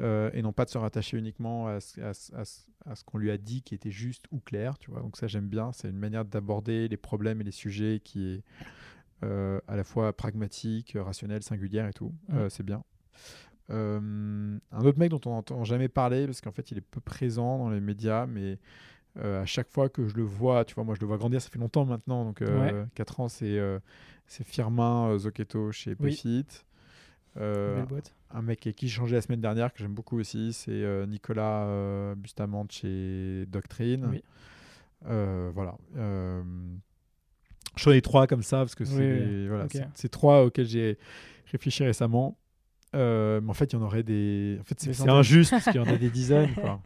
euh, 0.00 0.30
et 0.34 0.42
non 0.42 0.52
pas 0.52 0.66
de 0.66 0.70
se 0.70 0.76
rattacher 0.78 1.16
uniquement 1.18 1.68
à 1.68 1.80
ce, 1.80 2.00
à 2.02 2.12
ce- 2.14 2.34
à 2.34 2.44
ce- 2.44 2.66
à 2.84 2.94
ce 2.94 3.02
qu'on 3.04 3.18
lui 3.18 3.30
a 3.30 3.38
dit 3.38 3.62
qui 3.62 3.74
était 3.74 3.90
juste 3.90 4.26
ou 4.30 4.40
clair, 4.40 4.78
tu 4.78 4.90
vois. 4.90 5.00
Donc 5.00 5.16
ça 5.16 5.26
j'aime 5.26 5.48
bien, 5.48 5.72
c'est 5.72 5.88
une 5.88 5.96
manière 5.98 6.24
d'aborder 6.26 6.86
les 6.88 6.96
problèmes 6.98 7.40
et 7.40 7.44
les 7.44 7.50
sujets 7.50 8.00
qui 8.04 8.34
est 8.34 8.42
euh, 9.24 9.58
à 9.68 9.76
la 9.76 9.84
fois 9.84 10.12
pragmatique, 10.12 10.96
rationnelle, 11.00 11.42
singulière 11.42 11.88
et 11.88 11.94
tout. 11.94 12.12
Mm. 12.28 12.48
C'est 12.50 12.62
bien. 12.62 12.84
Un 13.70 14.60
autre 14.84 14.98
mec 14.98 15.10
dont 15.10 15.20
on 15.26 15.30
n'entend 15.30 15.64
jamais 15.64 15.88
parler, 15.88 16.26
parce 16.26 16.40
qu'en 16.40 16.52
fait 16.52 16.70
il 16.70 16.78
est 16.78 16.82
peu 16.82 17.00
présent 17.00 17.58
dans 17.58 17.70
les 17.70 17.80
médias, 17.80 18.26
mais 18.26 18.58
euh, 19.18 19.42
à 19.42 19.46
chaque 19.46 19.68
fois 19.70 19.88
que 19.88 20.06
je 20.08 20.14
le 20.16 20.22
vois, 20.22 20.64
tu 20.64 20.74
vois, 20.74 20.84
moi 20.84 20.94
je 20.94 21.00
le 21.00 21.06
vois 21.06 21.16
grandir, 21.18 21.40
ça 21.40 21.48
fait 21.50 21.58
longtemps 21.58 21.84
maintenant, 21.84 22.24
donc 22.24 22.42
euh, 22.42 22.84
4 22.94 23.20
ans, 23.20 23.28
c'est 23.28 23.58
euh, 23.58 23.78
Firmin 24.26 25.08
euh, 25.10 25.18
Zocchetto 25.18 25.72
chez. 25.72 25.94
Payfit. 25.94 26.44
Euh, 27.38 27.84
un 28.30 28.42
mec 28.42 28.60
qui 28.60 28.88
j'ai 28.88 28.96
changé 28.96 29.14
la 29.14 29.20
semaine 29.22 29.40
dernière, 29.40 29.72
que 29.72 29.78
j'aime 29.78 29.92
beaucoup 29.94 30.18
aussi, 30.18 30.52
c'est 30.52 30.70
euh, 30.72 31.06
Nicolas 31.06 32.14
Bustamante 32.16 32.72
chez 32.72 33.44
Doctrine. 33.46 34.06
Oui. 34.10 34.22
Voilà. 35.04 35.76
Je 37.76 37.90
ai 37.90 38.00
trois 38.00 38.26
comme 38.26 38.42
ça, 38.42 38.58
parce 38.58 38.74
que 38.74 38.84
c'est 38.84 38.96
Oui, 38.96 39.48
voilà, 39.48 39.64
Ok. 39.64 39.72
c'est- 39.72 39.86
c'est 39.94 40.08
trois 40.08 40.44
auxquels 40.44 40.66
j'ai 40.66 40.98
réfléchi 41.52 41.84
récemment. 41.84 42.38
Mais 42.94 43.40
en 43.46 43.52
fait, 43.54 43.72
il 43.72 43.76
y 43.76 43.78
en 43.78 43.82
aurait 43.82 44.02
des. 44.02 44.56
En 44.60 44.64
fait, 44.64 44.80
c'est 44.80 45.08
injuste, 45.08 45.50
parce 45.50 45.64
qu'il 45.64 45.76
y 45.76 45.78
en 45.78 45.86
a 45.86 45.96
des 45.98 46.08
dizaines. 46.10 46.54
quoi. 46.54 46.80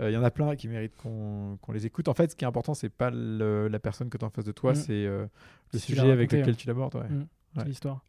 Euh, 0.00 0.10
Il 0.10 0.14
y 0.14 0.16
en 0.16 0.22
a 0.24 0.30
plein 0.30 0.54
qui 0.56 0.68
méritent 0.68 0.96
qu'on 0.96 1.58
les 1.72 1.86
écoute. 1.86 2.08
En 2.08 2.14
fait, 2.14 2.30
ce 2.30 2.36
qui 2.36 2.44
est 2.44 2.48
important, 2.48 2.74
c'est 2.74 2.88
pas 2.88 3.10
le- 3.10 3.68
la 3.68 3.78
personne 3.78 4.08
que 4.10 4.18
tu 4.18 4.24
as 4.24 4.28
en 4.28 4.30
face 4.30 4.44
de 4.44 4.52
toi, 4.52 4.72
Mm. 4.72 4.74
c'est 4.76 5.06
euh, 5.06 5.26
le 5.72 5.78
Si 5.78 5.86
sujet 5.86 6.10
avec 6.10 6.32
lequel 6.32 6.46
ouais. 6.48 6.54
tu 6.54 6.66
l'abordes. 6.66 6.94
ouais. 6.96 7.08
Mm. 7.08 7.26
C'est 7.54 7.60
Ouais. 7.60 7.66
l'histoire. 7.68 8.04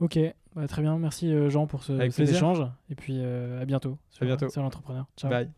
Ok, 0.00 0.18
bah, 0.56 0.66
très 0.66 0.82
bien. 0.82 0.98
Merci 0.98 1.32
euh, 1.32 1.48
Jean 1.50 1.66
pour 1.66 1.82
ce, 1.84 1.92
Avec 1.92 2.12
cet 2.12 2.24
plaisir. 2.24 2.36
échange. 2.36 2.66
Et 2.90 2.94
puis 2.94 3.14
euh, 3.18 3.60
à 3.62 3.64
bientôt 3.64 3.98
sur, 4.10 4.24
bientôt. 4.26 4.48
sur 4.48 4.62
l'entrepreneur. 4.62 5.06
Ciao. 5.16 5.30
Bye. 5.30 5.48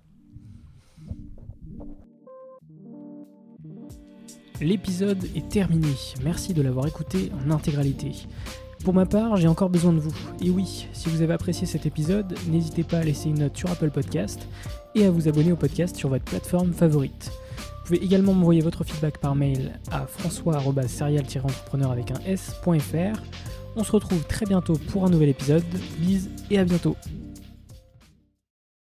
L'épisode 4.61 5.25
est 5.35 5.49
terminé. 5.49 5.89
Merci 6.23 6.55
de 6.55 6.63
l'avoir 6.63 6.87
écouté 6.87 7.31
en 7.45 7.51
intégralité. 7.51 8.13
Pour 8.85 8.95
ma 8.95 9.07
part, 9.07 9.37
j'ai 9.37 9.49
encore 9.49 9.71
besoin 9.71 9.93
de 9.93 9.99
vous. 9.99 10.15
Et 10.41 10.51
oui, 10.51 10.87
si 10.93 11.09
vous 11.09 11.23
avez 11.23 11.33
apprécié 11.33 11.67
cet 11.67 11.87
épisode, 11.87 12.35
n'hésitez 12.49 12.85
pas 12.85 12.99
à 12.99 13.03
laisser 13.03 13.31
une 13.31 13.39
note 13.41 13.57
sur 13.57 13.71
Apple 13.71 13.91
Podcast 13.91 14.47
et 14.95 15.07
à 15.07 15.11
vous 15.11 15.29
abonner 15.29 15.53
au 15.53 15.57
podcast 15.57 15.97
sur 15.97 16.09
votre 16.09 16.25
plateforme 16.25 16.73
favorite. 16.73 17.31
Vous 17.59 17.87
pouvez 17.87 18.05
également 18.05 18.33
m'envoyer 18.33 18.61
votre 18.61 18.85
feedback 18.85 19.19
par 19.19 19.35
mail 19.35 19.79
à 19.91 20.07
françois-serial-entrepreneur 20.07 21.91
avec 21.91 22.11
un 22.11 22.21
s.fr. 22.27 23.21
On 23.77 23.85
se 23.85 23.93
retrouve 23.93 24.25
très 24.25 24.47
bientôt 24.47 24.75
pour 24.91 25.05
un 25.05 25.11
nouvel 25.11 25.29
épisode. 25.29 25.65
Bise 25.99 26.31
et 26.51 26.59
à 26.59 26.65
bientôt. 26.65 26.97